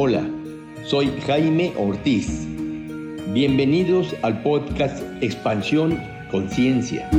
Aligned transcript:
Hola, 0.00 0.24
soy 0.84 1.10
Jaime 1.26 1.72
Ortiz. 1.76 2.46
Bienvenidos 3.32 4.14
al 4.22 4.40
podcast 4.44 5.02
Expansión 5.20 6.00
Conciencia. 6.30 7.10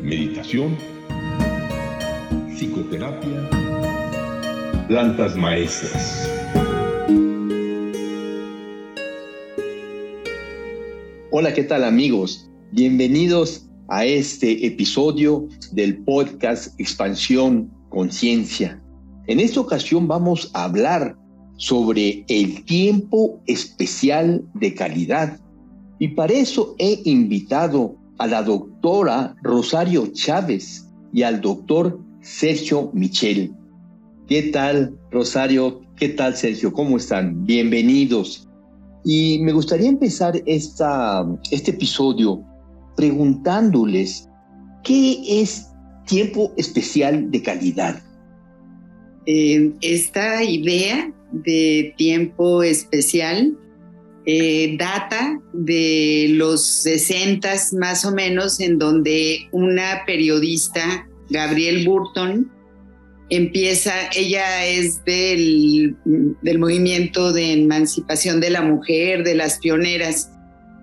Meditación, 0.00 0.74
psicoterapia, 2.56 3.50
plantas 4.88 5.36
maestras. 5.36 6.26
Hola, 11.30 11.52
¿qué 11.52 11.64
tal 11.64 11.84
amigos? 11.84 12.50
Bienvenidos 12.70 13.68
a 13.88 14.06
este 14.06 14.66
episodio 14.66 15.46
del 15.72 15.98
podcast 16.04 16.80
Expansión 16.80 17.70
Conciencia. 17.90 18.81
En 19.32 19.40
esta 19.40 19.60
ocasión 19.60 20.06
vamos 20.06 20.50
a 20.52 20.64
hablar 20.64 21.16
sobre 21.56 22.22
el 22.28 22.66
tiempo 22.66 23.40
especial 23.46 24.44
de 24.52 24.74
calidad. 24.74 25.40
Y 25.98 26.08
para 26.08 26.34
eso 26.34 26.74
he 26.76 27.00
invitado 27.06 27.96
a 28.18 28.26
la 28.26 28.42
doctora 28.42 29.34
Rosario 29.42 30.08
Chávez 30.08 30.86
y 31.14 31.22
al 31.22 31.40
doctor 31.40 31.98
Sergio 32.20 32.90
Michel. 32.92 33.54
¿Qué 34.28 34.42
tal, 34.52 34.98
Rosario? 35.10 35.80
¿Qué 35.96 36.10
tal, 36.10 36.36
Sergio? 36.36 36.70
¿Cómo 36.70 36.98
están? 36.98 37.46
Bienvenidos. 37.46 38.46
Y 39.02 39.38
me 39.38 39.54
gustaría 39.54 39.88
empezar 39.88 40.42
esta, 40.44 41.26
este 41.50 41.70
episodio 41.70 42.44
preguntándoles 42.96 44.28
qué 44.84 45.40
es 45.40 45.70
tiempo 46.04 46.52
especial 46.58 47.30
de 47.30 47.42
calidad. 47.42 48.02
Eh, 49.26 49.72
esta 49.80 50.42
idea 50.42 51.12
de 51.30 51.94
tiempo 51.96 52.62
especial 52.62 53.56
eh, 54.24 54.76
data 54.78 55.40
de 55.52 56.28
los 56.30 56.64
60 56.64 57.54
más 57.78 58.04
o 58.04 58.12
menos, 58.12 58.60
en 58.60 58.78
donde 58.78 59.48
una 59.50 60.04
periodista, 60.06 61.08
Gabriel 61.28 61.84
Burton, 61.84 62.50
empieza, 63.30 63.92
ella 64.14 64.64
es 64.66 65.04
del, 65.04 65.96
del 66.04 66.58
movimiento 66.58 67.32
de 67.32 67.52
emancipación 67.52 68.40
de 68.40 68.50
la 68.50 68.62
mujer, 68.62 69.24
de 69.24 69.34
las 69.34 69.58
pioneras, 69.58 70.30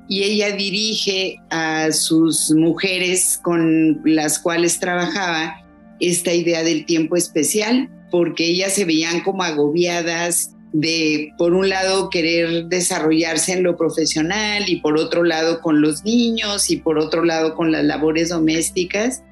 y 0.09 0.23
ella 0.23 0.55
dirige 0.55 1.37
a 1.49 1.91
sus 1.91 2.51
mujeres 2.51 3.39
con 3.41 4.01
las 4.03 4.39
cuales 4.39 4.79
trabajaba 4.79 5.63
esta 5.99 6.33
idea 6.33 6.63
del 6.63 6.85
tiempo 6.85 7.15
especial 7.15 7.89
porque 8.11 8.45
ellas 8.45 8.73
se 8.73 8.85
veían 8.85 9.21
como 9.21 9.43
agobiadas 9.43 10.55
de, 10.71 11.33
por 11.37 11.53
un 11.53 11.69
lado, 11.69 12.09
querer 12.09 12.65
desarrollarse 12.65 13.53
en 13.53 13.63
lo 13.63 13.75
profesional 13.75 14.65
y 14.67 14.77
por 14.77 14.97
otro 14.97 15.23
lado 15.23 15.61
con 15.61 15.81
los 15.81 16.03
niños 16.03 16.69
y 16.69 16.77
por 16.77 16.99
otro 16.99 17.25
lado 17.25 17.55
con 17.55 17.71
las 17.71 17.83
labores 17.83 18.29
domésticas. 18.29 19.23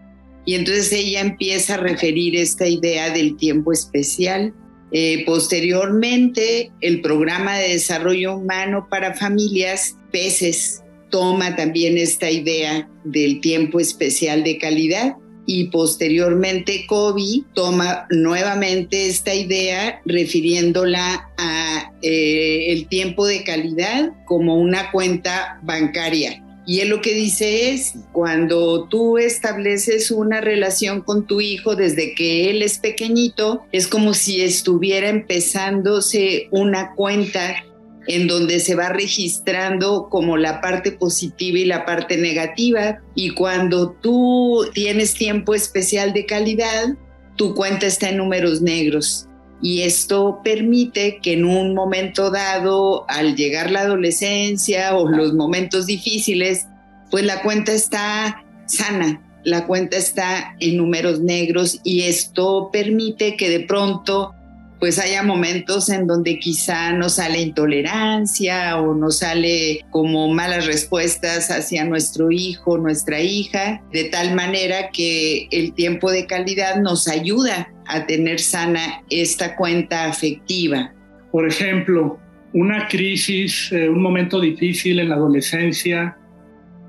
Y 0.46 0.56
entonces 0.56 0.92
ella 0.94 1.22
empieza 1.22 1.76
a 1.76 1.78
referir 1.78 2.36
esta 2.36 2.68
idea 2.68 3.10
del 3.12 3.36
tiempo 3.38 3.72
especial. 3.72 4.54
Eh, 4.92 5.24
posteriormente, 5.26 6.72
el 6.82 7.02
programa 7.02 7.58
de 7.58 7.74
desarrollo 7.74 8.38
humano 8.38 8.88
para 8.90 9.14
familias, 9.14 9.98
PECES, 10.12 10.84
toma 11.10 11.56
también 11.56 11.98
esta 11.98 12.32
idea 12.32 12.90
del 13.04 13.42
tiempo 13.42 13.80
especial 13.80 14.44
de 14.44 14.58
calidad 14.58 15.18
y 15.48 15.70
posteriormente 15.70 16.86
Kobe 16.86 17.44
toma 17.56 18.06
nuevamente 18.12 19.08
esta 19.08 19.34
idea 19.34 20.02
refiriéndola 20.06 21.32
a 21.38 21.94
eh, 22.04 22.74
el 22.74 22.88
tiempo 22.88 23.26
de 23.26 23.44
calidad 23.44 24.12
como 24.26 24.58
una 24.58 24.92
cuenta 24.92 25.60
bancaria. 25.64 26.44
Y 26.68 26.82
él 26.82 26.90
lo 26.90 27.02
que 27.02 27.14
dice 27.14 27.72
es, 27.72 27.94
cuando 28.12 28.90
tú 28.90 29.18
estableces 29.18 30.12
una 30.12 30.42
relación 30.42 31.02
con 31.02 31.26
tu 31.26 31.40
hijo 31.40 31.78
desde 31.78 32.14
que 32.14 32.50
él 32.50 32.62
es 32.62 32.78
pequeñito, 32.78 33.64
es 33.72 33.88
como 33.88 34.14
si 34.14 34.42
estuviera 34.42 35.08
empezándose 35.08 36.50
una 36.52 36.94
cuenta 36.94 37.64
en 38.08 38.28
donde 38.28 38.60
se 38.60 38.76
va 38.76 38.90
registrando 38.90 40.08
como 40.10 40.38
la 40.38 40.62
parte 40.62 40.92
positiva 40.92 41.60
y 41.60 41.66
la 41.66 41.86
parte 41.86 42.18
negativa. 42.18 43.00
Y 43.16 43.32
cuando 43.32 43.92
tú 44.02 44.66
tienes 44.74 45.14
tiempo 45.14 45.54
especial 45.54 46.14
de 46.14 46.26
calidad, 46.26 46.96
tu 47.36 47.54
cuenta 47.54 47.86
está 47.86 48.10
en 48.10 48.18
números 48.18 48.62
negros. 48.62 49.28
Y 49.62 49.82
esto 49.82 50.40
permite 50.44 51.20
que 51.22 51.34
en 51.34 51.46
un 51.46 51.74
momento 51.74 52.30
dado, 52.30 53.10
al 53.10 53.36
llegar 53.36 53.72
la 53.72 53.82
adolescencia 53.82 54.96
o 54.96 55.10
los 55.10 55.34
momentos 55.34 55.88
difíciles, 55.88 56.68
pues 57.10 57.24
la 57.26 57.42
cuenta 57.42 57.74
está 57.74 58.46
sana, 58.68 59.22
la 59.44 59.66
cuenta 59.66 59.98
está 59.98 60.56
en 60.60 60.78
números 60.78 61.22
negros 61.22 61.80
y 61.84 62.02
esto 62.02 62.70
permite 62.72 63.36
que 63.36 63.50
de 63.50 63.62
pronto 63.62 64.34
pues 64.80 65.00
haya 65.00 65.24
momentos 65.24 65.90
en 65.90 66.06
donde 66.06 66.38
quizá 66.38 66.94
nos 66.94 67.16
sale 67.16 67.42
intolerancia 67.42 68.78
o 68.80 68.94
nos 68.94 69.20
sale 69.20 69.86
como 69.90 70.32
malas 70.32 70.68
respuestas 70.68 71.50
hacia 71.50 71.84
nuestro 71.86 72.32
hijo, 72.32 72.78
nuestra 72.78 73.20
hija, 73.20 73.82
de 73.92 74.06
tal 74.06 74.36
manera 74.36 74.90
que 74.92 75.48
el 75.52 75.74
tiempo 75.74 76.12
de 76.12 76.28
calidad 76.28 76.80
nos 76.80 77.08
ayuda 77.08 77.72
a 77.88 78.06
tener 78.06 78.40
sana 78.40 79.02
esta 79.10 79.56
cuenta 79.56 80.06
afectiva. 80.06 80.94
Por 81.32 81.48
ejemplo, 81.48 82.20
una 82.54 82.88
crisis, 82.88 83.72
eh, 83.72 83.90
un 83.90 84.02
momento 84.02 84.40
difícil 84.40 85.00
en 85.00 85.10
la 85.10 85.16
adolescencia, 85.16 86.18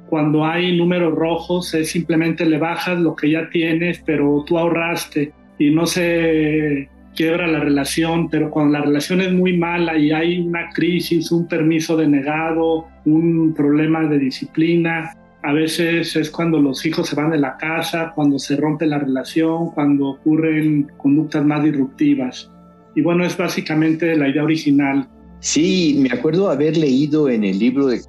cuando 0.09 0.45
hay 0.45 0.77
números 0.77 1.15
rojos, 1.15 1.75
es 1.75 1.91
simplemente 1.91 2.47
le 2.47 2.59
bajas 2.59 2.99
lo 2.99 3.15
que 3.15 3.31
ya 3.31 3.49
tienes, 3.51 4.03
pero 4.05 4.45
tú 4.47 4.59
ahorraste 4.59 5.33
y 5.59 5.71
no 5.71 5.87
se 5.87 6.89
quiebra 7.15 7.47
la 7.47 7.61
relación, 7.61 8.29
pero 8.29 8.51
cuando 8.51 8.79
la 8.79 8.85
relación 8.85 9.21
es 9.21 9.33
muy 9.33 9.57
mala 9.57 9.97
y 9.97 10.13
hay 10.13 10.41
una 10.41 10.71
crisis, 10.71 11.33
un 11.33 11.47
permiso 11.47 11.97
denegado, 11.97 12.87
un 13.05 13.55
problema 13.55 14.07
de 14.07 14.19
disciplina, 14.19 15.13
a 15.43 15.53
veces 15.53 16.17
es 16.17 16.31
cuando 16.31 16.61
los 16.61 16.85
hijos 16.85 17.09
se 17.09 17.17
van 17.17 17.31
de 17.31 17.39
la 17.39 17.57
casa, 17.57 18.13
cuando 18.15 18.39
se 18.39 18.57
rompe 18.57 18.87
la 18.87 18.99
relación, 18.99 19.71
cuando 19.71 20.09
ocurren 20.09 20.91
conductas 20.97 21.45
más 21.45 21.63
disruptivas. 21.63 22.51
Y 22.95 23.03
bueno, 23.03 23.25
es 23.25 23.37
básicamente 23.37 24.17
la 24.17 24.29
idea 24.29 24.43
original. 24.43 25.09
Sí, 25.41 25.97
me 26.01 26.11
acuerdo 26.11 26.51
haber 26.51 26.77
leído 26.77 27.29
en 27.29 27.45
el 27.45 27.59
libro, 27.59 27.87
de, 27.87 28.01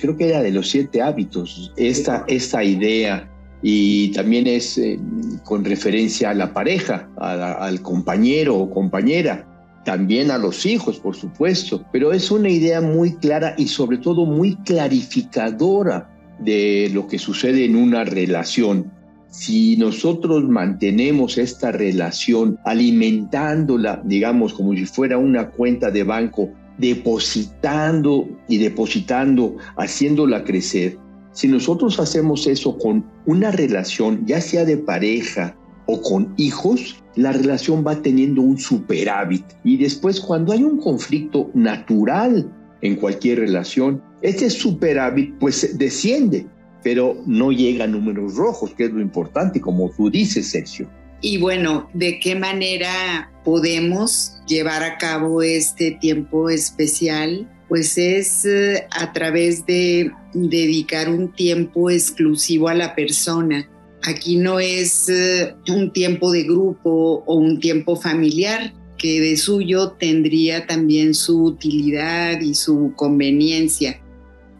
creo 0.00 0.16
que 0.16 0.28
era 0.28 0.42
de 0.42 0.50
los 0.50 0.70
siete 0.70 1.02
hábitos, 1.02 1.72
esta, 1.76 2.24
esta 2.26 2.64
idea 2.64 3.28
y 3.62 4.12
también 4.12 4.46
es 4.46 4.78
eh, 4.78 4.98
con 5.44 5.64
referencia 5.64 6.30
a 6.30 6.34
la 6.34 6.52
pareja, 6.52 7.08
al 7.16 7.82
compañero 7.82 8.56
o 8.56 8.70
compañera, 8.70 9.46
también 9.84 10.30
a 10.30 10.38
los 10.38 10.66
hijos, 10.66 10.98
por 10.98 11.16
supuesto, 11.16 11.84
pero 11.92 12.12
es 12.12 12.30
una 12.30 12.50
idea 12.50 12.80
muy 12.80 13.14
clara 13.14 13.54
y 13.56 13.68
sobre 13.68 13.98
todo 13.98 14.26
muy 14.26 14.54
clarificadora 14.56 16.10
de 16.38 16.90
lo 16.92 17.06
que 17.06 17.18
sucede 17.18 17.64
en 17.64 17.74
una 17.74 18.04
relación. 18.04 18.92
Si 19.30 19.76
nosotros 19.76 20.44
mantenemos 20.44 21.38
esta 21.38 21.72
relación 21.72 22.58
alimentándola, 22.64 24.02
digamos, 24.04 24.54
como 24.54 24.74
si 24.74 24.86
fuera 24.86 25.18
una 25.18 25.50
cuenta 25.50 25.90
de 25.90 26.04
banco, 26.04 26.50
depositando 26.78 28.28
y 28.48 28.58
depositando, 28.58 29.56
haciéndola 29.76 30.44
crecer, 30.44 30.96
si 31.38 31.46
nosotros 31.46 32.00
hacemos 32.00 32.48
eso 32.48 32.76
con 32.76 33.04
una 33.24 33.52
relación, 33.52 34.26
ya 34.26 34.40
sea 34.40 34.64
de 34.64 34.76
pareja 34.76 35.56
o 35.86 36.02
con 36.02 36.34
hijos, 36.36 37.00
la 37.14 37.30
relación 37.30 37.84
va 37.86 38.02
teniendo 38.02 38.42
un 38.42 38.58
superávit. 38.58 39.44
Y 39.62 39.76
después 39.76 40.18
cuando 40.18 40.52
hay 40.52 40.64
un 40.64 40.80
conflicto 40.80 41.48
natural 41.54 42.52
en 42.80 42.96
cualquier 42.96 43.38
relación, 43.38 44.02
ese 44.20 44.50
superávit 44.50 45.32
pues 45.38 45.78
desciende, 45.78 46.44
pero 46.82 47.22
no 47.24 47.52
llega 47.52 47.84
a 47.84 47.86
números 47.86 48.34
rojos, 48.34 48.74
que 48.74 48.86
es 48.86 48.90
lo 48.90 49.00
importante, 49.00 49.60
como 49.60 49.90
tú 49.90 50.10
dices, 50.10 50.48
Sergio. 50.48 50.90
Y 51.20 51.38
bueno, 51.38 51.88
¿de 51.94 52.18
qué 52.18 52.34
manera 52.34 53.30
podemos 53.44 54.40
llevar 54.48 54.82
a 54.82 54.98
cabo 54.98 55.40
este 55.42 55.92
tiempo 56.00 56.50
especial 56.50 57.48
pues 57.68 57.98
es 57.98 58.44
eh, 58.46 58.86
a 58.90 59.12
través 59.12 59.64
de 59.66 60.10
dedicar 60.32 61.08
un 61.08 61.32
tiempo 61.32 61.90
exclusivo 61.90 62.68
a 62.68 62.74
la 62.74 62.94
persona. 62.94 63.68
Aquí 64.04 64.36
no 64.36 64.60
es 64.60 65.08
eh, 65.08 65.54
un 65.68 65.92
tiempo 65.92 66.30
de 66.30 66.44
grupo 66.44 67.24
o 67.26 67.34
un 67.34 67.58
tiempo 67.60 67.96
familiar, 67.96 68.72
que 68.96 69.20
de 69.20 69.36
suyo 69.36 69.92
tendría 69.92 70.66
también 70.66 71.14
su 71.14 71.42
utilidad 71.44 72.40
y 72.40 72.54
su 72.54 72.92
conveniencia. 72.96 74.00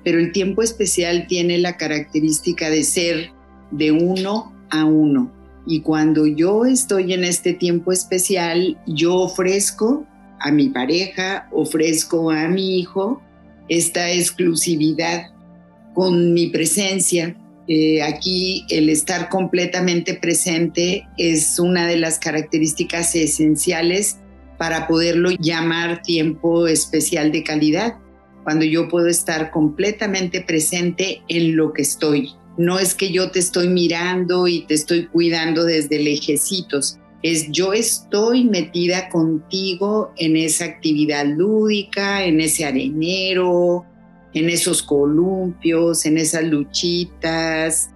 Pero 0.04 0.20
el 0.20 0.32
tiempo 0.32 0.62
especial 0.62 1.26
tiene 1.26 1.58
la 1.58 1.76
característica 1.76 2.70
de 2.70 2.84
ser 2.84 3.30
de 3.70 3.92
uno 3.92 4.52
a 4.70 4.84
uno. 4.84 5.32
Y 5.66 5.80
cuando 5.80 6.26
yo 6.26 6.64
estoy 6.64 7.12
en 7.12 7.24
este 7.24 7.52
tiempo 7.52 7.92
especial, 7.92 8.78
yo 8.86 9.16
ofrezco 9.16 10.06
a 10.40 10.50
mi 10.50 10.68
pareja, 10.68 11.48
ofrezco 11.52 12.30
a 12.30 12.48
mi 12.48 12.78
hijo 12.78 13.20
esta 13.68 14.10
exclusividad 14.10 15.26
con 15.98 16.32
mi 16.32 16.46
presencia. 16.46 17.34
Eh, 17.66 18.02
aquí 18.02 18.64
el 18.70 18.88
estar 18.88 19.28
completamente 19.28 20.14
presente 20.14 21.08
es 21.16 21.58
una 21.58 21.88
de 21.88 21.96
las 21.96 22.20
características 22.20 23.16
esenciales 23.16 24.20
para 24.58 24.86
poderlo 24.86 25.30
llamar 25.40 26.02
tiempo 26.02 26.68
especial 26.68 27.32
de 27.32 27.42
calidad, 27.42 27.96
cuando 28.44 28.64
yo 28.64 28.86
puedo 28.86 29.08
estar 29.08 29.50
completamente 29.50 30.40
presente 30.40 31.20
en 31.26 31.56
lo 31.56 31.72
que 31.72 31.82
estoy. 31.82 32.30
No 32.56 32.78
es 32.78 32.94
que 32.94 33.10
yo 33.10 33.32
te 33.32 33.40
estoy 33.40 33.66
mirando 33.66 34.46
y 34.46 34.66
te 34.66 34.74
estoy 34.74 35.06
cuidando 35.06 35.64
desde 35.64 35.98
lejecitos, 35.98 37.00
es 37.24 37.50
yo 37.50 37.72
estoy 37.72 38.44
metida 38.44 39.08
contigo 39.08 40.12
en 40.16 40.36
esa 40.36 40.64
actividad 40.64 41.26
lúdica, 41.26 42.24
en 42.24 42.40
ese 42.40 42.66
arenero, 42.66 43.84
en 44.34 44.50
esos 44.50 44.82
columpios, 44.82 46.04
en 46.06 46.18
esas 46.18 46.44
luchitas, 46.44 47.90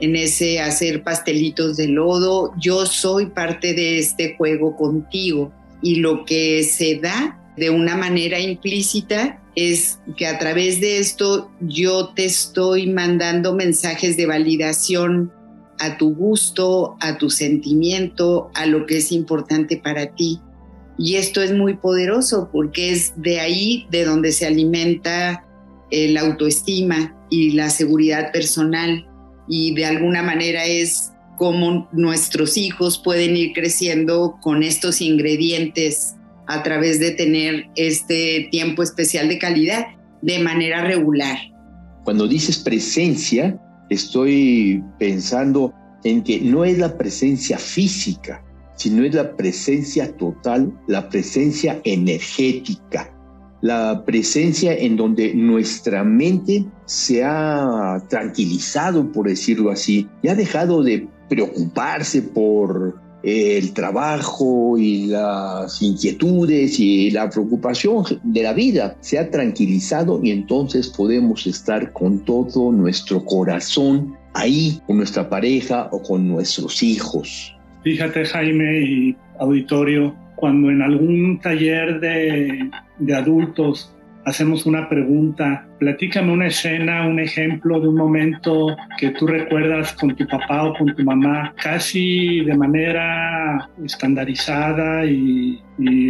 en 0.00 0.16
ese 0.16 0.60
hacer 0.60 1.02
pastelitos 1.02 1.76
de 1.76 1.88
lodo. 1.88 2.52
Yo 2.58 2.86
soy 2.86 3.26
parte 3.26 3.74
de 3.74 3.98
este 3.98 4.36
juego 4.36 4.76
contigo 4.76 5.52
y 5.82 5.96
lo 5.96 6.24
que 6.24 6.62
se 6.64 6.96
da 6.96 7.40
de 7.56 7.70
una 7.70 7.96
manera 7.96 8.40
implícita 8.40 9.40
es 9.54 10.00
que 10.16 10.26
a 10.26 10.38
través 10.38 10.80
de 10.80 10.98
esto 10.98 11.50
yo 11.60 12.08
te 12.14 12.24
estoy 12.24 12.90
mandando 12.90 13.54
mensajes 13.54 14.16
de 14.16 14.26
validación 14.26 15.32
a 15.78 15.96
tu 15.96 16.14
gusto, 16.14 16.96
a 17.00 17.18
tu 17.18 17.30
sentimiento, 17.30 18.50
a 18.54 18.66
lo 18.66 18.86
que 18.86 18.98
es 18.98 19.12
importante 19.12 19.76
para 19.76 20.14
ti. 20.14 20.40
Y 20.98 21.16
esto 21.16 21.42
es 21.42 21.52
muy 21.52 21.74
poderoso 21.74 22.48
porque 22.52 22.92
es 22.92 23.12
de 23.16 23.40
ahí 23.40 23.86
de 23.90 24.04
donde 24.04 24.32
se 24.32 24.46
alimenta 24.46 25.44
la 26.08 26.22
autoestima 26.22 27.14
y 27.30 27.50
la 27.50 27.70
seguridad 27.70 28.32
personal. 28.32 29.06
Y 29.48 29.74
de 29.74 29.86
alguna 29.86 30.22
manera 30.22 30.64
es 30.64 31.12
cómo 31.36 31.88
nuestros 31.92 32.56
hijos 32.56 32.98
pueden 32.98 33.36
ir 33.36 33.52
creciendo 33.52 34.38
con 34.40 34.62
estos 34.62 35.00
ingredientes 35.00 36.14
a 36.46 36.62
través 36.62 37.00
de 37.00 37.12
tener 37.12 37.66
este 37.76 38.48
tiempo 38.50 38.82
especial 38.82 39.28
de 39.28 39.38
calidad 39.38 39.86
de 40.22 40.38
manera 40.38 40.84
regular. 40.84 41.38
Cuando 42.04 42.28
dices 42.28 42.58
presencia, 42.58 43.58
estoy 43.90 44.82
pensando 44.98 45.72
en 46.04 46.22
que 46.22 46.40
no 46.40 46.64
es 46.64 46.78
la 46.78 46.96
presencia 46.96 47.58
física, 47.58 48.44
sino 48.76 49.04
es 49.04 49.14
la 49.14 49.36
presencia 49.36 50.14
total, 50.16 50.72
la 50.86 51.08
presencia 51.08 51.80
energética, 51.84 53.13
la 53.64 54.04
presencia 54.04 54.74
en 54.74 54.94
donde 54.94 55.32
nuestra 55.32 56.04
mente 56.04 56.66
se 56.84 57.24
ha 57.24 57.96
tranquilizado, 58.10 59.10
por 59.10 59.26
decirlo 59.26 59.70
así, 59.70 60.06
y 60.20 60.28
ha 60.28 60.34
dejado 60.34 60.82
de 60.82 61.08
preocuparse 61.30 62.20
por 62.20 63.00
el 63.22 63.72
trabajo 63.72 64.76
y 64.76 65.06
las 65.06 65.80
inquietudes 65.80 66.78
y 66.78 67.10
la 67.10 67.30
preocupación 67.30 68.04
de 68.22 68.42
la 68.42 68.52
vida 68.52 68.98
se 69.00 69.18
ha 69.18 69.30
tranquilizado 69.30 70.20
y 70.22 70.30
entonces 70.30 70.90
podemos 70.90 71.46
estar 71.46 71.90
con 71.94 72.18
todo 72.18 72.70
nuestro 72.70 73.24
corazón 73.24 74.14
ahí 74.34 74.78
con 74.86 74.98
nuestra 74.98 75.30
pareja 75.30 75.88
o 75.90 76.02
con 76.02 76.28
nuestros 76.28 76.82
hijos. 76.82 77.56
Fíjate 77.82 78.26
Jaime 78.26 78.80
y 78.80 79.16
auditorio, 79.38 80.14
cuando 80.36 80.70
en 80.70 80.82
algún 80.82 81.40
taller 81.40 81.98
de, 82.00 82.70
de 82.98 83.14
adultos 83.14 83.94
hacemos 84.24 84.66
una 84.66 84.88
pregunta. 84.88 85.66
Platícame 85.78 86.32
una 86.32 86.46
escena, 86.46 87.06
un 87.06 87.20
ejemplo 87.20 87.80
de 87.80 87.88
un 87.88 87.96
momento 87.96 88.76
que 88.98 89.10
tú 89.10 89.26
recuerdas 89.26 89.92
con 89.94 90.14
tu 90.16 90.26
papá 90.26 90.64
o 90.64 90.74
con 90.74 90.94
tu 90.94 91.04
mamá, 91.04 91.54
casi 91.62 92.40
de 92.40 92.56
manera 92.56 93.68
estandarizada 93.84 95.04
y, 95.04 95.60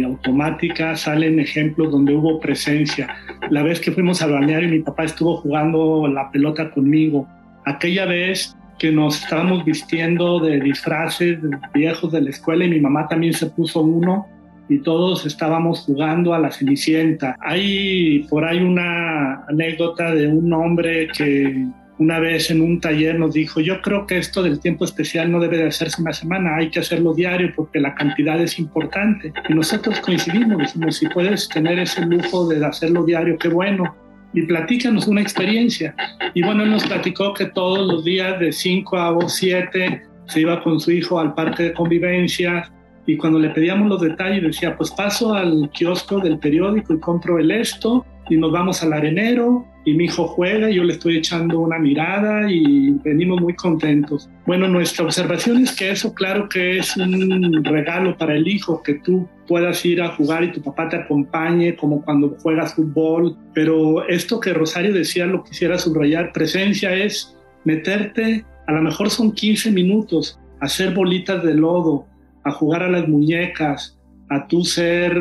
automática 0.05 0.95
salen 0.95 1.39
ejemplos 1.39 1.91
donde 1.91 2.13
hubo 2.13 2.39
presencia. 2.39 3.15
La 3.49 3.63
vez 3.63 3.79
que 3.79 3.91
fuimos 3.91 4.21
al 4.21 4.33
balneario 4.33 4.69
mi 4.69 4.79
papá 4.79 5.05
estuvo 5.05 5.37
jugando 5.37 6.07
la 6.07 6.29
pelota 6.31 6.69
conmigo. 6.69 7.27
Aquella 7.65 8.05
vez 8.05 8.55
que 8.77 8.91
nos 8.91 9.23
estábamos 9.23 9.65
vistiendo 9.65 10.39
de 10.39 10.59
disfraces 10.59 11.39
viejos 11.73 12.11
de 12.11 12.21
la 12.21 12.29
escuela 12.29 12.65
y 12.65 12.69
mi 12.69 12.79
mamá 12.79 13.07
también 13.07 13.33
se 13.33 13.47
puso 13.47 13.81
uno 13.81 14.27
y 14.69 14.79
todos 14.79 15.25
estábamos 15.25 15.81
jugando 15.81 16.33
a 16.33 16.39
la 16.39 16.51
Cenicienta. 16.51 17.35
Hay 17.39 18.25
por 18.29 18.45
ahí 18.45 18.59
una 18.59 19.45
anécdota 19.47 20.13
de 20.13 20.27
un 20.27 20.51
hombre 20.53 21.07
que 21.15 21.67
una 21.97 22.19
vez 22.19 22.51
en 22.51 22.61
un 22.61 22.81
taller 22.81 23.17
nos 23.17 23.33
dijo, 23.33 23.61
yo 23.61 23.81
creo 23.81 24.05
que 24.05 24.17
esto 24.17 24.43
del 24.43 24.59
tiempo 24.59 24.83
especial 24.83 25.31
no 25.31 25.39
debe 25.39 25.57
de 25.57 25.67
hacerse 25.67 26.01
una 26.01 26.11
semana, 26.11 26.57
hay 26.57 26.69
que 26.69 26.79
hacerlo 26.79 27.13
diario 27.13 27.53
porque 27.55 27.79
la 27.79 27.95
cantidad 27.95 28.39
es 28.41 28.59
importante. 28.59 29.31
Y 29.47 29.53
nosotros 29.53 29.99
coincidimos, 30.01 30.57
decimos, 30.57 30.97
si 30.97 31.07
puedes 31.07 31.47
tener 31.47 31.79
ese 31.79 32.05
lujo 32.05 32.47
de 32.49 32.65
hacerlo 32.65 33.05
diario, 33.05 33.37
qué 33.37 33.47
bueno. 33.47 33.95
Y 34.33 34.41
platícanos 34.41 35.07
una 35.07 35.21
experiencia. 35.21 35.95
Y 36.33 36.43
bueno, 36.43 36.63
él 36.63 36.71
nos 36.71 36.85
platicó 36.85 37.33
que 37.33 37.45
todos 37.45 37.87
los 37.87 38.03
días 38.03 38.37
de 38.39 38.51
5 38.51 38.97
a 38.97 39.29
7 39.29 40.01
se 40.27 40.41
iba 40.41 40.61
con 40.61 40.79
su 40.79 40.91
hijo 40.91 41.19
al 41.19 41.33
parque 41.33 41.63
de 41.63 41.73
convivencia, 41.73 42.69
y 43.05 43.17
cuando 43.17 43.39
le 43.39 43.49
pedíamos 43.49 43.87
los 43.87 44.01
detalles 44.01 44.43
decía, 44.43 44.75
pues 44.75 44.91
paso 44.91 45.33
al 45.33 45.69
kiosco 45.71 46.19
del 46.19 46.39
periódico 46.39 46.93
y 46.93 46.99
compro 46.99 47.39
el 47.39 47.51
esto 47.51 48.05
y 48.29 48.37
nos 48.37 48.51
vamos 48.51 48.81
al 48.81 48.93
arenero 48.93 49.65
y 49.85 49.93
mi 49.93 50.05
hijo 50.05 50.27
juega 50.27 50.69
y 50.69 50.75
yo 50.75 50.83
le 50.83 50.93
estoy 50.93 51.17
echando 51.17 51.59
una 51.59 51.77
mirada 51.77 52.51
y 52.51 52.89
venimos 53.03 53.39
muy 53.39 53.53
contentos. 53.53 54.27
Bueno, 54.47 54.67
nuestra 54.67 55.05
observación 55.05 55.61
es 55.61 55.75
que 55.75 55.91
eso 55.91 56.13
claro 56.15 56.49
que 56.49 56.79
es 56.79 56.97
un 56.97 57.63
regalo 57.63 58.17
para 58.17 58.35
el 58.35 58.47
hijo, 58.47 58.81
que 58.81 58.95
tú 58.95 59.27
puedas 59.47 59.85
ir 59.85 60.01
a 60.01 60.09
jugar 60.15 60.43
y 60.43 60.51
tu 60.51 60.61
papá 60.61 60.89
te 60.89 60.97
acompañe 60.97 61.75
como 61.75 62.03
cuando 62.03 62.35
juegas 62.41 62.73
fútbol, 62.73 63.37
pero 63.53 64.07
esto 64.07 64.39
que 64.39 64.53
Rosario 64.53 64.91
decía 64.91 65.27
lo 65.27 65.43
quisiera 65.43 65.77
subrayar, 65.77 66.31
presencia 66.33 66.95
es 66.95 67.37
meterte, 67.63 68.43
a 68.65 68.71
lo 68.71 68.81
mejor 68.81 69.11
son 69.11 69.33
15 69.33 69.71
minutos, 69.71 70.39
hacer 70.61 70.95
bolitas 70.95 71.43
de 71.43 71.53
lodo, 71.53 72.07
a 72.45 72.51
jugar 72.51 72.83
a 72.83 72.89
las 72.89 73.07
muñecas, 73.07 73.99
a 74.29 74.47
tú 74.47 74.63
ser 74.63 75.19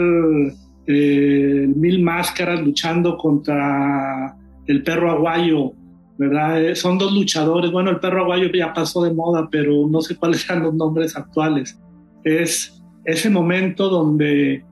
eh, 0.86 1.66
mil 1.74 2.02
máscaras 2.02 2.60
luchando 2.60 3.16
contra 3.16 4.36
el 4.66 4.82
perro 4.82 5.10
aguayo, 5.10 5.72
¿verdad? 6.18 6.62
Eh, 6.62 6.76
son 6.76 6.98
dos 6.98 7.12
luchadores. 7.12 7.70
Bueno, 7.70 7.90
el 7.90 7.98
perro 7.98 8.22
aguayo 8.22 8.50
ya 8.52 8.72
pasó 8.72 9.02
de 9.02 9.12
moda, 9.12 9.48
pero 9.50 9.88
no 9.88 10.00
sé 10.02 10.16
cuáles 10.16 10.42
sean 10.42 10.62
los 10.62 10.74
nombres 10.74 11.16
actuales. 11.16 11.80
Es 12.22 12.82
ese 13.04 13.30
momento 13.30 13.88
donde 13.88 14.62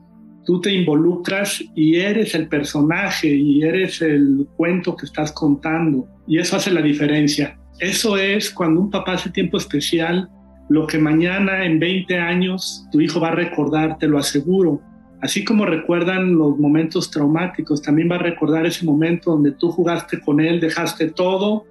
tú 0.44 0.60
te 0.60 0.72
involucras 0.72 1.62
y 1.74 1.96
eres 1.96 2.34
el 2.34 2.48
personaje 2.48 3.28
y 3.28 3.62
eres 3.62 4.02
el 4.02 4.46
cuento 4.56 4.94
que 4.94 5.06
estás 5.06 5.32
contando. 5.32 6.06
Y 6.26 6.38
eso 6.38 6.56
hace 6.56 6.70
la 6.70 6.82
diferencia. 6.82 7.58
Eso 7.78 8.16
es 8.18 8.50
cuando 8.50 8.80
un 8.80 8.90
papá 8.90 9.14
hace 9.14 9.30
tiempo 9.30 9.56
especial 9.56 10.28
lo 10.72 10.86
que 10.86 10.98
mañana 10.98 11.66
en 11.66 11.78
20 11.78 12.18
años 12.18 12.88
tu 12.90 13.02
hijo 13.02 13.20
va 13.20 13.28
a 13.28 13.34
recordar, 13.34 13.98
te 13.98 14.08
lo 14.08 14.16
aseguro. 14.16 14.80
Así 15.20 15.44
como 15.44 15.66
recuerdan 15.66 16.34
los 16.34 16.58
momentos 16.58 17.10
traumáticos, 17.10 17.82
también 17.82 18.10
va 18.10 18.16
a 18.16 18.20
recordar 18.20 18.64
ese 18.64 18.86
momento 18.86 19.32
donde 19.32 19.52
tú 19.52 19.70
jugaste 19.70 20.18
con 20.22 20.40
él, 20.40 20.60
dejaste 20.60 21.10
todo 21.10 21.66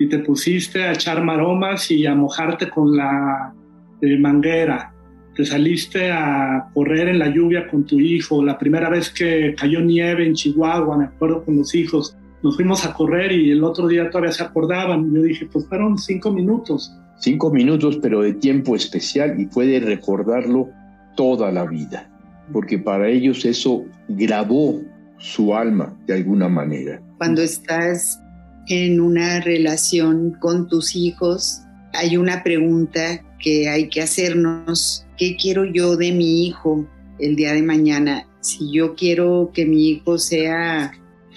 y 0.00 0.08
te 0.08 0.18
pusiste 0.18 0.82
a 0.82 0.92
echar 0.92 1.22
maromas 1.22 1.92
y 1.92 2.06
a 2.06 2.14
mojarte 2.16 2.68
con 2.68 2.96
la 2.96 3.54
eh, 4.02 4.18
manguera. 4.18 4.92
Te 5.36 5.44
saliste 5.44 6.10
a 6.10 6.70
correr 6.74 7.06
en 7.06 7.20
la 7.20 7.28
lluvia 7.28 7.68
con 7.68 7.86
tu 7.86 8.00
hijo. 8.00 8.44
La 8.44 8.58
primera 8.58 8.90
vez 8.90 9.10
que 9.10 9.54
cayó 9.56 9.80
nieve 9.80 10.26
en 10.26 10.34
Chihuahua, 10.34 10.98
me 10.98 11.04
acuerdo 11.04 11.44
con 11.44 11.56
los 11.56 11.72
hijos, 11.76 12.16
nos 12.42 12.56
fuimos 12.56 12.84
a 12.84 12.94
correr 12.94 13.30
y 13.30 13.52
el 13.52 13.62
otro 13.62 13.86
día 13.86 14.10
todavía 14.10 14.32
se 14.32 14.42
acordaban. 14.42 15.14
Yo 15.14 15.22
dije, 15.22 15.48
pues 15.52 15.68
fueron 15.68 15.96
cinco 15.96 16.32
minutos 16.32 16.92
cinco 17.20 17.50
minutos, 17.50 17.98
pero 18.02 18.22
de 18.22 18.34
tiempo 18.34 18.74
especial 18.74 19.40
y 19.40 19.46
puede 19.46 19.78
recordarlo 19.78 20.70
toda 21.16 21.52
la 21.52 21.66
vida, 21.66 22.10
porque 22.52 22.78
para 22.78 23.08
ellos 23.08 23.44
eso 23.44 23.84
grabó 24.08 24.80
su 25.18 25.54
alma 25.54 25.96
de 26.06 26.14
alguna 26.14 26.48
manera. 26.48 27.00
Cuando 27.18 27.42
estás 27.42 28.20
en 28.68 29.00
una 29.00 29.40
relación 29.40 30.36
con 30.40 30.66
tus 30.66 30.96
hijos, 30.96 31.62
hay 31.92 32.16
una 32.16 32.42
pregunta 32.42 33.22
que 33.38 33.68
hay 33.68 33.88
que 33.88 34.02
hacernos, 34.02 35.06
¿qué 35.16 35.36
quiero 35.36 35.64
yo 35.64 35.96
de 35.96 36.12
mi 36.12 36.46
hijo 36.46 36.86
el 37.18 37.36
día 37.36 37.52
de 37.52 37.62
mañana? 37.62 38.26
Si 38.40 38.72
yo 38.72 38.94
quiero 38.94 39.50
que 39.52 39.66
mi 39.66 39.90
hijo 39.90 40.16
sea 40.18 40.92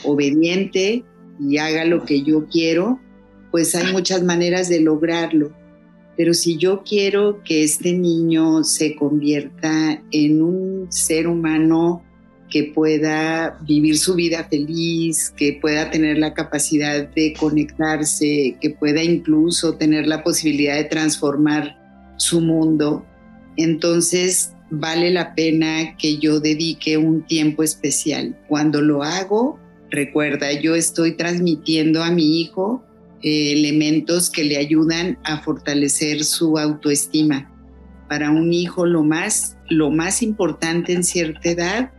obediente 0.05 1.03
y 1.39 1.57
haga 1.57 1.83
lo 1.83 2.05
que 2.05 2.23
yo 2.23 2.45
quiero, 2.47 2.99
pues 3.51 3.75
hay 3.75 3.91
muchas 3.91 4.23
maneras 4.23 4.69
de 4.69 4.79
lograrlo 4.79 5.51
pero 6.15 6.33
si 6.33 6.57
yo 6.57 6.83
quiero 6.83 7.41
que 7.43 7.63
este 7.63 7.93
niño 7.93 8.63
se 8.63 8.95
convierta 8.95 10.01
en 10.11 10.41
un 10.41 10.91
ser 10.91 11.27
humano 11.27 12.03
que 12.49 12.65
pueda 12.65 13.57
vivir 13.65 13.97
su 13.97 14.13
vida 14.13 14.43
feliz, 14.43 15.33
que 15.35 15.57
pueda 15.59 15.89
tener 15.89 16.19
la 16.19 16.35
capacidad 16.35 17.09
de 17.09 17.33
conectarse, 17.33 18.57
que 18.61 18.69
pueda 18.69 19.01
incluso 19.01 19.75
tener 19.75 20.05
la 20.05 20.23
posibilidad 20.23 20.75
de 20.75 20.83
transformar 20.83 21.75
su 22.17 22.41
mundo, 22.41 23.03
entonces 23.57 24.53
vale 24.69 25.09
la 25.09 25.33
pena 25.33 25.95
que 25.97 26.17
yo 26.17 26.39
dedique 26.39 26.97
un 26.97 27.23
tiempo 27.23 27.63
especial. 27.63 28.37
Cuando 28.47 28.81
lo 28.81 29.01
hago, 29.01 29.59
recuerda, 29.89 30.51
yo 30.51 30.75
estoy 30.75 31.15
transmitiendo 31.15 32.03
a 32.03 32.11
mi 32.11 32.39
hijo 32.39 32.83
eh, 33.23 33.53
elementos 33.53 34.29
que 34.29 34.43
le 34.43 34.57
ayudan 34.57 35.17
a 35.23 35.41
fortalecer 35.41 36.25
su 36.25 36.57
autoestima. 36.57 37.49
Para 38.09 38.31
un 38.31 38.51
hijo 38.51 38.85
lo 38.85 39.01
más, 39.01 39.55
lo 39.69 39.91
más 39.91 40.21
importante 40.21 40.91
en 40.91 41.05
cierta 41.05 41.49
edad 41.49 41.91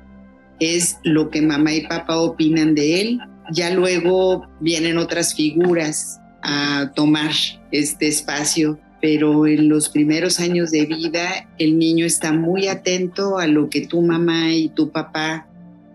es 0.61 0.99
lo 1.03 1.31
que 1.31 1.41
mamá 1.41 1.73
y 1.73 1.87
papá 1.87 2.19
opinan 2.19 2.75
de 2.75 3.01
él. 3.01 3.19
Ya 3.51 3.71
luego 3.71 4.47
vienen 4.61 4.99
otras 4.99 5.35
figuras 5.35 6.21
a 6.43 6.93
tomar 6.95 7.33
este 7.73 8.07
espacio, 8.07 8.79
pero 9.01 9.47
en 9.47 9.71
los 9.71 9.89
primeros 9.89 10.41
años 10.41 10.71
de 10.71 10.85
vida 10.85 11.49
el 11.59 11.79
niño 11.79 12.05
está 12.05 12.35
muy 12.35 12.69
atento 12.69 13.39
a 13.39 13.47
lo 13.47 13.71
que 13.71 13.87
tu 13.87 14.03
mamá 14.03 14.53
y 14.53 14.69
tu 14.69 14.91
papá 14.91 15.49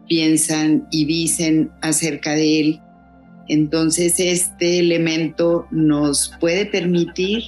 piensan 0.08 0.88
y 0.90 1.06
dicen 1.06 1.70
acerca 1.82 2.34
de 2.34 2.60
él 2.62 2.82
entonces 3.50 4.20
este 4.20 4.80
elemento 4.80 5.68
nos 5.72 6.32
puede 6.40 6.66
permitir 6.66 7.44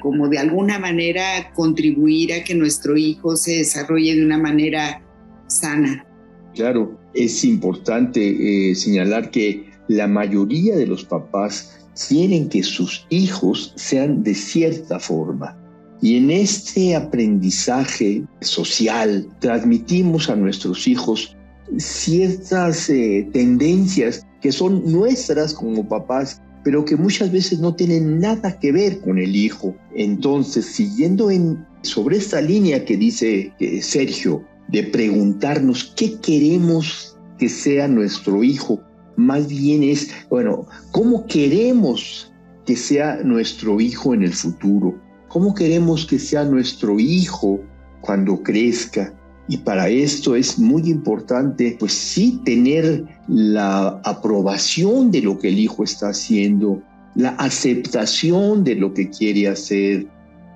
como 0.00 0.28
de 0.28 0.38
alguna 0.38 0.78
manera 0.78 1.52
contribuir 1.54 2.32
a 2.32 2.44
que 2.44 2.54
nuestro 2.54 2.96
hijo 2.96 3.36
se 3.36 3.56
desarrolle 3.56 4.16
de 4.16 4.24
una 4.24 4.38
manera 4.38 5.02
sana. 5.48 6.06
Claro, 6.54 6.98
es 7.14 7.44
importante 7.44 8.70
eh, 8.70 8.74
señalar 8.74 9.30
que 9.30 9.64
la 9.88 10.06
mayoría 10.06 10.76
de 10.76 10.86
los 10.86 11.04
papás 11.04 11.88
quieren 12.08 12.48
que 12.48 12.62
sus 12.62 13.06
hijos 13.10 13.72
sean 13.76 14.22
de 14.22 14.34
cierta 14.34 14.98
forma. 14.98 15.56
Y 16.02 16.16
en 16.16 16.30
este 16.30 16.96
aprendizaje 16.96 18.22
social 18.40 19.28
transmitimos 19.40 20.30
a 20.30 20.36
nuestros 20.36 20.86
hijos 20.88 21.36
ciertas 21.76 22.88
eh, 22.88 23.28
tendencias 23.32 24.26
que 24.40 24.52
son 24.52 24.90
nuestras 24.90 25.54
como 25.54 25.88
papás, 25.88 26.40
pero 26.64 26.84
que 26.84 26.96
muchas 26.96 27.32
veces 27.32 27.58
no 27.58 27.74
tienen 27.74 28.18
nada 28.18 28.58
que 28.58 28.72
ver 28.72 29.00
con 29.00 29.18
el 29.18 29.34
hijo. 29.34 29.74
Entonces, 29.94 30.66
siguiendo 30.66 31.30
en, 31.30 31.64
sobre 31.82 32.16
esta 32.18 32.40
línea 32.40 32.84
que 32.84 32.96
dice 32.96 33.52
eh, 33.58 33.82
Sergio, 33.82 34.44
de 34.68 34.84
preguntarnos 34.84 35.92
qué 35.96 36.18
queremos 36.20 37.16
que 37.38 37.48
sea 37.48 37.88
nuestro 37.88 38.44
hijo, 38.44 38.80
más 39.16 39.48
bien 39.48 39.82
es, 39.82 40.10
bueno, 40.28 40.66
¿cómo 40.92 41.26
queremos 41.26 42.32
que 42.66 42.76
sea 42.76 43.20
nuestro 43.24 43.80
hijo 43.80 44.14
en 44.14 44.22
el 44.22 44.32
futuro? 44.32 45.00
¿Cómo 45.28 45.54
queremos 45.54 46.06
que 46.06 46.18
sea 46.18 46.44
nuestro 46.44 46.98
hijo 46.98 47.60
cuando 48.00 48.42
crezca? 48.42 49.14
Y 49.50 49.56
para 49.56 49.88
esto 49.88 50.36
es 50.36 50.60
muy 50.60 50.82
importante, 50.88 51.76
pues 51.76 51.92
sí, 51.92 52.40
tener 52.44 53.02
la 53.26 54.00
aprobación 54.04 55.10
de 55.10 55.22
lo 55.22 55.40
que 55.40 55.48
el 55.48 55.58
hijo 55.58 55.82
está 55.82 56.10
haciendo, 56.10 56.80
la 57.16 57.30
aceptación 57.30 58.62
de 58.62 58.76
lo 58.76 58.94
que 58.94 59.10
quiere 59.10 59.48
hacer 59.48 60.06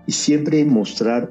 y 0.06 0.12
siempre 0.12 0.64
mostrar 0.64 1.28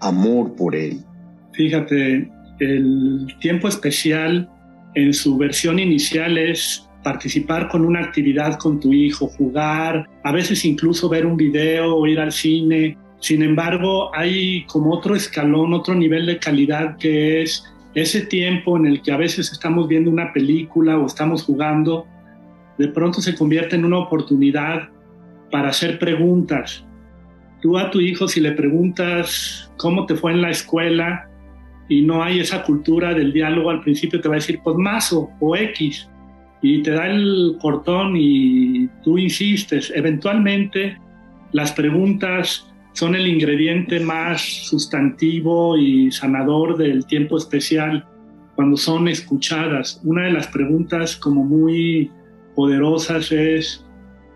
amor 0.00 0.56
por 0.56 0.74
él. 0.74 1.04
Fíjate, 1.52 2.28
el 2.58 3.32
tiempo 3.40 3.68
especial 3.68 4.50
en 4.96 5.14
su 5.14 5.36
versión 5.36 5.78
inicial 5.78 6.36
es 6.36 6.84
participar 7.04 7.68
con 7.68 7.84
una 7.84 8.00
actividad 8.00 8.58
con 8.58 8.80
tu 8.80 8.92
hijo, 8.92 9.28
jugar, 9.28 10.08
a 10.24 10.32
veces 10.32 10.64
incluso 10.64 11.08
ver 11.08 11.26
un 11.26 11.36
video 11.36 11.94
o 11.94 12.08
ir 12.08 12.18
al 12.18 12.32
cine, 12.32 12.98
sin 13.24 13.42
embargo, 13.42 14.14
hay 14.14 14.66
como 14.66 14.92
otro 14.92 15.16
escalón, 15.16 15.72
otro 15.72 15.94
nivel 15.94 16.26
de 16.26 16.38
calidad 16.38 16.98
que 16.98 17.40
es 17.40 17.64
ese 17.94 18.26
tiempo 18.26 18.76
en 18.76 18.84
el 18.84 19.00
que 19.00 19.12
a 19.12 19.16
veces 19.16 19.50
estamos 19.50 19.88
viendo 19.88 20.10
una 20.10 20.30
película 20.34 20.98
o 20.98 21.06
estamos 21.06 21.42
jugando, 21.42 22.06
de 22.76 22.88
pronto 22.88 23.22
se 23.22 23.34
convierte 23.34 23.76
en 23.76 23.86
una 23.86 23.96
oportunidad 23.96 24.90
para 25.50 25.70
hacer 25.70 25.98
preguntas. 25.98 26.84
Tú 27.62 27.78
a 27.78 27.90
tu 27.90 27.98
hijo 27.98 28.28
si 28.28 28.42
le 28.42 28.52
preguntas 28.52 29.72
cómo 29.78 30.04
te 30.04 30.16
fue 30.16 30.32
en 30.32 30.42
la 30.42 30.50
escuela 30.50 31.26
y 31.88 32.02
no 32.02 32.22
hay 32.22 32.40
esa 32.40 32.62
cultura 32.62 33.14
del 33.14 33.32
diálogo, 33.32 33.70
al 33.70 33.80
principio 33.80 34.20
te 34.20 34.28
va 34.28 34.34
a 34.34 34.36
decir 34.36 34.60
pues 34.62 34.76
mazo 34.76 35.30
o 35.40 35.56
X 35.56 36.10
y 36.60 36.82
te 36.82 36.90
da 36.90 37.06
el 37.06 37.56
cortón 37.58 38.18
y 38.18 38.86
tú 39.02 39.16
insistes. 39.16 39.90
Eventualmente 39.96 40.98
las 41.52 41.72
preguntas 41.72 42.70
son 42.94 43.16
el 43.16 43.26
ingrediente 43.26 43.98
más 44.00 44.40
sustantivo 44.40 45.76
y 45.76 46.10
sanador 46.12 46.78
del 46.78 47.04
tiempo 47.06 47.36
especial 47.36 48.06
cuando 48.54 48.76
son 48.76 49.08
escuchadas. 49.08 50.00
Una 50.04 50.26
de 50.26 50.32
las 50.32 50.46
preguntas 50.46 51.16
como 51.16 51.44
muy 51.44 52.10
poderosas 52.54 53.32
es, 53.32 53.84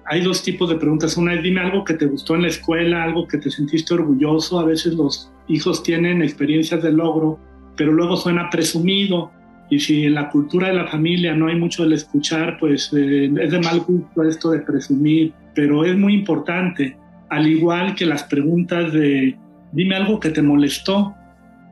hay 0.06 0.22
dos 0.22 0.42
tipos 0.42 0.68
de 0.68 0.74
preguntas. 0.74 1.16
Una 1.16 1.34
es 1.34 1.42
dime 1.42 1.60
algo 1.60 1.84
que 1.84 1.94
te 1.94 2.06
gustó 2.06 2.34
en 2.34 2.42
la 2.42 2.48
escuela, 2.48 3.04
algo 3.04 3.28
que 3.28 3.38
te 3.38 3.48
sentiste 3.48 3.94
orgulloso. 3.94 4.58
A 4.58 4.64
veces 4.64 4.94
los 4.94 5.32
hijos 5.46 5.84
tienen 5.84 6.20
experiencias 6.20 6.82
de 6.82 6.90
logro, 6.90 7.38
pero 7.76 7.92
luego 7.92 8.16
suena 8.16 8.50
presumido. 8.50 9.30
Y 9.70 9.78
si 9.78 10.06
en 10.06 10.14
la 10.14 10.30
cultura 10.30 10.68
de 10.68 10.74
la 10.74 10.88
familia 10.88 11.32
no 11.32 11.46
hay 11.46 11.54
mucho 11.54 11.84
del 11.84 11.92
escuchar, 11.92 12.58
pues 12.58 12.92
eh, 12.92 13.30
es 13.40 13.50
de 13.52 13.60
mal 13.60 13.80
gusto 13.80 14.24
esto 14.24 14.50
de 14.50 14.60
presumir, 14.60 15.32
pero 15.54 15.84
es 15.84 15.96
muy 15.96 16.14
importante 16.14 16.96
al 17.30 17.46
igual 17.46 17.94
que 17.94 18.06
las 18.06 18.24
preguntas 18.24 18.92
de 18.92 19.36
dime 19.72 19.96
algo 19.96 20.20
que 20.20 20.30
te 20.30 20.42
molestó, 20.42 21.14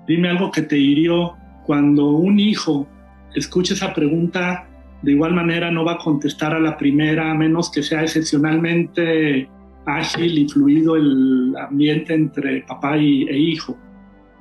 dime 0.07 0.29
algo 0.29 0.51
que 0.51 0.63
te 0.63 0.79
hirió. 0.79 1.37
Cuando 1.65 2.11
un 2.11 2.39
hijo 2.39 2.87
escucha 3.35 3.75
esa 3.75 3.93
pregunta, 3.93 4.69
de 5.03 5.13
igual 5.13 5.35
manera 5.35 5.71
no 5.71 5.85
va 5.85 5.95
a 5.95 5.99
contestar 5.99 6.55
a 6.55 6.61
la 6.61 6.77
primera, 6.77 7.31
a 7.31 7.35
menos 7.35 7.71
que 7.71 7.83
sea 7.83 8.03
excepcionalmente 8.03 9.49
ágil 9.85 10.39
y 10.39 10.49
fluido 10.49 10.97
el 10.97 11.55
ambiente 11.59 12.15
entre 12.15 12.63
papá 12.63 12.97
y, 12.99 13.25
e 13.29 13.37
hijo. 13.37 13.77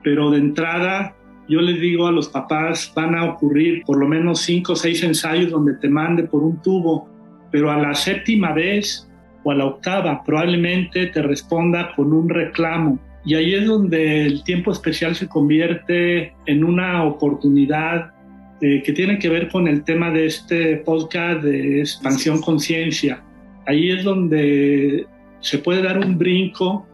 Pero 0.04 0.32
de 0.32 0.40
entrada, 0.40 1.16
yo 1.48 1.62
les 1.62 1.80
digo 1.80 2.08
a 2.08 2.12
los 2.12 2.30
papás, 2.30 2.92
van 2.96 3.16
a 3.16 3.26
ocurrir 3.26 3.84
por 3.86 3.98
lo 3.98 4.08
menos 4.08 4.42
cinco 4.42 4.74
o 4.74 4.76
seis 4.76 5.04
ensayos 5.04 5.52
donde 5.52 5.76
te 5.76 5.90
mande 5.90 6.24
por 6.24 6.44
un 6.44 6.62
tubo, 6.62 7.10
pero 7.52 7.72
a 7.72 7.78
la 7.78 7.94
séptima 7.94 8.54
vez 8.54 9.10
o 9.46 9.52
a 9.52 9.56
la 9.56 9.66
octava, 9.66 10.24
probablemente 10.24 11.06
te 11.06 11.22
responda 11.22 11.94
con 11.96 12.12
un 12.12 12.28
reclamo. 12.28 13.00
Y 13.24 13.36
ahí 13.36 13.54
es 13.54 13.68
donde 13.68 14.26
el 14.26 14.44
tiempo 14.44 14.72
especial 14.72 15.16
se 15.16 15.28
convierte 15.28 16.34
en 16.48 16.64
una 16.64 17.04
oportunidad 17.04 18.12
eh, 18.60 18.82
que 18.84 18.92
tiene 18.92 19.20
que 19.20 19.30
ver 19.30 19.50
con 19.50 19.68
el 19.68 19.84
tema 19.84 20.10
de 20.10 20.26
este 20.26 20.78
podcast 20.78 21.44
de 21.44 21.82
expansión 21.82 22.42
conciencia. 22.42 23.22
Ahí 23.68 23.92
es 23.92 24.04
donde 24.04 25.06
se 25.42 25.60
puede 25.60 25.84
dar 25.84 26.00
un 26.00 26.18
brinco. 26.18 26.88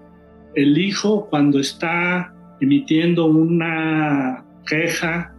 El 0.53 0.77
hijo 0.77 1.27
cuando 1.29 1.57
está 1.57 2.33
emitiendo 2.59 3.27
una 3.27 4.43
queja, 4.67 5.33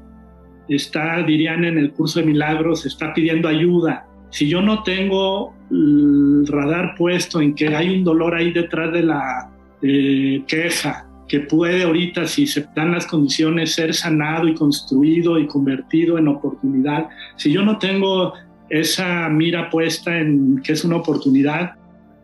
está, 0.68 1.22
dirían 1.22 1.64
en 1.64 1.76
el 1.76 1.92
curso 1.92 2.20
de 2.20 2.26
milagros, 2.26 2.86
está 2.86 3.12
pidiendo 3.12 3.48
ayuda. 3.48 4.06
Si 4.32 4.48
yo 4.48 4.62
no 4.62 4.82
tengo 4.82 5.54
el 5.70 6.46
radar 6.48 6.94
puesto 6.96 7.42
en 7.42 7.54
que 7.54 7.68
hay 7.68 7.90
un 7.90 8.02
dolor 8.02 8.34
ahí 8.34 8.50
detrás 8.50 8.90
de 8.90 9.02
la 9.02 9.50
eh, 9.82 10.42
queja, 10.46 11.06
que 11.28 11.40
puede 11.40 11.82
ahorita, 11.82 12.26
si 12.26 12.46
se 12.46 12.66
dan 12.74 12.92
las 12.92 13.06
condiciones, 13.06 13.74
ser 13.74 13.92
sanado 13.92 14.48
y 14.48 14.54
construido 14.54 15.38
y 15.38 15.46
convertido 15.46 16.16
en 16.16 16.28
oportunidad. 16.28 17.08
Si 17.36 17.52
yo 17.52 17.62
no 17.62 17.78
tengo 17.78 18.32
esa 18.70 19.28
mira 19.28 19.68
puesta 19.68 20.18
en 20.18 20.62
que 20.62 20.72
es 20.72 20.82
una 20.82 20.96
oportunidad, 20.96 21.74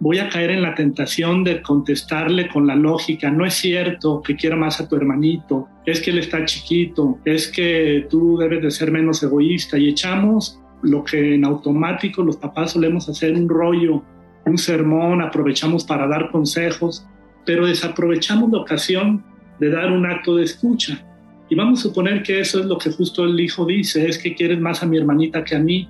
voy 0.01 0.19
a 0.19 0.31
caer 0.31 0.51
en 0.51 0.63
la 0.63 0.75
tentación 0.75 1.45
de 1.45 1.61
contestarle 1.61 2.49
con 2.49 2.67
la 2.67 2.75
lógica, 2.75 3.31
no 3.31 3.45
es 3.45 3.55
cierto 3.55 4.23
que 4.23 4.35
quiera 4.35 4.57
más 4.57 4.81
a 4.81 4.89
tu 4.89 4.97
hermanito, 4.97 5.69
es 5.85 6.01
que 6.01 6.11
él 6.11 6.19
está 6.19 6.45
chiquito, 6.47 7.19
es 7.27 7.49
que 7.49 8.07
tú 8.09 8.39
debes 8.39 8.63
de 8.63 8.71
ser 8.71 8.91
menos 8.91 9.23
egoísta 9.23 9.77
y 9.77 9.91
echamos 9.91 10.59
lo 10.83 11.05
que 11.05 11.35
en 11.35 11.45
automático 11.45 12.23
los 12.23 12.37
papás 12.37 12.73
solemos 12.73 13.09
hacer 13.09 13.35
un 13.35 13.49
rollo, 13.49 14.03
un 14.47 14.59
sermón, 14.59 15.21
aprovechamos 15.23 15.85
para 15.85 16.07
dar 16.07 16.31
consejos, 16.31 17.07
pero 17.45 17.67
desaprovechamos 17.67 18.51
la 18.51 18.59
ocasión 18.59 19.25
de 19.59 19.71
dar 19.71 19.91
un 19.91 20.07
acto 20.07 20.37
de 20.37 20.45
escucha. 20.45 21.05
Y 21.51 21.55
vamos 21.55 21.81
a 21.81 21.83
suponer 21.85 22.23
que 22.23 22.41
eso 22.41 22.61
es 22.61 22.67
lo 22.67 22.79
que 22.79 22.91
justo 22.91 23.25
el 23.25 23.39
hijo 23.41 23.65
dice, 23.65 24.07
es 24.09 24.19
que 24.19 24.35
quieres 24.35 24.61
más 24.61 24.83
a 24.83 24.87
mi 24.87 24.99
hermanita 24.99 25.45
que 25.45 25.57
a 25.57 25.59
mí. 25.59 25.89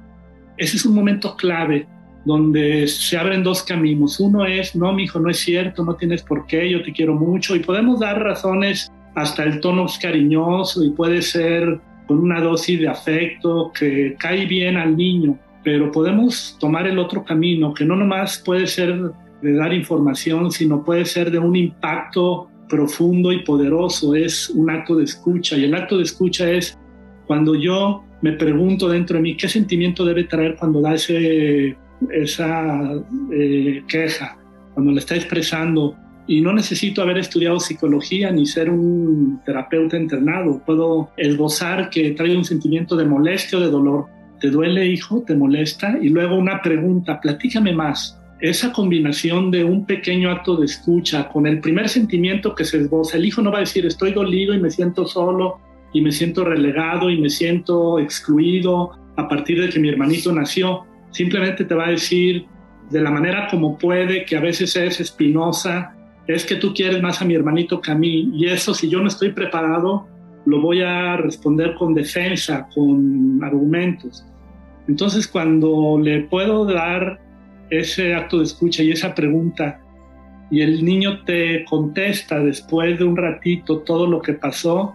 Ese 0.57 0.77
es 0.77 0.85
un 0.87 0.95
momento 0.95 1.37
clave 1.37 1.87
donde 2.25 2.87
se 2.87 3.17
abren 3.17 3.43
dos 3.43 3.63
caminos. 3.63 4.21
Uno 4.21 4.45
es, 4.45 4.77
no, 4.77 4.93
mi 4.93 5.05
hijo, 5.05 5.19
no 5.19 5.31
es 5.31 5.39
cierto, 5.39 5.85
no 5.85 5.95
tienes 5.95 6.23
por 6.23 6.47
qué, 6.47 6.71
yo 6.71 6.83
te 6.83 6.93
quiero 6.93 7.15
mucho. 7.15 7.57
Y 7.57 7.61
podemos 7.61 8.01
dar 8.01 8.23
razones 8.23 8.93
hasta 9.15 9.43
el 9.43 9.61
tono 9.61 9.87
cariñoso 10.01 10.85
y 10.85 10.91
puede 10.91 11.23
ser 11.23 11.81
con 12.09 12.19
una 12.19 12.41
dosis 12.41 12.81
de 12.81 12.89
afecto 12.89 13.71
que 13.79 14.17
cae 14.19 14.47
bien 14.47 14.77
al 14.77 14.97
niño, 14.97 15.39
pero 15.63 15.93
podemos 15.93 16.57
tomar 16.59 16.87
el 16.87 16.99
otro 16.99 17.23
camino, 17.25 17.75
que 17.75 17.85
no 17.85 17.95
nomás 17.95 18.39
puede 18.39 18.67
ser 18.67 19.13
de 19.43 19.53
dar 19.53 19.73
información, 19.73 20.51
sino 20.51 20.83
puede 20.83 21.05
ser 21.05 21.31
de 21.31 21.39
un 21.39 21.55
impacto 21.55 22.49
profundo 22.69 23.31
y 23.31 23.41
poderoso, 23.41 24.15
es 24.15 24.49
un 24.51 24.71
acto 24.71 24.97
de 24.97 25.05
escucha. 25.05 25.57
Y 25.57 25.65
el 25.65 25.75
acto 25.75 25.99
de 25.99 26.05
escucha 26.05 26.51
es 26.51 26.79
cuando 27.27 27.55
yo 27.55 28.05
me 28.23 28.33
pregunto 28.33 28.89
dentro 28.89 29.17
de 29.17 29.23
mí 29.23 29.37
qué 29.37 29.49
sentimiento 29.49 30.05
debe 30.05 30.25
traer 30.25 30.57
cuando 30.57 30.81
da 30.81 30.95
ese, 30.95 31.77
esa 32.11 32.95
eh, 33.33 33.83
queja, 33.87 34.39
cuando 34.75 34.93
la 34.93 34.99
está 34.99 35.15
expresando. 35.15 35.97
Y 36.29 36.43
no 36.43 36.53
necesito 36.53 37.01
haber 37.01 37.17
estudiado 37.17 37.59
psicología 37.59 38.31
ni 38.31 38.45
ser 38.45 38.69
un 38.69 39.41
terapeuta 39.47 39.97
internado. 39.97 40.63
Puedo 40.65 41.11
esbozar 41.17 41.89
que 41.89 42.11
trae 42.11 42.37
un 42.37 42.45
sentimiento 42.45 42.97
de 42.97 43.07
molestia 43.07 43.59
o 43.59 43.63
de 43.63 43.71
dolor. 43.71 44.07
¿Te 44.39 44.51
duele, 44.51 44.87
hijo? 44.87 45.23
¿Te 45.27 45.35
molesta? 45.35 45.99
Y 46.01 46.11
luego 46.11 46.37
una 46.37 46.61
pregunta, 46.61 47.19
platícame 47.19 47.73
más. 47.73 48.21
Esa 48.41 48.73
combinación 48.73 49.51
de 49.51 49.65
un 49.65 49.87
pequeño 49.87 50.31
acto 50.31 50.57
de 50.57 50.67
escucha 50.67 51.29
con 51.29 51.47
el 51.47 51.61
primer 51.61 51.89
sentimiento 51.89 52.55
que 52.55 52.65
se 52.65 52.77
esboza, 52.77 53.17
el 53.17 53.25
hijo 53.25 53.43
no 53.43 53.51
va 53.51 53.57
a 53.57 53.61
decir 53.61 53.85
estoy 53.85 54.13
dolido 54.13 54.55
y 54.55 54.61
me 54.61 54.71
siento 54.71 55.07
solo 55.07 55.59
y 55.93 56.03
me 56.03 56.13
siento 56.13 56.45
relegado 56.45 57.11
y 57.11 57.21
me 57.21 57.31
siento 57.31 57.99
excluido 57.99 58.93
a 59.17 59.27
partir 59.27 59.61
de 59.61 59.71
que 59.71 59.81
mi 59.81 59.89
hermanito 59.89 60.31
nació. 60.33 60.85
Simplemente 61.11 61.65
te 61.65 61.75
va 61.75 61.87
a 61.87 61.91
decir 61.91 62.47
de 62.91 63.01
la 63.01 63.11
manera 63.11 63.49
como 63.51 63.77
puede, 63.77 64.25
que 64.25 64.37
a 64.37 64.41
veces 64.41 64.77
es 64.77 65.01
espinosa, 65.01 65.97
es 66.29 66.45
que 66.45 66.57
tú 66.57 66.75
quieres 66.75 67.03
más 67.03 67.21
a 67.23 67.25
mi 67.25 67.35
hermanito 67.35 67.81
que 67.81 67.91
a 67.91 67.95
mí. 67.95 68.31
Y 68.35 68.47
eso, 68.47 68.75
si 68.75 68.89
yo 68.89 69.01
no 69.01 69.09
estoy 69.09 69.33
preparado, 69.33 70.07
lo 70.45 70.61
voy 70.61 70.83
a 70.83 71.17
responder 71.17 71.75
con 71.75 71.95
defensa, 71.95 72.69
con 72.75 73.43
argumentos. 73.43 74.25
Entonces, 74.87 75.27
cuando 75.27 75.99
le 76.01 76.21
puedo 76.21 76.67
dar 76.67 77.19
ese 77.71 78.15
acto 78.15 78.39
de 78.39 78.45
escucha 78.45 78.83
y 78.83 78.91
esa 78.93 79.15
pregunta, 79.15 79.81
y 80.51 80.61
el 80.61 80.85
niño 80.85 81.25
te 81.25 81.65
contesta 81.65 82.41
después 82.41 82.99
de 82.99 83.05
un 83.05 83.17
ratito 83.17 83.81
todo 83.81 84.07
lo 84.07 84.21
que 84.21 84.35
pasó, 84.35 84.95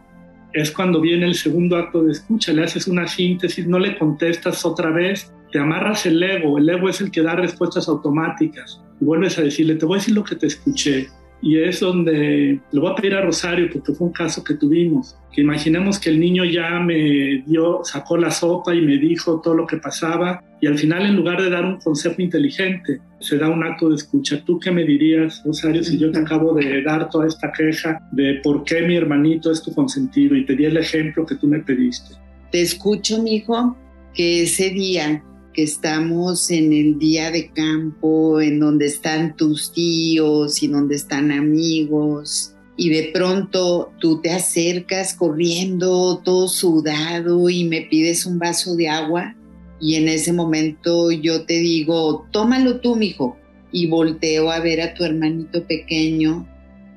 es 0.53 0.71
cuando 0.71 1.01
viene 1.01 1.25
el 1.25 1.35
segundo 1.35 1.77
acto 1.77 2.03
de 2.03 2.11
escucha, 2.11 2.53
le 2.53 2.63
haces 2.63 2.87
una 2.87 3.07
síntesis, 3.07 3.67
no 3.67 3.79
le 3.79 3.97
contestas 3.97 4.63
otra 4.65 4.91
vez, 4.91 5.31
te 5.51 5.59
amarras 5.59 6.05
el 6.05 6.21
ego, 6.21 6.59
el 6.59 6.69
ego 6.69 6.89
es 6.89 7.01
el 7.01 7.09
que 7.09 7.21
da 7.21 7.35
respuestas 7.35 7.87
automáticas, 7.87 8.81
y 9.01 9.05
vuelves 9.05 9.37
a 9.39 9.43
decirle, 9.43 9.75
te 9.75 9.85
voy 9.85 9.95
a 9.95 9.99
decir 9.99 10.13
lo 10.13 10.23
que 10.23 10.35
te 10.35 10.47
escuché, 10.47 11.07
y 11.43 11.61
es 11.61 11.81
donde 11.81 12.57
le 12.71 12.79
voy 12.79 12.89
a 12.89 12.95
pedir 12.95 13.15
a 13.15 13.21
Rosario, 13.21 13.69
porque 13.71 13.91
fue 13.91 14.07
un 14.07 14.13
caso 14.13 14.41
que 14.41 14.53
tuvimos, 14.53 15.17
que 15.33 15.41
imaginemos 15.41 15.99
que 15.99 16.09
el 16.09 16.17
niño 16.17 16.45
ya 16.45 16.79
me 16.79 17.43
dio, 17.45 17.81
sacó 17.83 18.15
la 18.15 18.31
sopa 18.31 18.73
y 18.73 18.79
me 18.79 18.97
dijo 18.97 19.41
todo 19.41 19.53
lo 19.53 19.67
que 19.67 19.75
pasaba, 19.75 20.41
y 20.61 20.67
al 20.67 20.77
final 20.77 21.05
en 21.05 21.17
lugar 21.17 21.41
de 21.41 21.49
dar 21.49 21.65
un 21.65 21.81
concepto 21.81 22.21
inteligente, 22.21 23.01
se 23.19 23.37
da 23.37 23.49
un 23.49 23.61
acto 23.61 23.89
de 23.89 23.95
escucha. 23.95 24.41
¿Tú 24.45 24.57
qué 24.57 24.71
me 24.71 24.85
dirías, 24.85 25.43
Rosario, 25.45 25.83
si 25.83 25.97
yo 25.97 26.11
te 26.11 26.19
acabo 26.19 26.53
de 26.53 26.81
dar 26.81 27.09
toda 27.09 27.27
esta 27.27 27.51
queja 27.51 27.99
de 28.13 28.39
por 28.41 28.63
qué 28.63 28.83
mi 28.83 28.95
hermanito 28.95 29.51
es 29.51 29.61
tu 29.61 29.73
consentido 29.73 30.37
y 30.37 30.45
te 30.45 30.55
di 30.55 30.63
el 30.63 30.77
ejemplo 30.77 31.25
que 31.25 31.35
tú 31.35 31.47
me 31.47 31.59
pediste? 31.59 32.15
Te 32.53 32.61
escucho, 32.61 33.21
mi 33.21 33.35
hijo, 33.35 33.75
que 34.13 34.43
ese 34.43 34.69
día 34.69 35.21
que 35.53 35.63
estamos 35.63 36.49
en 36.49 36.73
el 36.73 36.99
día 36.99 37.31
de 37.31 37.51
campo, 37.51 38.41
en 38.41 38.59
donde 38.59 38.87
están 38.87 39.35
tus 39.35 39.71
tíos 39.71 40.61
y 40.63 40.67
donde 40.67 40.95
están 40.95 41.31
amigos, 41.31 42.55
y 42.75 42.89
de 42.89 43.11
pronto 43.13 43.91
tú 43.99 44.19
te 44.21 44.31
acercas 44.31 45.13
corriendo, 45.13 46.21
todo 46.23 46.47
sudado, 46.47 47.49
y 47.49 47.65
me 47.65 47.81
pides 47.81 48.25
un 48.25 48.39
vaso 48.39 48.75
de 48.75 48.89
agua, 48.89 49.35
y 49.79 49.95
en 49.95 50.07
ese 50.07 50.33
momento 50.33 51.11
yo 51.11 51.45
te 51.45 51.59
digo, 51.59 52.27
tómalo 52.31 52.79
tú, 52.79 52.95
mijo, 52.95 53.37
y 53.71 53.87
volteo 53.87 54.51
a 54.51 54.59
ver 54.59 54.81
a 54.81 54.93
tu 54.93 55.03
hermanito 55.03 55.65
pequeño 55.67 56.47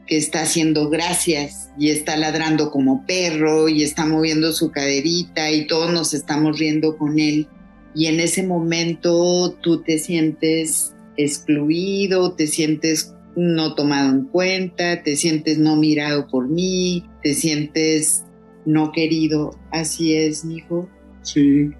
que 0.06 0.16
está 0.16 0.42
haciendo 0.42 0.88
gracias 0.88 1.70
y 1.78 1.90
está 1.90 2.16
ladrando 2.16 2.70
como 2.70 3.04
perro 3.06 3.68
y 3.68 3.82
está 3.82 4.06
moviendo 4.06 4.52
su 4.52 4.70
caderita 4.70 5.50
y 5.50 5.66
todos 5.66 5.92
nos 5.92 6.14
estamos 6.14 6.58
riendo 6.58 6.96
con 6.96 7.18
él 7.18 7.48
y 7.96 8.06
en 8.06 8.20
ese 8.20 8.46
momento 8.46 9.56
tú 9.62 9.82
te 9.82 9.98
sientes 9.98 10.94
excluido, 11.16 12.32
te 12.34 12.46
sientes 12.46 13.14
no 13.36 13.74
tomado 13.74 14.10
en 14.10 14.24
cuenta, 14.26 15.02
te 15.02 15.16
sientes 15.16 15.58
no 15.58 15.76
mirado 15.76 16.28
por 16.28 16.46
mí, 16.46 17.04
te 17.22 17.32
sientes 17.32 18.26
no 18.66 18.92
querido. 18.92 19.58
Así 19.72 20.14
es, 20.14 20.44
hijo. 20.44 20.88
Sí. 21.22 21.70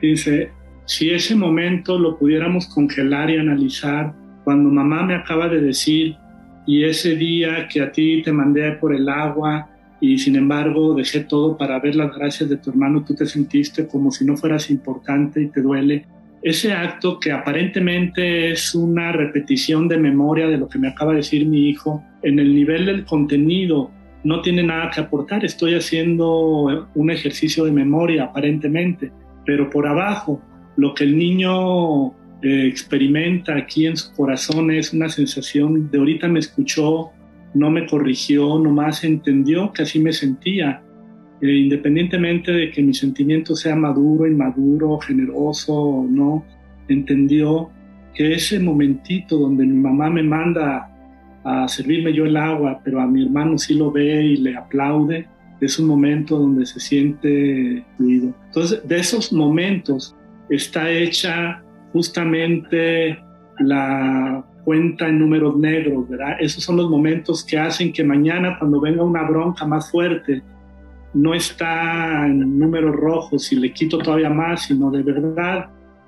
Dice, 0.00 0.50
si 0.84 1.10
ese 1.10 1.34
momento 1.34 1.98
lo 1.98 2.16
pudiéramos 2.18 2.66
congelar 2.68 3.28
y 3.28 3.38
analizar, 3.38 4.14
cuando 4.44 4.70
mamá 4.70 5.02
me 5.04 5.16
acaba 5.16 5.48
de 5.48 5.60
decir, 5.60 6.14
y 6.68 6.84
ese 6.84 7.16
día 7.16 7.66
que 7.68 7.80
a 7.80 7.90
ti 7.90 8.22
te 8.22 8.30
mandé 8.30 8.72
por 8.72 8.94
el 8.94 9.08
agua, 9.08 9.68
y 10.00 10.18
sin 10.18 10.36
embargo 10.36 10.94
dejé 10.94 11.20
todo 11.20 11.56
para 11.56 11.78
ver 11.80 11.96
las 11.96 12.14
gracias 12.14 12.50
de 12.50 12.56
tu 12.56 12.70
hermano, 12.70 13.04
tú 13.04 13.14
te 13.14 13.26
sentiste 13.26 13.86
como 13.86 14.10
si 14.10 14.24
no 14.24 14.36
fueras 14.36 14.70
importante 14.70 15.42
y 15.42 15.48
te 15.48 15.62
duele. 15.62 16.04
Ese 16.42 16.72
acto 16.72 17.18
que 17.18 17.32
aparentemente 17.32 18.52
es 18.52 18.74
una 18.74 19.10
repetición 19.10 19.88
de 19.88 19.96
memoria 19.96 20.46
de 20.46 20.58
lo 20.58 20.68
que 20.68 20.78
me 20.78 20.88
acaba 20.88 21.12
de 21.12 21.18
decir 21.18 21.46
mi 21.46 21.68
hijo, 21.68 22.04
en 22.22 22.38
el 22.38 22.54
nivel 22.54 22.86
del 22.86 23.04
contenido 23.04 23.90
no 24.22 24.42
tiene 24.42 24.62
nada 24.62 24.90
que 24.90 25.00
aportar, 25.00 25.44
estoy 25.44 25.74
haciendo 25.74 26.88
un 26.94 27.10
ejercicio 27.10 27.64
de 27.64 27.72
memoria 27.72 28.24
aparentemente, 28.24 29.12
pero 29.44 29.70
por 29.70 29.86
abajo 29.86 30.42
lo 30.76 30.94
que 30.94 31.04
el 31.04 31.16
niño 31.16 32.08
eh, 32.42 32.66
experimenta 32.66 33.56
aquí 33.56 33.86
en 33.86 33.96
su 33.96 34.12
corazón 34.12 34.70
es 34.70 34.92
una 34.92 35.08
sensación 35.08 35.90
de 35.90 35.98
ahorita 35.98 36.28
me 36.28 36.40
escuchó, 36.40 37.10
no 37.56 37.70
me 37.70 37.86
corrigió, 37.86 38.58
nomás 38.58 39.02
entendió 39.02 39.72
que 39.72 39.82
así 39.82 39.98
me 39.98 40.12
sentía, 40.12 40.82
eh, 41.40 41.50
independientemente 41.50 42.52
de 42.52 42.70
que 42.70 42.82
mi 42.82 42.92
sentimiento 42.92 43.56
sea 43.56 43.74
maduro, 43.74 44.26
inmaduro, 44.26 44.98
generoso 44.98 45.74
o 45.74 46.06
no, 46.06 46.44
entendió 46.88 47.70
que 48.14 48.34
ese 48.34 48.60
momentito 48.60 49.38
donde 49.38 49.64
mi 49.64 49.78
mamá 49.78 50.10
me 50.10 50.22
manda 50.22 50.90
a 51.44 51.66
servirme 51.68 52.12
yo 52.12 52.26
el 52.26 52.36
agua, 52.36 52.80
pero 52.84 53.00
a 53.00 53.06
mi 53.06 53.24
hermano 53.24 53.56
sí 53.56 53.74
lo 53.74 53.90
ve 53.90 54.22
y 54.22 54.36
le 54.36 54.56
aplaude, 54.56 55.26
es 55.60 55.78
un 55.78 55.86
momento 55.86 56.38
donde 56.38 56.66
se 56.66 56.78
siente 56.78 57.82
fluido. 57.96 58.34
Entonces, 58.46 58.86
de 58.86 58.96
esos 58.96 59.32
momentos 59.32 60.14
está 60.50 60.90
hecha 60.90 61.62
justamente 61.92 63.18
la 63.60 64.44
cuenta 64.66 65.06
en 65.06 65.20
números 65.20 65.56
negros, 65.56 66.08
¿verdad? 66.08 66.38
Esos 66.40 66.64
son 66.64 66.76
los 66.76 66.90
momentos 66.90 67.44
que 67.44 67.56
hacen 67.56 67.92
que 67.92 68.02
mañana 68.02 68.58
cuando 68.58 68.80
venga 68.80 69.04
una 69.04 69.22
bronca 69.22 69.64
más 69.64 69.92
fuerte, 69.92 70.42
no 71.14 71.34
está 71.34 72.26
en 72.26 72.58
números 72.58 72.96
rojos 72.96 73.52
y 73.52 73.56
le 73.60 73.72
quito 73.72 73.96
todavía 73.98 74.28
más, 74.28 74.64
sino 74.64 74.90
de 74.90 75.04
verdad 75.04 75.66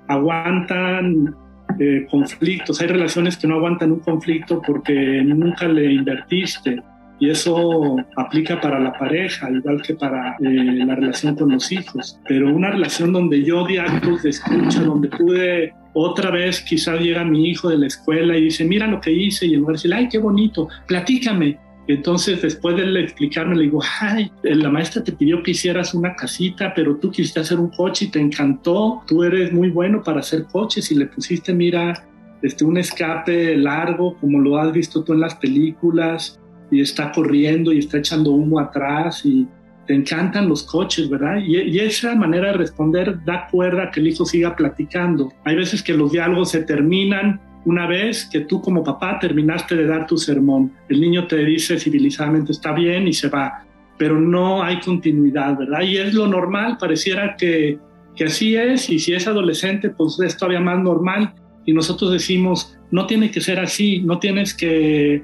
aguantan 0.09 1.33
eh, 1.79 2.05
conflictos. 2.11 2.81
Hay 2.81 2.87
relaciones 2.87 3.37
que 3.37 3.47
no 3.47 3.55
aguantan 3.55 3.93
un 3.93 3.99
conflicto 3.99 4.61
porque 4.61 5.23
nunca 5.23 5.65
le 5.65 5.93
invertiste. 5.93 6.83
Y 7.21 7.29
eso 7.29 7.95
aplica 8.17 8.59
para 8.59 8.77
la 8.77 8.91
pareja, 8.91 9.49
igual 9.49 9.81
que 9.81 9.93
para 9.93 10.31
eh, 10.39 10.85
la 10.85 10.95
relación 10.95 11.35
con 11.35 11.51
los 11.51 11.71
hijos. 11.71 12.19
Pero 12.27 12.53
una 12.53 12.71
relación 12.71 13.13
donde 13.13 13.41
yo 13.41 13.65
di 13.65 13.77
actos 13.77 14.23
de 14.23 14.31
escucha, 14.31 14.81
donde 14.81 15.07
pude 15.07 15.73
otra 15.93 16.31
vez 16.31 16.61
quizás 16.61 16.99
llega 16.99 17.23
mi 17.23 17.49
hijo 17.49 17.69
de 17.69 17.77
la 17.77 17.87
escuela 17.87 18.37
y 18.37 18.45
dice, 18.45 18.65
mira 18.65 18.87
lo 18.87 19.01
que 19.01 19.11
hice, 19.11 19.47
y 19.47 19.53
en 19.53 19.61
lugar 19.61 19.73
de 19.73 19.77
decir, 19.77 19.93
ay, 19.93 20.07
qué 20.09 20.17
bonito, 20.17 20.67
platícame. 20.87 21.57
Entonces, 21.87 22.39
después 22.41 22.75
de 22.77 23.01
explicarme, 23.01 23.55
le 23.55 23.63
digo, 23.63 23.81
ay, 23.99 24.31
la 24.43 24.69
maestra 24.69 25.03
te 25.03 25.11
pidió 25.11 25.41
que 25.41 25.51
hicieras 25.51 25.95
una 25.95 26.15
casita, 26.15 26.71
pero 26.75 26.97
tú 26.97 27.09
quisiste 27.09 27.39
hacer 27.39 27.59
un 27.59 27.69
coche 27.69 28.05
y 28.05 28.11
te 28.11 28.19
encantó. 28.19 29.01
Tú 29.07 29.23
eres 29.23 29.51
muy 29.51 29.71
bueno 29.71 30.03
para 30.03 30.19
hacer 30.19 30.45
coches 30.45 30.91
y 30.91 30.95
le 30.95 31.07
pusiste, 31.07 31.51
mira, 31.51 32.07
este, 32.43 32.63
un 32.63 32.77
escape 32.77 33.57
largo, 33.57 34.15
como 34.17 34.39
lo 34.39 34.59
has 34.59 34.71
visto 34.71 35.03
tú 35.03 35.13
en 35.13 35.21
las 35.21 35.33
películas, 35.33 36.39
y 36.71 36.81
está 36.81 37.11
corriendo 37.11 37.73
y 37.73 37.79
está 37.79 37.97
echando 37.97 38.31
humo 38.31 38.59
atrás 38.59 39.25
y 39.25 39.47
te 39.89 39.95
encantan 39.95 40.47
los 40.47 40.61
coches, 40.61 41.09
¿verdad? 41.09 41.37
Y, 41.43 41.79
esa 41.79 42.13
manera 42.13 42.51
de 42.51 42.57
responder 42.59 43.25
da 43.25 43.47
cuerda 43.47 43.85
a 43.85 43.89
que 43.89 43.99
el 43.99 44.09
hijo 44.09 44.23
siga 44.23 44.55
platicando. 44.55 45.33
Hay 45.45 45.55
veces 45.55 45.81
que 45.81 45.95
los 45.95 46.11
diálogos 46.11 46.51
se 46.51 46.61
terminan 46.61 47.41
una 47.65 47.87
vez 47.87 48.29
que 48.31 48.41
tú 48.41 48.61
como 48.61 48.83
papá 48.83 49.17
terminaste 49.19 49.75
de 49.75 49.87
dar 49.87 50.05
tu 50.05 50.15
sermón. 50.15 50.71
El 50.89 51.01
niño 51.01 51.25
te 51.25 51.37
dice 51.37 51.79
civilizadamente 51.79 52.51
está 52.51 52.71
bien 52.71 53.07
y 53.07 53.13
se 53.13 53.29
va, 53.29 53.65
pero 53.97 54.21
no 54.21 54.61
hay 54.61 54.79
continuidad, 54.79 55.57
¿verdad? 55.57 55.81
Y 55.81 55.97
es 55.97 56.13
lo 56.13 56.27
normal, 56.27 56.77
pareciera 56.79 57.35
que, 57.35 57.79
que 58.15 58.25
así 58.25 58.55
es, 58.55 58.91
y 58.91 58.99
si 58.99 59.15
es 59.15 59.27
adolescente, 59.27 59.89
pues 59.89 60.19
es 60.19 60.37
todavía 60.37 60.59
más 60.59 60.77
normal. 60.83 61.33
y 61.65 61.73
nosotros 61.73 62.11
decimos, 62.11 62.77
no 62.91 63.07
tiene 63.07 63.31
que 63.31 63.41
ser 63.41 63.59
así, 63.59 64.01
no 64.01 64.19
tienes 64.19 64.53
que 64.53 65.23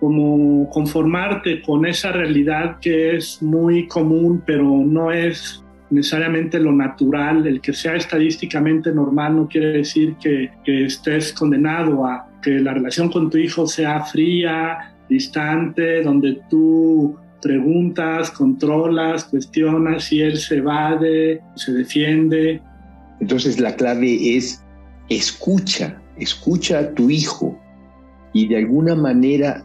como 0.00 0.68
conformarte 0.70 1.60
con 1.60 1.84
esa 1.84 2.10
realidad 2.10 2.78
que 2.80 3.16
es 3.16 3.42
muy 3.42 3.86
común, 3.86 4.42
pero 4.46 4.64
no 4.64 5.12
es 5.12 5.62
necesariamente 5.90 6.58
lo 6.58 6.72
natural, 6.72 7.46
el 7.46 7.60
que 7.60 7.72
sea 7.72 7.96
estadísticamente 7.96 8.92
normal 8.92 9.36
no 9.36 9.48
quiere 9.48 9.72
decir 9.72 10.14
que, 10.20 10.50
estés 10.64 11.32
condenado 11.32 12.06
a 12.06 12.28
que 12.40 12.52
la 12.60 12.72
relación 12.72 13.10
con 13.10 13.28
tu 13.28 13.36
hijo 13.36 13.66
sea 13.66 14.02
fría, 14.04 14.94
distante, 15.08 16.02
donde 16.02 16.40
tú 16.48 17.16
preguntas, 17.42 18.30
controlas, 18.30 19.24
cuestionas 19.24 20.12
y 20.12 20.22
él 20.22 20.38
se 20.38 20.58
evade, 20.58 21.40
se 21.56 21.72
defiende. 21.72 22.62
Entonces 23.20 23.58
la 23.58 23.74
clave 23.74 24.36
es 24.36 24.64
escucha, 25.08 26.00
escucha 26.16 26.78
a 26.78 26.94
tu 26.94 27.10
hijo 27.10 27.58
y 28.32 28.46
de 28.46 28.58
alguna 28.58 28.94
manera 28.94 29.64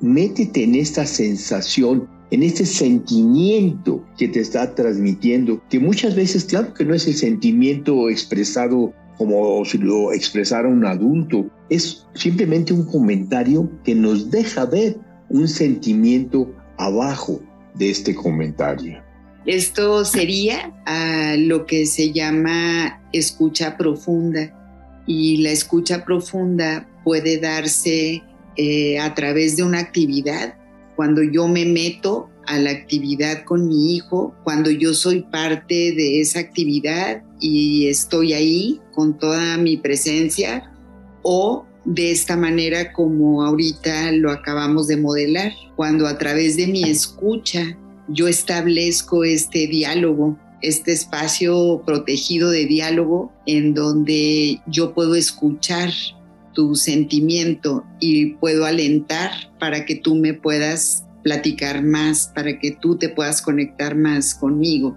métete 0.00 0.64
en 0.64 0.74
esta 0.74 1.06
sensación, 1.06 2.08
en 2.30 2.42
este 2.42 2.66
sentimiento 2.66 4.04
que 4.18 4.28
te 4.28 4.40
está 4.40 4.74
transmitiendo, 4.74 5.62
que 5.68 5.78
muchas 5.78 6.14
veces, 6.14 6.44
claro 6.44 6.74
que 6.74 6.84
no 6.84 6.94
es 6.94 7.06
el 7.06 7.14
sentimiento 7.14 8.08
expresado 8.08 8.92
como 9.16 9.64
si 9.64 9.78
lo 9.78 10.12
expresara 10.12 10.68
un 10.68 10.84
adulto, 10.84 11.48
es 11.70 12.04
simplemente 12.14 12.72
un 12.72 12.84
comentario 12.84 13.70
que 13.84 13.94
nos 13.94 14.30
deja 14.30 14.66
ver 14.66 14.98
un 15.28 15.46
sentimiento 15.46 16.52
abajo 16.78 17.40
de 17.74 17.90
este 17.90 18.14
comentario. 18.14 19.00
Esto 19.46 20.04
sería 20.04 20.72
lo 21.38 21.66
que 21.66 21.86
se 21.86 22.12
llama 22.12 23.02
escucha 23.12 23.76
profunda 23.76 25.02
y 25.06 25.42
la 25.42 25.50
escucha 25.50 26.04
profunda 26.04 26.88
puede 27.04 27.38
darse 27.38 28.22
eh, 28.56 28.98
a 28.98 29.14
través 29.14 29.56
de 29.56 29.62
una 29.62 29.80
actividad, 29.80 30.54
cuando 30.96 31.22
yo 31.22 31.48
me 31.48 31.64
meto 31.64 32.30
a 32.46 32.58
la 32.58 32.70
actividad 32.70 33.44
con 33.44 33.68
mi 33.68 33.96
hijo, 33.96 34.34
cuando 34.44 34.70
yo 34.70 34.94
soy 34.94 35.22
parte 35.22 35.92
de 35.92 36.20
esa 36.20 36.40
actividad 36.40 37.22
y 37.40 37.88
estoy 37.88 38.32
ahí 38.32 38.80
con 38.92 39.18
toda 39.18 39.56
mi 39.56 39.76
presencia, 39.76 40.70
o 41.22 41.66
de 41.84 42.10
esta 42.10 42.36
manera 42.36 42.92
como 42.92 43.42
ahorita 43.42 44.12
lo 44.12 44.30
acabamos 44.30 44.86
de 44.86 44.96
modelar, 44.96 45.52
cuando 45.76 46.06
a 46.06 46.18
través 46.18 46.56
de 46.56 46.66
mi 46.66 46.84
escucha 46.84 47.76
yo 48.08 48.28
establezco 48.28 49.24
este 49.24 49.66
diálogo, 49.66 50.38
este 50.62 50.92
espacio 50.92 51.82
protegido 51.84 52.50
de 52.50 52.66
diálogo 52.66 53.32
en 53.46 53.74
donde 53.74 54.60
yo 54.66 54.94
puedo 54.94 55.14
escuchar 55.14 55.90
tu 56.54 56.74
sentimiento 56.74 57.84
y 58.00 58.34
puedo 58.36 58.64
alentar 58.64 59.30
para 59.58 59.84
que 59.84 59.96
tú 59.96 60.14
me 60.14 60.34
puedas 60.34 61.04
platicar 61.22 61.82
más, 61.82 62.30
para 62.34 62.58
que 62.58 62.72
tú 62.80 62.96
te 62.96 63.08
puedas 63.08 63.42
conectar 63.42 63.96
más 63.96 64.34
conmigo. 64.34 64.96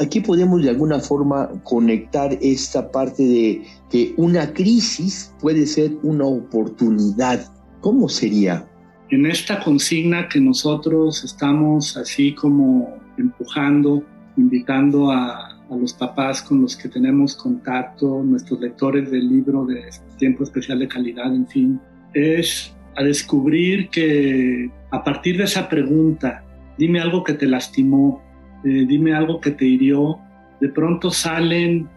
Aquí 0.00 0.20
podemos 0.20 0.62
de 0.62 0.70
alguna 0.70 1.00
forma 1.00 1.48
conectar 1.64 2.36
esta 2.40 2.90
parte 2.90 3.22
de 3.22 3.62
que 3.90 4.14
una 4.16 4.52
crisis 4.52 5.34
puede 5.40 5.66
ser 5.66 5.92
una 6.02 6.24
oportunidad. 6.24 7.52
¿Cómo 7.80 8.08
sería? 8.08 8.66
En 9.10 9.26
esta 9.26 9.62
consigna 9.62 10.28
que 10.28 10.40
nosotros 10.40 11.24
estamos 11.24 11.96
así 11.96 12.34
como 12.34 12.96
empujando, 13.18 14.02
invitando 14.36 15.10
a, 15.10 15.52
a 15.72 15.76
los 15.76 15.92
papás 15.92 16.42
con 16.42 16.62
los 16.62 16.76
que 16.76 16.88
tenemos 16.88 17.34
contacto, 17.34 18.22
nuestros 18.22 18.60
lectores 18.60 19.10
del 19.10 19.28
libro 19.28 19.64
de 19.64 19.88
Tiempo 20.22 20.44
Especial 20.44 20.78
de 20.78 20.86
Calidad, 20.86 21.34
en 21.34 21.48
fin, 21.48 21.80
es 22.14 22.72
a 22.94 23.02
descubrir 23.02 23.88
que 23.88 24.70
a 24.92 25.02
partir 25.02 25.36
de 25.36 25.42
esa 25.42 25.68
pregunta, 25.68 26.44
dime 26.78 27.00
algo 27.00 27.24
que 27.24 27.32
te 27.32 27.44
lastimó, 27.44 28.22
eh, 28.64 28.84
dime 28.86 29.14
algo 29.14 29.40
que 29.40 29.50
te 29.50 29.64
hirió, 29.64 30.20
de 30.60 30.68
pronto 30.68 31.10
salen 31.10 31.88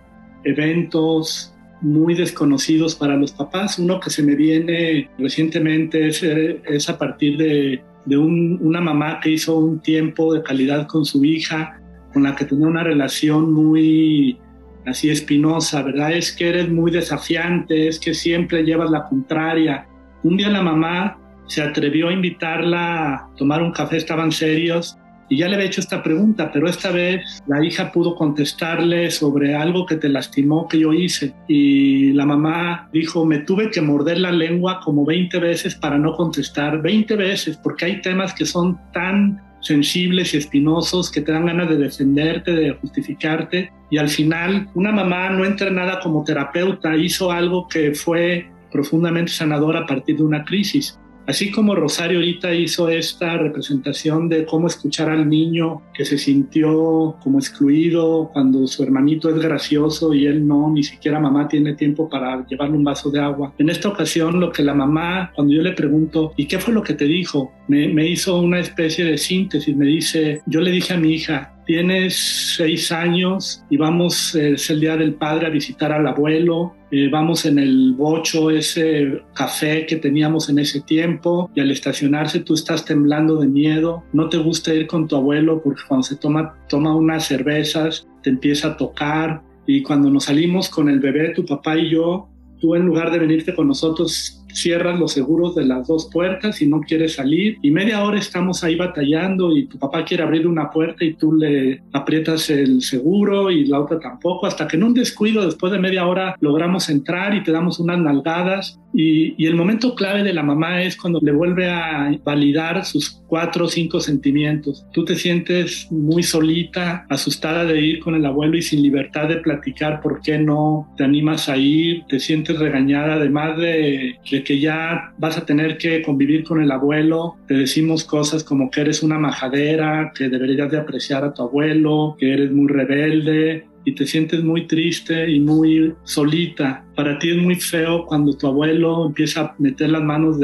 eventos 0.44 1.54
muy 1.82 2.16
desconocidos 2.16 2.96
para 2.96 3.16
los 3.16 3.32
papás. 3.32 3.78
Uno 3.78 4.00
que 4.00 4.10
se 4.10 4.24
me 4.24 4.34
viene 4.34 5.08
recientemente 5.20 6.08
es, 6.08 6.24
es 6.24 6.90
a 6.90 6.98
partir 6.98 7.38
de, 7.38 7.84
de 8.08 8.18
un, 8.18 8.58
una 8.60 8.82
mamá 8.82 9.20
que 9.20 9.30
hizo 9.30 9.60
un 9.60 9.82
tiempo 9.82 10.34
de 10.34 10.42
calidad 10.42 10.88
con 10.88 11.06
su 11.06 11.24
hija 11.24 11.80
con 12.12 12.24
la 12.24 12.36
que 12.36 12.46
tenía 12.46 12.66
una 12.66 12.84
relación 12.84 13.54
muy 13.54 14.40
así 14.86 15.10
espinosa, 15.10 15.82
¿verdad? 15.82 16.14
Es 16.14 16.32
que 16.32 16.50
eres 16.50 16.70
muy 16.70 16.92
desafiante, 16.92 17.88
es 17.88 18.00
que 18.00 18.14
siempre 18.14 18.64
llevas 18.64 18.92
la 18.92 19.08
contraria. 19.08 19.88
Un 20.24 20.38
día 20.38 20.50
la 20.50 20.62
mamá 20.62 21.18
se 21.48 21.62
atrevió 21.62 22.10
a 22.10 22.14
invitarla 22.14 23.14
a 23.14 23.30
tomar 23.38 23.62
un 23.62 23.72
café, 23.72 23.98
estaban 23.98 24.32
serios, 24.32 24.98
y 25.28 25.38
ya 25.38 25.48
le 25.48 25.56
había 25.56 25.68
hecho 25.68 25.82
esta 25.82 26.04
pregunta, 26.04 26.52
pero 26.52 26.70
esta 26.70 26.92
vez 26.92 27.44
la 27.48 27.64
hija 27.66 27.92
pudo 27.92 28.16
contestarle 28.16 29.10
sobre 29.10 29.56
algo 29.56 29.86
que 29.86 29.96
te 29.96 30.08
lastimó 30.08 30.68
que 30.68 30.80
yo 30.80 30.94
hice. 30.94 31.34
Y 31.48 32.14
la 32.14 32.26
mamá 32.26 32.90
dijo, 32.94 33.26
me 33.26 33.40
tuve 33.40 33.72
que 33.72 33.82
morder 33.82 34.20
la 34.20 34.32
lengua 34.32 34.80
como 34.84 35.04
20 35.04 35.40
veces 35.40 35.74
para 35.76 35.98
no 35.98 36.14
contestar, 36.14 36.82
20 36.82 37.16
veces, 37.16 37.58
porque 37.58 37.86
hay 37.86 38.02
temas 38.02 38.34
que 38.36 38.46
son 38.46 38.80
tan 38.94 39.42
sensibles 39.62 40.36
y 40.36 40.38
espinosos 40.38 41.12
que 41.12 41.22
te 41.22 41.32
dan 41.32 41.48
ganas 41.48 41.70
de 41.70 41.78
defenderte, 41.78 42.54
de 42.54 42.72
justificarte. 42.74 43.72
Y 43.90 43.98
al 43.98 44.10
final, 44.10 44.70
una 44.74 44.92
mamá 44.92 45.30
no 45.30 45.46
entrenada 45.46 46.00
como 46.00 46.24
terapeuta 46.24 46.96
hizo 46.96 47.32
algo 47.32 47.68
que 47.68 47.94
fue 47.94 48.48
profundamente 48.72 49.32
sanador 49.32 49.78
a 49.78 49.86
partir 49.86 50.18
de 50.18 50.24
una 50.24 50.44
crisis. 50.44 51.00
Así 51.28 51.50
como 51.50 51.74
Rosario 51.74 52.20
ahorita 52.20 52.54
hizo 52.54 52.88
esta 52.88 53.38
representación 53.38 54.30
de 54.30 54.46
cómo 54.46 54.68
escuchar 54.68 55.10
al 55.10 55.28
niño 55.28 55.82
que 55.94 56.06
se 56.06 56.20
sintió 56.20 57.16
como 57.24 57.40
excluido 57.40 58.30
cuando 58.32 58.68
su 58.68 58.84
hermanito 58.84 59.30
es 59.30 59.38
gracioso 59.38 60.14
y 60.14 60.28
él 60.28 60.48
no, 60.48 60.70
ni 60.70 60.84
siquiera 60.84 61.20
mamá 61.20 61.48
tiene 61.48 61.74
tiempo 61.74 62.08
para 62.08 62.46
llevarle 62.46 62.78
un 62.78 62.84
vaso 62.84 63.10
de 63.10 63.20
agua. 63.20 63.54
En 63.58 63.70
esta 63.70 63.90
ocasión 63.90 64.40
lo 64.40 64.52
que 64.52 64.62
la 64.62 64.76
mamá, 64.76 65.32
cuando 65.34 65.54
yo 65.54 65.64
le 65.64 65.72
pregunto, 65.72 66.34
¿y 66.38 66.46
qué 66.48 66.60
fue 66.60 66.76
lo 66.76 66.84
que 66.84 66.94
te 66.94 67.06
dijo? 67.06 67.52
Me, 67.68 67.88
me 67.88 68.08
hizo 68.08 68.40
una 68.40 68.60
especie 68.60 69.06
de 69.06 69.18
síntesis, 69.18 69.76
me 69.76 69.88
dice, 69.88 70.44
yo 70.46 70.62
le 70.62 70.70
dije 70.70 70.94
a 70.94 70.98
mi 70.98 71.14
hija, 71.14 71.55
tienes 71.66 72.56
seis 72.58 72.92
años 72.92 73.64
y 73.70 73.78
vamos, 73.78 74.36
eh, 74.36 74.54
es 74.54 74.70
el 74.70 74.80
Día 74.80 74.98
del 74.98 75.16
Padre, 75.16 75.48
a 75.48 75.50
visitar 75.50 75.92
al 75.92 76.08
abuelo, 76.08 76.76
eh, 76.92 77.10
vamos 77.12 77.46
en 77.46 77.60
el 77.60 77.94
bocho, 77.94 78.50
ese 78.52 79.22
café 79.34 79.86
que 79.86 79.98
teníamos 79.98 80.50
en 80.50 80.60
ese 80.60 80.82
tiempo, 80.82 81.50
y 81.56 81.60
al 81.62 81.72
estacionarse 81.72 82.40
tú 82.40 82.54
estás 82.54 82.86
temblando 82.86 83.40
de 83.40 83.48
miedo, 83.48 84.04
no 84.14 84.30
te 84.30 84.38
gusta 84.38 84.74
ir 84.74 84.88
con 84.88 85.08
tu 85.08 85.16
abuelo 85.16 85.62
porque 85.64 85.82
cuando 85.88 86.04
se 86.04 86.16
toma, 86.16 86.56
toma 86.70 86.96
unas 86.96 87.26
cervezas 87.26 88.08
te 88.24 88.30
empieza 88.30 88.70
a 88.70 88.78
tocar, 88.78 89.42
y 89.68 89.82
cuando 89.82 90.10
nos 90.10 90.26
salimos 90.26 90.70
con 90.70 90.90
el 90.90 91.00
bebé, 91.00 91.30
tu 91.30 91.46
papá 91.46 91.78
y 91.78 91.90
yo, 91.90 92.30
tú 92.60 92.76
en 92.76 92.86
lugar 92.86 93.12
de 93.12 93.20
venirte 93.20 93.54
con 93.54 93.68
nosotros, 93.68 94.45
cierras 94.56 95.00
los 95.00 95.12
seguros 95.12 95.56
de 95.56 95.66
las 95.66 95.88
dos 95.88 96.10
puertas 96.12 96.62
y 96.62 96.68
no 96.68 96.80
quieres 96.82 97.16
salir. 97.16 97.58
Y 97.62 97.72
media 97.72 98.04
hora 98.04 98.18
estamos 98.18 98.64
ahí 98.64 98.76
batallando 98.76 99.56
y 99.56 99.68
tu 99.68 99.78
papá 99.78 100.06
quiere 100.06 100.24
abrir 100.24 100.48
una 100.48 100.70
puerta 100.70 101.04
y 101.04 101.14
tú 101.14 101.34
le 101.34 101.82
aprietas 101.94 102.50
el 102.50 102.82
seguro 102.82 103.52
y 103.52 103.66
la 103.66 103.82
otra 103.82 104.00
tampoco, 104.00 104.46
hasta 104.46 104.68
que 104.68 104.78
en 104.78 104.84
un 104.84 104.94
descuido 104.94 105.46
después 105.46 105.72
de 105.72 105.80
media 105.80 106.08
hora 106.08 106.36
logramos 106.40 106.90
entrar 106.90 107.36
y 107.36 107.44
te 107.44 107.52
damos 107.52 107.80
unas 107.80 108.00
nalgadas 108.00 108.80
y, 108.98 109.46
el 109.46 109.56
momento 109.56 109.94
clave 109.94 110.24
de 110.24 110.34
la 110.34 110.42
mamá 110.42 110.82
es 110.82 110.96
cuando 110.96 111.20
le 111.22 111.32
vuelve 111.32 111.70
a 111.70 112.18
validar 112.24 112.86
sus 112.86 113.22
cuatro 113.28 113.66
o 113.66 113.68
cinco 113.68 114.00
sentimientos. 114.00 114.86
Tú 114.94 115.04
te 115.04 115.16
sientes 115.16 115.88
muy 115.92 116.24
solita, 116.24 117.06
asustada 117.10 117.66
de 117.66 117.82
ir 117.82 118.00
con 118.00 118.16
el 118.16 118.26
abuelo 118.26 118.58
y 118.58 118.62
sin 118.62 118.82
libertad 118.82 119.28
de 119.28 119.38
platicar 119.38 120.02
por 120.02 120.22
qué 120.22 120.38
no 120.38 120.94
te 120.98 121.04
animas 121.04 121.50
a 121.50 121.58
ir, 121.58 122.06
te 122.08 122.20
sientes 122.20 122.58
regañada 122.58 123.16
además 123.16 123.58
de, 123.58 124.16
de 124.32 124.44
que 124.44 124.60
ya 124.60 125.14
vas 125.18 125.38
a 125.38 125.46
tener 125.46 125.78
que 125.78 126.02
convivir 126.02 126.44
con 126.44 126.62
el 126.62 126.72
abuelo, 126.72 127.36
te 127.48 127.56
decimos 127.56 128.06
cosas 128.06 128.44
como 128.44 128.72
que 128.72 128.82
eres 128.82 129.04
una 129.04 129.20
majadera, 129.20 130.14
que 130.16 130.30
deberías 130.30 130.72
de 130.72 130.78
apreciar 130.78 131.26
a 131.26 131.34
tu 131.34 131.44
abuelo, 131.44 132.16
que 132.18 132.34
eres 132.34 132.52
muy 132.52 132.72
rebelde, 132.72 133.66
y 133.86 133.94
te 133.94 134.06
sientes 134.06 134.44
muy 134.44 134.68
triste 134.68 135.30
y 135.30 135.40
muy 135.40 135.94
solita. 136.04 136.84
Para 136.96 137.18
ti 137.20 137.30
es 137.30 137.38
muy 137.38 137.56
feo 137.56 138.06
cuando 138.06 138.36
tu 138.36 138.48
abuelo 138.48 139.06
empieza 139.06 139.42
a 139.42 139.56
meter 139.60 139.92
las 139.92 140.04
manos 140.04 140.38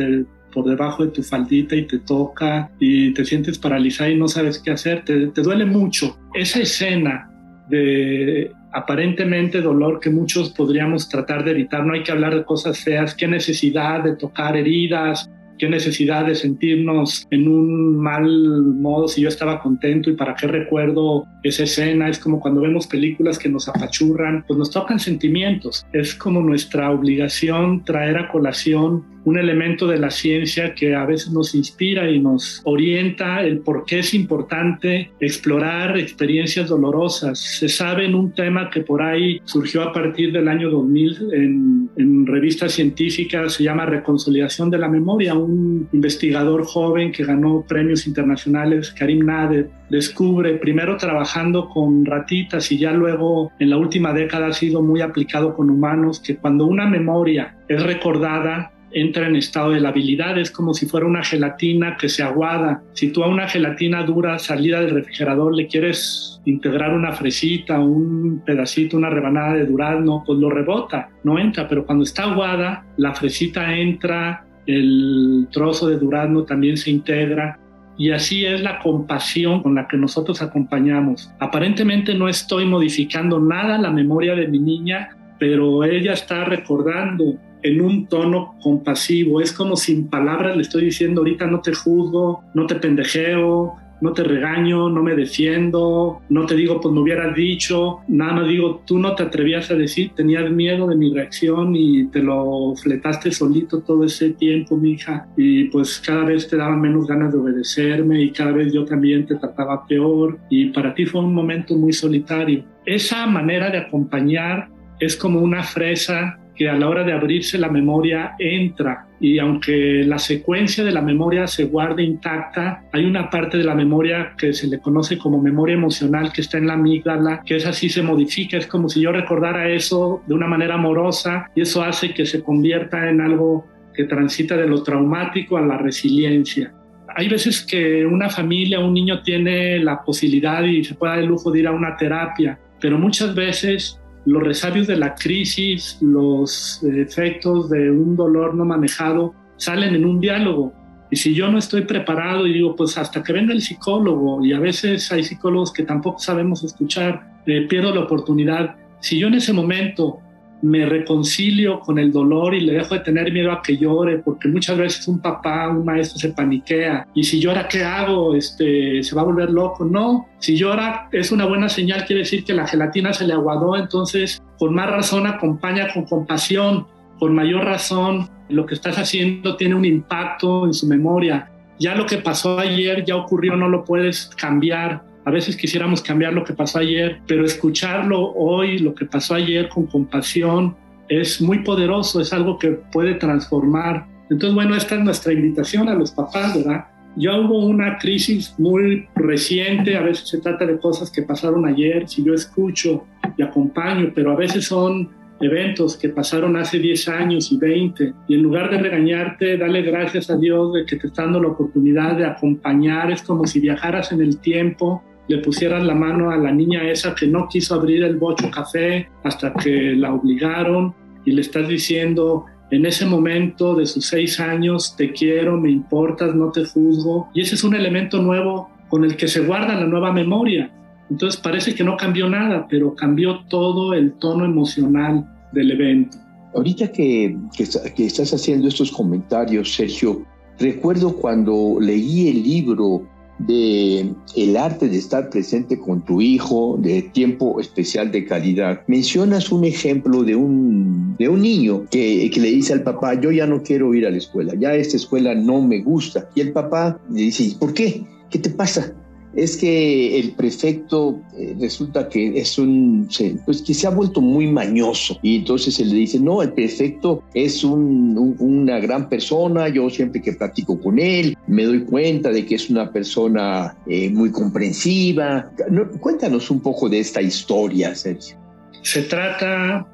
por 0.54 0.66
debajo 0.66 1.06
de 1.06 1.12
tu 1.12 1.24
faldita 1.24 1.76
y 1.76 1.88
te 1.88 2.00
toca 2.00 2.70
y 2.80 3.14
te 3.14 3.26
sientes 3.26 3.58
paralizada 3.58 4.10
y 4.10 4.18
no 4.18 4.28
sabes 4.28 4.60
qué 4.60 4.72
hacer, 4.72 5.04
te, 5.04 5.28
te 5.28 5.42
duele 5.42 5.66
mucho. 5.66 6.18
Esa 6.34 6.62
escena 6.62 7.30
de 7.70 8.52
aparentemente 8.74 9.62
dolor 9.62 10.00
que 10.00 10.10
muchos 10.10 10.52
podríamos 10.52 11.10
tratar 11.10 11.44
de 11.44 11.52
evitar. 11.52 11.86
No 11.86 11.94
hay 11.94 12.04
que 12.04 12.12
hablar 12.12 12.36
de 12.36 12.44
cosas 12.44 12.80
feas, 12.80 13.16
qué 13.16 13.28
necesidad 13.28 14.04
de 14.04 14.16
tocar 14.16 14.56
heridas, 14.56 15.30
qué 15.62 15.70
necesidad 15.70 16.26
de 16.26 16.34
sentirnos 16.34 17.28
en 17.30 17.48
un 17.48 17.96
mal 17.96 18.26
modo 18.26 19.08
si 19.08 19.22
yo 19.22 19.28
estaba 19.28 19.62
contento 19.62 20.10
y 20.10 20.16
para 20.16 20.34
qué 20.34 20.48
recuerdo 20.48 21.28
esa 21.44 21.64
escena. 21.64 22.10
Es 22.10 22.18
como 22.18 22.40
cuando 22.40 22.62
vemos 22.62 22.88
películas 22.88 23.38
que 23.38 23.48
nos 23.48 23.70
apachurran, 23.70 24.44
pues 24.48 24.58
nos 24.58 24.72
tocan 24.72 25.00
sentimientos. 25.00 25.86
Es 25.94 26.16
como 26.16 26.42
nuestra 26.42 26.90
obligación 26.90 27.86
traer 27.86 28.18
a 28.18 28.30
colación 28.30 29.04
un 29.24 29.38
elemento 29.38 29.88
de 29.88 30.00
la 30.00 30.10
ciencia 30.10 30.74
que 30.74 30.96
a 30.96 31.06
veces 31.06 31.32
nos 31.32 31.54
inspira 31.54 32.10
y 32.10 32.20
nos 32.20 32.62
orienta 32.64 33.42
el 33.44 33.60
por 33.60 33.86
qué 33.86 34.00
es 34.00 34.14
importante 34.14 35.12
explorar 35.20 35.98
experiencias 35.98 36.70
dolorosas. 36.70 37.40
Se 37.40 37.70
sabe 37.70 38.06
en 38.06 38.16
un 38.16 38.32
tema 38.32 38.70
que 38.70 38.82
por 38.82 39.02
ahí 39.02 39.40
surgió 39.46 39.84
a 39.84 39.94
partir 39.94 40.32
del 40.32 40.48
año 40.48 40.72
2000 40.72 41.34
en, 41.34 41.90
en 41.98 42.26
revistas 42.26 42.74
científicas, 42.74 43.54
se 43.54 43.64
llama 43.64 43.86
Reconsolidación 43.86 44.70
de 44.70 44.80
la 44.80 44.88
Memoria. 44.88 45.36
Un 45.36 45.51
investigador 45.92 46.66
joven 46.66 47.12
que 47.12 47.24
ganó 47.24 47.66
premios 47.68 48.08
internacionales, 48.08 48.92
Karim 48.92 49.26
Nader, 49.26 49.70
descubre, 49.90 50.56
primero 50.56 50.98
trabajando 50.98 51.70
con 51.70 52.06
ratitas 52.06 52.72
y 52.72 52.78
ya 52.78 52.92
luego 52.92 53.52
en 53.60 53.70
la 53.70 53.78
última 53.78 54.14
década 54.14 54.48
ha 54.48 54.54
sido 54.54 54.82
muy 54.82 55.02
aplicado 55.02 55.56
con 55.56 55.70
humanos, 55.70 56.20
que 56.20 56.38
cuando 56.38 56.66
una 56.66 56.86
memoria 56.88 57.56
es 57.68 57.82
recordada, 57.84 58.72
entra 58.94 59.28
en 59.28 59.36
estado 59.36 59.72
de 59.72 59.80
labilidad, 59.80 60.38
es 60.38 60.52
como 60.52 60.74
si 60.74 60.86
fuera 60.86 61.06
una 61.06 61.24
gelatina 61.24 61.98
que 61.98 62.10
se 62.10 62.24
aguada. 62.24 62.84
Si 62.94 63.12
tú 63.12 63.24
a 63.24 63.28
una 63.28 63.48
gelatina 63.48 64.04
dura 64.04 64.38
salida 64.40 64.82
del 64.82 64.92
refrigerador 64.92 65.56
le 65.56 65.68
quieres 65.68 66.42
integrar 66.46 66.94
una 66.94 67.14
fresita, 67.14 67.80
un 67.80 68.42
pedacito, 68.46 68.98
una 68.98 69.10
rebanada 69.10 69.54
de 69.54 69.66
durazno, 69.66 70.24
pues 70.26 70.40
lo 70.40 70.50
rebota, 70.50 71.10
no 71.24 71.40
entra, 71.40 71.68
pero 71.68 71.86
cuando 71.86 72.04
está 72.04 72.24
aguada, 72.24 72.86
la 72.98 73.14
fresita 73.14 73.74
entra, 73.76 74.46
el 74.66 75.48
trozo 75.52 75.88
de 75.88 75.98
durazno 75.98 76.44
también 76.44 76.78
se 76.78 76.92
integra. 76.92 77.60
Y 77.98 78.12
así 78.12 78.46
es 78.46 78.62
la 78.62 78.80
compasión 78.80 79.62
con 79.62 79.76
la 79.76 79.88
que 79.88 79.98
nosotros 79.98 80.42
acompañamos. 80.42 81.32
Aparentemente 81.40 82.16
no 82.16 82.28
estoy 82.28 82.66
modificando 82.66 83.40
nada 83.40 83.78
la 83.78 83.92
memoria 83.92 84.34
de 84.34 84.48
mi 84.48 84.60
niña, 84.60 85.10
pero 85.38 85.84
ella 85.84 86.14
está 86.14 86.46
recordando 86.46 87.38
en 87.64 87.82
un 87.82 88.08
tono 88.08 88.56
compasivo. 88.62 89.42
Es 89.42 89.54
como 89.54 89.76
sin 89.76 90.08
palabras 90.08 90.56
le 90.56 90.64
estoy 90.64 90.86
diciendo, 90.86 91.22
ahorita 91.22 91.48
no 91.48 91.62
te 91.62 91.74
juzgo, 91.74 92.44
no 92.54 92.66
te 92.66 92.76
pendejeo, 92.76 93.76
no 94.02 94.14
te 94.14 94.24
regaño, 94.24 94.90
no 94.90 95.04
me 95.04 95.16
defiendo, 95.16 96.22
no 96.30 96.46
te 96.46 96.56
digo, 96.56 96.82
pues 96.82 96.94
me 96.94 97.02
hubieras 97.02 97.36
dicho, 97.36 98.00
nada 98.08 98.34
más 98.34 98.48
digo, 98.48 98.82
tú 98.86 99.00
no 99.00 99.16
te 99.16 99.24
atrevías 99.24 99.72
a 99.72 99.76
decir, 99.76 100.12
tenías 100.16 100.50
miedo 100.52 100.88
de 100.88 100.96
mi 100.96 101.14
reacción 101.14 101.76
y 101.76 102.06
te 102.06 102.22
lo 102.22 102.74
fletaste 102.76 103.32
solito 103.32 103.82
todo 103.82 104.04
ese 104.04 104.32
tiempo, 104.32 104.76
mi 104.76 104.94
hija, 104.94 105.28
y 105.38 105.66
pues 105.66 106.02
cada 106.06 106.26
vez 106.26 106.48
te 106.48 106.58
daba 106.58 106.76
menos 106.76 107.08
ganas 107.08 107.32
de 107.32 107.40
obedecerme 107.40 108.22
y 108.22 108.32
cada 108.32 108.52
vez 108.52 108.74
yo 108.74 108.86
también 108.86 109.26
te 109.26 109.36
trataba 109.36 109.86
peor 109.88 110.40
y 110.50 110.68
para 110.68 110.94
ti 110.94 111.06
fue 111.06 111.22
un 111.22 111.34
momento 111.34 111.76
muy 111.76 111.94
solitario. 111.94 112.64
Esa 112.86 113.28
manera 113.28 113.70
de 113.70 113.78
acompañar 113.78 114.70
es 115.00 115.16
como 115.16 115.40
una 115.40 115.64
fresa 115.64 116.40
que 116.62 116.70
a 116.70 116.76
la 116.76 116.88
hora 116.88 117.04
de 117.04 117.12
abrirse 117.12 117.58
la 117.58 117.70
memoria 117.70 118.36
entra 118.38 119.08
y 119.20 119.40
aunque 119.40 120.04
la 120.06 120.20
secuencia 120.20 120.84
de 120.84 120.92
la 120.92 121.02
memoria 121.02 121.48
se 121.48 121.64
guarde 121.64 122.04
intacta, 122.04 122.84
hay 122.94 123.04
una 123.04 123.32
parte 123.32 123.58
de 123.58 123.64
la 123.64 123.74
memoria 123.74 124.34
que 124.38 124.54
se 124.54 124.68
le 124.68 124.78
conoce 124.78 125.18
como 125.18 125.42
memoria 125.42 125.74
emocional 125.74 126.32
que 126.32 126.42
está 126.42 126.60
en 126.60 126.68
la 126.68 126.74
amígdala, 126.74 127.42
que 127.44 127.56
es 127.56 127.66
así 127.66 127.90
se 127.90 128.04
modifica, 128.04 128.58
es 128.58 128.68
como 128.68 128.90
si 128.90 129.02
yo 129.02 129.12
recordara 129.12 129.72
eso 129.72 130.22
de 130.28 130.36
una 130.36 130.46
manera 130.46 130.76
amorosa 130.76 131.50
y 131.56 131.62
eso 131.62 131.82
hace 131.82 132.14
que 132.14 132.28
se 132.28 132.44
convierta 132.44 133.10
en 133.10 133.22
algo 133.22 133.66
que 133.96 134.04
transita 134.04 134.56
de 134.56 134.68
lo 134.68 134.84
traumático 134.84 135.58
a 135.58 135.62
la 135.62 135.80
resiliencia. 135.80 136.76
Hay 137.16 137.28
veces 137.28 137.66
que 137.66 138.06
una 138.06 138.30
familia, 138.30 138.80
un 138.80 138.94
niño 138.94 139.24
tiene 139.24 139.80
la 139.80 140.04
posibilidad 140.04 140.64
y 140.64 140.84
se 140.84 140.94
puede 140.94 141.14
dar 141.14 141.24
el 141.24 141.26
lujo 141.26 141.50
de 141.50 141.60
ir 141.62 141.68
a 141.68 141.72
una 141.72 141.98
terapia, 141.98 142.60
pero 142.80 143.00
muchas 143.00 143.34
veces 143.34 144.01
los 144.26 144.44
resabios 144.44 144.88
de 144.88 144.98
la 144.98 145.16
crisis, 145.16 145.98
los 146.02 146.84
efectos 146.84 147.70
de 147.70 147.90
un 147.90 148.16
dolor 148.16 148.54
no 148.54 148.66
manejado 148.66 149.34
salen 149.58 149.96
en 149.96 150.06
un 150.06 150.20
diálogo. 150.20 150.74
Y 151.10 151.18
si 151.18 151.34
yo 151.34 151.52
no 151.52 151.58
estoy 151.58 151.82
preparado 151.82 152.48
y 152.48 152.54
digo, 152.54 152.76
pues 152.76 152.98
hasta 152.98 153.22
que 153.22 153.34
venga 153.34 153.54
el 153.54 153.62
psicólogo, 153.62 154.46
y 154.46 154.54
a 154.54 154.60
veces 154.60 155.12
hay 155.12 155.24
psicólogos 155.24 155.74
que 155.74 155.84
tampoco 155.84 156.20
sabemos 156.20 156.64
escuchar, 156.64 157.42
eh, 157.46 157.68
pierdo 157.68 157.94
la 157.94 158.02
oportunidad. 158.02 158.76
Si 159.02 159.20
yo 159.20 159.28
en 159.28 159.34
ese 159.34 159.52
momento 159.52 160.20
me 160.62 160.86
reconcilio 160.86 161.80
con 161.80 162.00
el 162.00 162.12
dolor 162.12 162.54
y 162.54 162.62
le 162.62 162.74
dejo 162.74 162.96
de 162.96 163.02
tener 163.02 163.32
miedo 163.32 163.52
a 163.52 163.62
que 163.62 163.78
llore, 163.78 164.20
porque 164.20 164.48
muchas 164.48 164.78
veces 164.78 165.08
un 165.08 165.20
papá, 165.20 165.70
un 165.70 165.86
maestro 165.86 166.20
se 166.20 166.30
paniquea 166.30 167.08
y 167.14 167.24
si 167.24 167.40
llora, 167.40 167.68
¿qué 167.68 167.84
hago? 167.84 168.36
Este, 168.36 169.04
se 169.04 169.16
va 169.16 169.22
a 169.22 169.26
volver 169.26 169.50
loco. 169.50 169.86
No, 169.86 170.28
si 170.40 170.56
llora 170.56 171.10
es 171.12 171.32
una 171.32 171.46
buena 171.46 171.70
señal, 171.70 172.06
quiere 172.06 172.22
decir 172.22 172.44
que 172.44 172.54
la 172.54 172.68
gelatina 172.68 173.14
se 173.14 173.26
le 173.26 173.34
aguadó, 173.34 173.76
entonces 173.76 174.42
con 174.58 174.74
más 174.74 174.90
razón 174.90 175.28
acompaña 175.28 175.92
con 175.94 176.06
compasión, 176.06 176.88
con 177.20 177.34
mayor 177.34 177.66
razón 177.66 178.30
lo 178.50 178.66
que 178.66 178.74
estás 178.74 178.98
haciendo 178.98 179.56
tiene 179.56 179.76
un 179.76 179.86
impacto 179.86 180.66
en 180.66 180.74
su 180.74 180.88
memoria. 180.88 181.50
Ya 181.80 181.96
lo 181.96 182.06
que 182.06 182.18
pasó 182.18 182.60
ayer 182.60 183.04
ya 183.06 183.16
ocurrió, 183.16 183.56
no 183.56 183.68
lo 183.68 183.84
puedes 183.84 184.30
cambiar 184.38 185.04
a 185.26 185.32
veces 185.32 185.56
quisiéramos 185.56 186.02
cambiar 186.02 186.34
lo 186.34 186.44
que 186.44 186.54
pasó 186.54 186.80
ayer, 186.80 187.22
pero 187.28 187.46
escucharlo 187.46 188.34
hoy, 188.34 188.80
lo 188.80 188.96
que 188.96 189.06
pasó 189.06 189.36
ayer 189.36 189.70
con 189.70 189.86
compasión, 189.86 190.76
es 191.10 191.42
muy 191.42 191.60
poderoso, 191.60 192.22
es 192.22 192.34
algo 192.34 192.58
que 192.58 192.72
puede 192.72 193.16
transformar. 193.16 194.08
Entonces, 194.30 194.56
bueno, 194.56 194.76
esta 194.76 194.96
es 194.96 195.02
nuestra 195.02 195.34
invitación 195.34 195.90
a 195.90 195.94
los 195.94 196.12
papás, 196.12 196.56
¿verdad? 196.56 196.86
Ya 197.18 197.38
hubo 197.38 197.66
una 197.66 197.98
crisis 197.98 198.56
muy 198.58 199.08
reciente, 199.16 199.98
a 199.98 200.02
veces 200.02 200.30
se 200.30 200.40
trata 200.40 200.66
de 200.66 200.80
cosas 200.80 201.12
que 201.12 201.22
pasaron 201.22 201.66
ayer, 201.66 202.08
si 202.08 202.24
yo 202.24 202.34
escucho 202.34 203.06
y 203.38 203.44
acompaño, 203.44 204.12
pero 204.16 204.32
a 204.32 204.36
veces 204.36 204.66
son 204.66 205.10
eventos 205.42 205.98
que 205.98 206.10
pasaron 206.10 206.56
hace 206.56 206.80
10 206.80 207.10
años 207.10 207.52
y 207.52 207.58
20, 207.58 208.14
y 208.30 208.36
en 208.36 208.42
lugar 208.42 208.70
de 208.70 208.78
regañarte, 208.78 209.58
dale 209.58 209.82
gracias 209.82 210.30
a 210.30 210.38
Dios 210.38 210.74
de 210.74 210.86
que 210.86 210.96
te 210.96 211.08
está 211.08 211.24
dando 211.24 211.42
la 211.42 211.50
oportunidad 211.50 212.16
de 212.16 212.26
acompañar, 212.26 213.12
es 213.12 213.22
como 213.22 213.46
si 213.46 213.60
viajaras 213.60 214.12
en 214.14 214.22
el 214.22 214.40
tiempo 214.40 215.04
le 215.32 215.38
pusieras 215.38 215.84
la 215.84 215.96
mano 215.96 216.30
a 216.30 216.38
la 216.38 216.52
niña 216.52 216.84
esa 216.90 217.16
que 217.16 217.26
no 217.26 217.48
quiso 217.48 217.76
abrir 217.76 218.04
el 218.04 218.18
bocho 218.18 218.52
café 218.52 219.08
hasta 219.24 219.54
que 219.54 219.96
la 219.96 220.14
obligaron 220.14 220.94
y 221.24 221.32
le 221.32 221.42
estás 221.42 221.70
diciendo, 221.70 222.46
en 222.70 222.86
ese 222.86 223.06
momento 223.06 223.76
de 223.76 223.86
sus 223.86 224.08
seis 224.08 224.40
años, 224.42 224.96
te 224.98 225.14
quiero, 225.14 225.58
me 225.58 225.72
importas, 225.72 226.36
no 226.36 226.52
te 226.52 226.66
juzgo. 226.66 227.30
Y 227.34 227.42
ese 227.42 227.56
es 227.56 227.64
un 227.64 227.76
elemento 227.76 228.22
nuevo 228.22 228.70
con 228.90 229.06
el 229.06 229.16
que 229.16 229.28
se 229.28 229.42
guarda 229.42 229.74
la 229.76 229.86
nueva 229.86 230.12
memoria. 230.12 230.70
Entonces 231.10 231.40
parece 231.40 231.76
que 231.76 231.84
no 231.84 231.96
cambió 231.96 232.30
nada, 232.30 232.68
pero 232.70 232.94
cambió 232.96 233.46
todo 233.48 233.94
el 233.94 234.14
tono 234.14 234.44
emocional 234.44 235.26
del 235.54 235.72
evento. 235.72 236.18
Ahorita 236.56 236.92
que, 236.92 237.38
que, 237.56 237.66
que 237.96 238.06
estás 238.06 238.34
haciendo 238.34 238.68
estos 238.68 238.92
comentarios, 238.92 239.74
Sergio, 239.74 240.26
recuerdo 240.60 241.16
cuando 241.16 241.78
leí 241.80 242.28
el 242.28 242.44
libro 242.44 243.08
de 243.48 244.14
el 244.36 244.58
arte 244.58 244.88
de 244.88 244.98
estar 244.98 245.30
presente 245.30 245.80
con 245.80 246.02
tu 246.02 246.22
hijo, 246.22 246.78
de 246.80 247.02
tiempo 247.02 247.60
especial 247.60 248.12
de 248.12 248.26
calidad. 248.26 248.82
Mencionas 248.88 249.52
un 249.52 249.66
ejemplo 249.66 250.24
de 250.24 250.36
un, 250.36 251.16
de 251.18 251.30
un 251.30 251.42
niño 251.42 251.86
que, 251.90 252.30
que, 252.34 252.40
le 252.40 252.50
dice 252.50 252.74
al 252.74 252.84
papá, 252.84 253.20
yo 253.20 253.32
ya 253.32 253.46
no 253.46 253.62
quiero 253.64 253.94
ir 253.94 254.06
a 254.06 254.12
la 254.12 254.18
escuela, 254.18 254.54
ya 254.56 254.74
esta 254.76 254.98
escuela 254.98 255.36
no 255.36 255.62
me 255.62 255.82
gusta. 255.82 256.30
Y 256.36 256.42
el 256.42 256.52
papá 256.52 257.00
le 257.10 257.22
dice, 257.22 257.56
¿por 257.60 257.74
qué? 257.74 258.04
¿Qué 258.30 258.40
te 258.40 258.50
pasa? 258.50 258.94
Es 259.36 259.58
que 259.58 260.20
el 260.20 260.32
prefecto 260.32 261.22
eh, 261.38 261.56
resulta 261.60 262.10
que 262.10 262.40
es 262.40 262.58
un, 262.58 263.08
pues 263.46 263.62
que 263.62 263.74
se 263.74 263.88
ha 263.88 263.90
vuelto 263.90 264.20
muy 264.20 264.48
mañoso 264.48 265.18
y 265.22 265.38
entonces 265.38 265.76
se 265.76 265.86
le 265.86 265.96
dice, 265.96 266.20
no, 266.20 266.42
el 266.42 266.52
prefecto 266.52 267.24
es 267.34 267.64
una 267.64 268.80
gran 268.80 269.08
persona, 269.08 269.70
yo 269.70 269.90
siempre 269.90 270.22
que 270.22 270.34
platico 270.34 270.80
con 270.80 271.00
él 271.00 271.38
me 271.48 271.64
doy 271.64 271.84
cuenta 271.86 272.30
de 272.30 272.46
que 272.46 272.56
es 272.56 272.70
una 272.70 272.92
persona 272.92 273.76
eh, 273.88 274.10
muy 274.10 274.32
comprensiva. 274.32 275.52
cuéntanos 276.00 276.52
un 276.52 276.60
poco 276.60 276.90
de 276.90 277.00
esta 277.00 277.22
historia, 277.22 277.96
Sergio. 277.96 278.38
Se 278.82 279.04
trata 279.04 279.88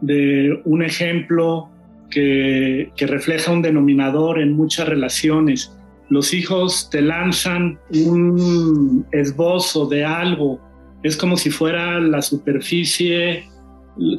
de 0.00 0.60
un 0.64 0.82
ejemplo 0.82 1.68
que, 2.10 2.90
que 2.96 3.06
refleja 3.06 3.52
un 3.52 3.62
denominador 3.62 4.40
en 4.40 4.52
muchas 4.52 4.88
relaciones 4.88 5.72
los 6.08 6.34
hijos 6.34 6.90
te 6.90 7.00
lanzan 7.00 7.78
un 7.90 9.06
esbozo 9.12 9.86
de 9.86 10.04
algo. 10.04 10.60
Es 11.02 11.16
como 11.16 11.36
si 11.36 11.50
fuera 11.50 11.98
la 12.00 12.22
superficie 12.22 13.44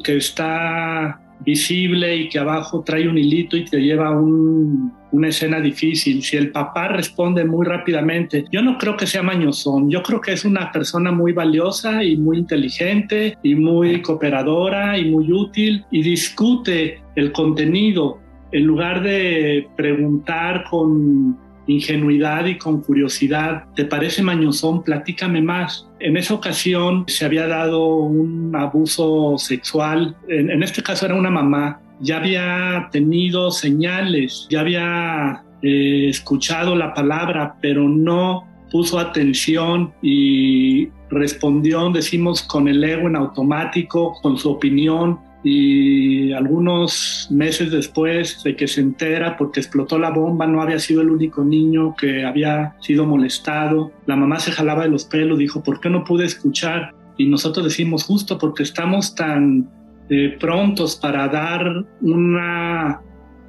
que 0.02 0.16
está 0.16 1.20
visible 1.44 2.16
y 2.16 2.28
que 2.28 2.38
abajo 2.38 2.82
trae 2.84 3.08
un 3.08 3.18
hilito 3.18 3.56
y 3.56 3.64
te 3.64 3.80
lleva 3.80 4.08
a 4.08 4.20
una 4.20 5.28
escena 5.28 5.60
difícil. 5.60 6.22
Si 6.22 6.36
el 6.36 6.50
papá 6.50 6.88
responde 6.88 7.44
muy 7.44 7.66
rápidamente, 7.66 8.44
yo 8.50 8.62
no 8.62 8.78
creo 8.78 8.96
que 8.96 9.06
sea 9.06 9.22
mañosón, 9.22 9.90
yo 9.90 10.02
creo 10.02 10.20
que 10.20 10.32
es 10.32 10.44
una 10.44 10.72
persona 10.72 11.12
muy 11.12 11.32
valiosa 11.32 12.02
y 12.02 12.16
muy 12.16 12.38
inteligente 12.38 13.36
y 13.42 13.54
muy 13.54 14.02
cooperadora 14.02 14.98
y 14.98 15.10
muy 15.10 15.32
útil 15.32 15.84
y 15.90 16.02
discute 16.02 17.02
el 17.16 17.32
contenido 17.32 18.18
en 18.52 18.64
lugar 18.64 19.02
de 19.02 19.68
preguntar 19.76 20.64
con 20.70 21.36
ingenuidad 21.66 22.46
y 22.46 22.58
con 22.58 22.82
curiosidad, 22.82 23.64
¿te 23.74 23.84
parece 23.84 24.22
mañosón? 24.22 24.82
Platícame 24.82 25.40
más. 25.40 25.88
En 26.00 26.16
esa 26.16 26.34
ocasión 26.34 27.04
se 27.08 27.24
había 27.24 27.46
dado 27.46 27.96
un 27.96 28.54
abuso 28.54 29.36
sexual, 29.38 30.16
en, 30.28 30.62
este 30.62 30.82
caso 30.82 31.06
era 31.06 31.14
una 31.14 31.30
mamá, 31.30 31.80
ya 32.00 32.18
había 32.18 32.88
tenido 32.92 33.50
señales, 33.50 34.46
ya 34.50 34.60
había 34.60 35.42
eh, 35.62 36.08
escuchado 36.08 36.76
la 36.76 36.92
palabra, 36.92 37.56
pero 37.60 37.88
no 37.88 38.46
puso 38.70 38.98
atención 38.98 39.92
y 40.02 40.88
respondió, 41.08 41.88
decimos, 41.90 42.42
con 42.42 42.66
el 42.66 42.82
ego 42.82 43.06
en 43.06 43.16
automático, 43.16 44.18
con 44.20 44.36
su 44.36 44.50
opinión, 44.50 45.20
y 45.44 46.32
algunos 46.32 47.28
meses 47.30 47.70
después 47.70 48.42
de 48.42 48.56
que 48.56 48.66
se 48.66 48.80
entera 48.80 49.36
porque 49.36 49.60
explotó 49.60 49.98
la 49.98 50.10
bomba, 50.10 50.46
no 50.46 50.62
había 50.62 50.78
sido 50.78 51.02
el 51.02 51.10
único 51.10 51.44
niño 51.44 51.94
que 51.94 52.24
había 52.24 52.74
sido 52.80 53.04
molestado. 53.04 53.92
La 54.06 54.16
mamá 54.16 54.40
se 54.40 54.52
jalaba 54.52 54.84
de 54.84 54.88
los 54.88 55.04
pelos, 55.04 55.38
dijo, 55.38 55.62
¿por 55.62 55.80
qué 55.80 55.90
no 55.90 56.02
pude 56.02 56.24
escuchar? 56.24 56.94
Y 57.18 57.26
nosotros 57.26 57.66
decimos, 57.66 58.04
justo 58.04 58.38
porque 58.38 58.62
estamos 58.62 59.14
tan 59.14 59.68
eh, 60.08 60.34
prontos 60.40 60.96
para 60.96 61.28
dar 61.28 61.84
una 62.00 63.02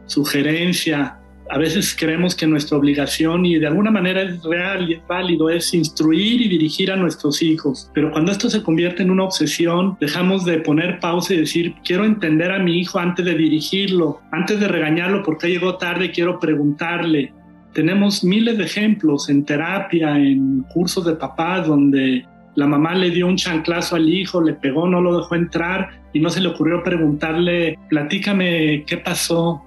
sugerencia 0.06 1.18
a 1.50 1.58
veces 1.58 1.96
creemos 1.98 2.36
que 2.36 2.48
nuestra 2.48 2.78
obligación 2.78 3.46
y 3.46 3.60
de 3.60 3.68
alguna 3.68 3.92
manera 3.92 4.22
es 4.22 4.42
real 4.44 4.90
y 4.90 4.94
es 4.94 5.08
válido, 5.08 5.50
es 5.50 5.74
instruir 5.74 6.42
y 6.42 6.48
dirigir 6.48 6.92
a 6.92 6.96
nuestros 6.96 7.42
hijos. 7.42 7.92
Pero 7.94 8.12
cuando 8.12 8.32
esto 8.32 8.50
se 8.50 8.64
convierte 8.64 9.04
en 9.04 9.12
una 9.12 9.26
obsesión, 9.26 9.98
dejamos 10.00 10.46
de 10.46 10.60
poner 10.60 11.00
pausa 11.00 11.34
y 11.34 11.38
decir, 11.38 11.76
quiero 11.84 12.06
entender 12.06 12.52
a 12.52 12.60
mi 12.60 12.80
hijo 12.80 13.00
antes 13.00 13.26
de 13.26 13.36
dirigirlo, 13.36 14.22
antes 14.32 14.60
de 14.60 14.68
regañarlo 14.68 15.24
porque 15.24 15.50
llegó 15.50 15.78
tarde, 15.78 16.12
quiero 16.12 16.40
preguntarle. 16.40 17.34
Tenemos 17.74 18.24
miles 18.24 18.58
de 18.58 18.64
ejemplos 18.64 19.30
en 19.30 19.44
terapia, 19.46 20.18
en 20.18 20.64
cursos 20.74 21.06
de 21.06 21.16
papás 21.16 21.68
donde 21.68 22.26
la 22.56 22.68
mamá 22.68 22.96
le 22.96 23.12
dio 23.12 23.28
un 23.28 23.36
chanclazo 23.36 23.98
al 23.98 24.10
hijo, 24.10 24.42
le 24.42 24.54
pegó, 24.54 24.88
no 24.88 25.02
lo 25.02 25.20
dejó 25.20 25.36
entrar 25.36 25.90
y 26.14 26.22
no 26.22 26.30
se 26.30 26.40
le 26.40 26.48
ocurrió 26.48 26.82
preguntarle, 26.84 27.78
platícame 27.90 28.86
qué 28.88 28.98
pasó, 28.98 29.62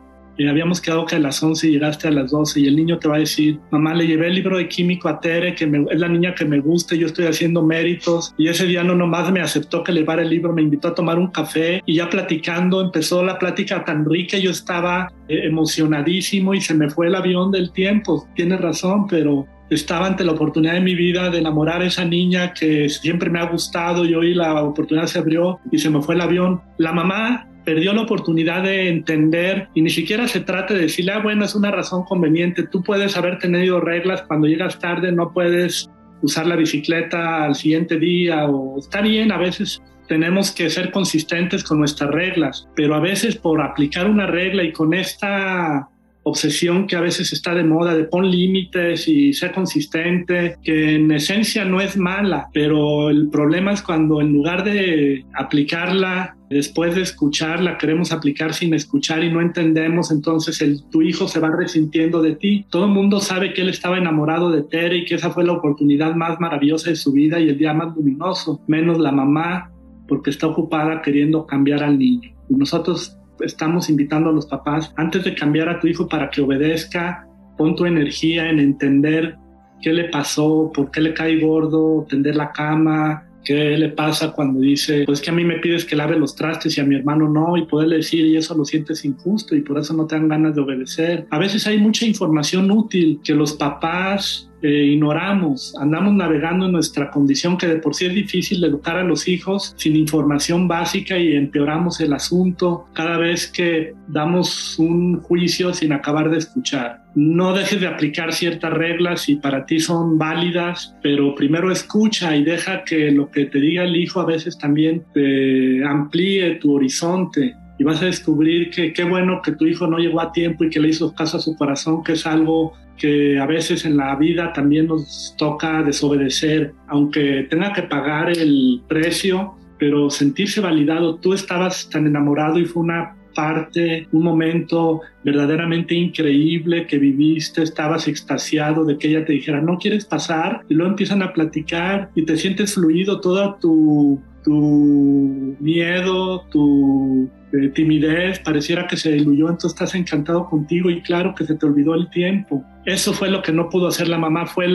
habíamos 0.46 0.80
quedado 0.80 1.06
que 1.06 1.16
a 1.16 1.18
las 1.18 1.42
11 1.42 1.70
llegaste 1.70 2.08
a 2.08 2.10
las 2.10 2.30
12 2.30 2.60
y 2.60 2.66
el 2.66 2.76
niño 2.76 2.98
te 2.98 3.08
va 3.08 3.16
a 3.16 3.20
decir, 3.20 3.58
mamá, 3.70 3.94
le 3.94 4.06
llevé 4.06 4.28
el 4.28 4.34
libro 4.34 4.58
de 4.58 4.68
químico 4.68 5.08
a 5.08 5.20
Tere, 5.20 5.54
que 5.54 5.64
es 5.64 5.98
la 5.98 6.08
niña 6.08 6.34
que 6.34 6.44
me 6.44 6.60
gusta, 6.60 6.94
yo 6.94 7.06
estoy 7.06 7.26
haciendo 7.26 7.62
méritos 7.62 8.34
y 8.38 8.48
ese 8.48 8.66
día 8.66 8.84
no 8.84 8.94
nomás 8.94 9.32
me 9.32 9.40
aceptó 9.40 9.82
que 9.82 9.92
le 9.92 10.00
llevara 10.00 10.22
el 10.22 10.30
libro, 10.30 10.52
me 10.52 10.62
invitó 10.62 10.88
a 10.88 10.94
tomar 10.94 11.18
un 11.18 11.28
café 11.28 11.82
y 11.86 11.96
ya 11.96 12.08
platicando 12.08 12.80
empezó 12.80 13.24
la 13.24 13.38
plática 13.38 13.84
tan 13.84 14.04
rica, 14.04 14.38
yo 14.38 14.50
estaba 14.50 15.12
eh, 15.28 15.46
emocionadísimo 15.46 16.54
y 16.54 16.60
se 16.60 16.74
me 16.74 16.88
fue 16.88 17.08
el 17.08 17.14
avión 17.14 17.50
del 17.50 17.72
tiempo, 17.72 18.28
tienes 18.34 18.60
razón, 18.60 19.06
pero 19.08 19.46
estaba 19.70 20.06
ante 20.06 20.24
la 20.24 20.32
oportunidad 20.32 20.74
de 20.74 20.80
mi 20.80 20.94
vida 20.94 21.30
de 21.30 21.38
enamorar 21.38 21.82
a 21.82 21.86
esa 21.86 22.04
niña 22.04 22.54
que 22.54 22.88
siempre 22.88 23.28
me 23.28 23.38
ha 23.38 23.46
gustado 23.46 24.04
y 24.04 24.14
hoy 24.14 24.34
la 24.34 24.62
oportunidad 24.62 25.06
se 25.06 25.18
abrió 25.18 25.60
y 25.70 25.78
se 25.78 25.90
me 25.90 26.00
fue 26.00 26.14
el 26.14 26.22
avión. 26.22 26.62
La 26.78 26.92
mamá 26.92 27.48
perdió 27.68 27.92
la 27.92 28.00
oportunidad 28.00 28.62
de 28.62 28.88
entender 28.88 29.68
y 29.74 29.82
ni 29.82 29.90
siquiera 29.90 30.26
se 30.26 30.40
trata 30.40 30.72
de 30.72 30.80
decirle, 30.80 31.12
ah, 31.12 31.18
bueno, 31.18 31.44
es 31.44 31.54
una 31.54 31.70
razón 31.70 32.02
conveniente, 32.04 32.62
tú 32.62 32.82
puedes 32.82 33.14
haber 33.14 33.38
tenido 33.38 33.78
reglas, 33.78 34.22
cuando 34.22 34.46
llegas 34.46 34.78
tarde 34.78 35.12
no 35.12 35.34
puedes 35.34 35.90
usar 36.22 36.46
la 36.46 36.56
bicicleta 36.56 37.44
al 37.44 37.54
siguiente 37.54 37.98
día 37.98 38.46
o 38.46 38.78
está 38.78 39.02
bien, 39.02 39.32
a 39.32 39.36
veces 39.36 39.82
tenemos 40.08 40.50
que 40.50 40.70
ser 40.70 40.90
consistentes 40.90 41.62
con 41.62 41.78
nuestras 41.78 42.10
reglas, 42.10 42.66
pero 42.74 42.94
a 42.94 43.00
veces 43.00 43.36
por 43.36 43.60
aplicar 43.60 44.08
una 44.08 44.26
regla 44.26 44.62
y 44.64 44.72
con 44.72 44.94
esta 44.94 45.90
obsesión 46.28 46.86
que 46.86 46.96
a 46.96 47.00
veces 47.00 47.32
está 47.32 47.54
de 47.54 47.64
moda 47.64 47.94
de 47.94 48.04
pon 48.04 48.30
límites 48.30 49.08
y 49.08 49.32
ser 49.32 49.52
consistente, 49.52 50.56
que 50.62 50.94
en 50.94 51.10
esencia 51.10 51.64
no 51.64 51.80
es 51.80 51.96
mala, 51.96 52.48
pero 52.52 53.10
el 53.10 53.28
problema 53.28 53.72
es 53.72 53.82
cuando 53.82 54.20
en 54.20 54.32
lugar 54.32 54.64
de 54.64 55.24
aplicarla 55.34 56.36
después 56.50 56.94
de 56.94 57.02
escucharla 57.02 57.76
queremos 57.76 58.10
aplicar 58.12 58.54
sin 58.54 58.72
escuchar 58.72 59.22
y 59.22 59.30
no 59.30 59.40
entendemos, 59.40 60.10
entonces 60.10 60.60
el, 60.62 60.82
tu 60.90 61.02
hijo 61.02 61.28
se 61.28 61.40
va 61.40 61.50
resintiendo 61.50 62.22
de 62.22 62.36
ti. 62.36 62.66
Todo 62.70 62.86
el 62.86 62.92
mundo 62.92 63.20
sabe 63.20 63.52
que 63.52 63.62
él 63.62 63.68
estaba 63.68 63.98
enamorado 63.98 64.50
de 64.50 64.62
Tere 64.62 64.98
y 64.98 65.04
que 65.04 65.16
esa 65.16 65.30
fue 65.30 65.44
la 65.44 65.52
oportunidad 65.52 66.14
más 66.14 66.40
maravillosa 66.40 66.90
de 66.90 66.96
su 66.96 67.12
vida 67.12 67.38
y 67.38 67.48
el 67.48 67.58
día 67.58 67.74
más 67.74 67.94
luminoso, 67.94 68.62
menos 68.66 68.98
la 68.98 69.12
mamá 69.12 69.70
porque 70.06 70.30
está 70.30 70.46
ocupada 70.46 71.02
queriendo 71.02 71.46
cambiar 71.46 71.82
al 71.82 71.98
niño. 71.98 72.30
Y 72.48 72.54
nosotros 72.54 73.17
estamos 73.40 73.88
invitando 73.88 74.30
a 74.30 74.32
los 74.32 74.46
papás, 74.46 74.92
antes 74.96 75.24
de 75.24 75.34
cambiar 75.34 75.68
a 75.68 75.80
tu 75.80 75.86
hijo 75.86 76.08
para 76.08 76.30
que 76.30 76.40
obedezca, 76.40 77.26
pon 77.56 77.76
tu 77.76 77.86
energía 77.86 78.48
en 78.48 78.58
entender 78.60 79.36
qué 79.80 79.92
le 79.92 80.04
pasó, 80.04 80.70
por 80.74 80.90
qué 80.90 81.00
le 81.00 81.14
cae 81.14 81.40
gordo, 81.40 82.06
tender 82.08 82.36
la 82.36 82.52
cama, 82.52 83.24
qué 83.44 83.76
le 83.78 83.88
pasa 83.90 84.32
cuando 84.32 84.60
dice, 84.60 85.04
pues 85.06 85.20
que 85.20 85.30
a 85.30 85.32
mí 85.32 85.44
me 85.44 85.58
pides 85.58 85.84
que 85.84 85.96
lave 85.96 86.18
los 86.18 86.34
trastes 86.34 86.76
y 86.76 86.80
a 86.80 86.84
mi 86.84 86.96
hermano 86.96 87.28
no, 87.28 87.56
y 87.56 87.64
poderle 87.64 87.96
decir, 87.96 88.26
y 88.26 88.36
eso 88.36 88.54
lo 88.54 88.64
sientes 88.64 89.04
injusto 89.04 89.54
y 89.56 89.62
por 89.62 89.78
eso 89.78 89.94
no 89.94 90.06
te 90.06 90.16
dan 90.16 90.28
ganas 90.28 90.54
de 90.54 90.60
obedecer. 90.60 91.26
A 91.30 91.38
veces 91.38 91.66
hay 91.66 91.78
mucha 91.78 92.04
información 92.04 92.70
útil 92.70 93.20
que 93.22 93.34
los 93.34 93.54
papás 93.54 94.50
eh, 94.62 94.68
ignoramos, 94.68 95.74
andamos 95.80 96.14
navegando 96.14 96.66
en 96.66 96.72
nuestra 96.72 97.10
condición 97.10 97.56
que 97.56 97.66
de 97.66 97.76
por 97.76 97.94
sí 97.94 98.06
es 98.06 98.14
difícil 98.14 98.62
educar 98.64 98.96
a 98.96 99.04
los 99.04 99.28
hijos 99.28 99.74
sin 99.76 99.96
información 99.96 100.66
básica 100.66 101.16
y 101.16 101.34
empeoramos 101.34 102.00
el 102.00 102.12
asunto 102.12 102.86
cada 102.92 103.18
vez 103.18 103.46
que 103.46 103.94
damos 104.08 104.78
un 104.78 105.20
juicio 105.20 105.72
sin 105.72 105.92
acabar 105.92 106.30
de 106.30 106.38
escuchar. 106.38 107.02
No 107.14 107.54
dejes 107.54 107.80
de 107.80 107.86
aplicar 107.86 108.32
ciertas 108.32 108.72
reglas 108.72 109.28
y 109.28 109.36
para 109.36 109.64
ti 109.66 109.80
son 109.80 110.18
válidas, 110.18 110.94
pero 111.02 111.34
primero 111.34 111.70
escucha 111.70 112.36
y 112.36 112.44
deja 112.44 112.84
que 112.84 113.10
lo 113.10 113.30
que 113.30 113.46
te 113.46 113.60
diga 113.60 113.84
el 113.84 113.96
hijo 113.96 114.20
a 114.20 114.26
veces 114.26 114.58
también 114.58 115.04
te 115.14 115.84
amplíe 115.84 116.56
tu 116.56 116.74
horizonte 116.74 117.54
y 117.78 117.84
vas 117.84 118.02
a 118.02 118.06
descubrir 118.06 118.70
que 118.70 118.92
qué 118.92 119.04
bueno 119.04 119.40
que 119.42 119.52
tu 119.52 119.66
hijo 119.66 119.86
no 119.86 119.98
llegó 119.98 120.20
a 120.20 120.32
tiempo 120.32 120.64
y 120.64 120.70
que 120.70 120.80
le 120.80 120.88
hizo 120.88 121.14
caso 121.14 121.36
a 121.36 121.40
su 121.40 121.56
corazón, 121.56 122.02
que 122.02 122.12
es 122.12 122.26
algo 122.26 122.72
que 122.96 123.38
a 123.38 123.46
veces 123.46 123.84
en 123.84 123.96
la 123.96 124.16
vida 124.16 124.52
también 124.52 124.88
nos 124.88 125.34
toca 125.38 125.82
desobedecer, 125.82 126.74
aunque 126.88 127.46
tenga 127.48 127.72
que 127.72 127.82
pagar 127.82 128.36
el 128.36 128.82
precio, 128.88 129.54
pero 129.78 130.10
sentirse 130.10 130.60
validado. 130.60 131.16
Tú 131.16 131.32
estabas 131.32 131.88
tan 131.88 132.06
enamorado 132.06 132.58
y 132.58 132.64
fue 132.64 132.82
una 132.82 133.14
parte, 133.38 134.08
un 134.10 134.24
momento 134.24 135.02
verdaderamente 135.22 135.94
increíble 135.94 136.88
que 136.88 136.98
viviste, 136.98 137.62
estabas 137.62 138.08
extasiado 138.08 138.84
de 138.84 138.98
que 138.98 139.06
ella 139.06 139.24
te 139.24 139.34
dijera, 139.34 139.60
no 139.60 139.78
quieres 139.78 140.04
pasar, 140.04 140.62
y 140.68 140.74
luego 140.74 140.90
empiezan 140.90 141.22
a 141.22 141.32
platicar 141.32 142.10
y 142.16 142.22
te 142.22 142.36
sientes 142.36 142.74
fluido, 142.74 143.20
toda 143.20 143.56
tu, 143.60 144.20
tu 144.42 145.56
miedo, 145.60 146.40
tu 146.50 147.28
eh, 147.52 147.68
timidez, 147.68 148.38
pareciera 148.40 148.86
que 148.86 148.96
se 148.96 149.12
diluyó, 149.12 149.48
entonces 149.48 149.72
estás 149.72 149.94
encantado 149.94 150.46
contigo 150.46 150.90
y 150.90 151.02
claro 151.02 151.34
que 151.34 151.44
se 151.44 151.54
te 151.54 151.66
olvidó 151.66 151.94
el 151.94 152.08
tiempo. 152.10 152.64
Eso 152.84 153.12
fue 153.12 153.30
lo 153.30 153.42
que 153.42 153.52
no 153.52 153.68
pudo 153.68 153.88
hacer 153.88 154.08
la 154.08 154.18
mamá, 154.18 154.46
fue 154.46 154.66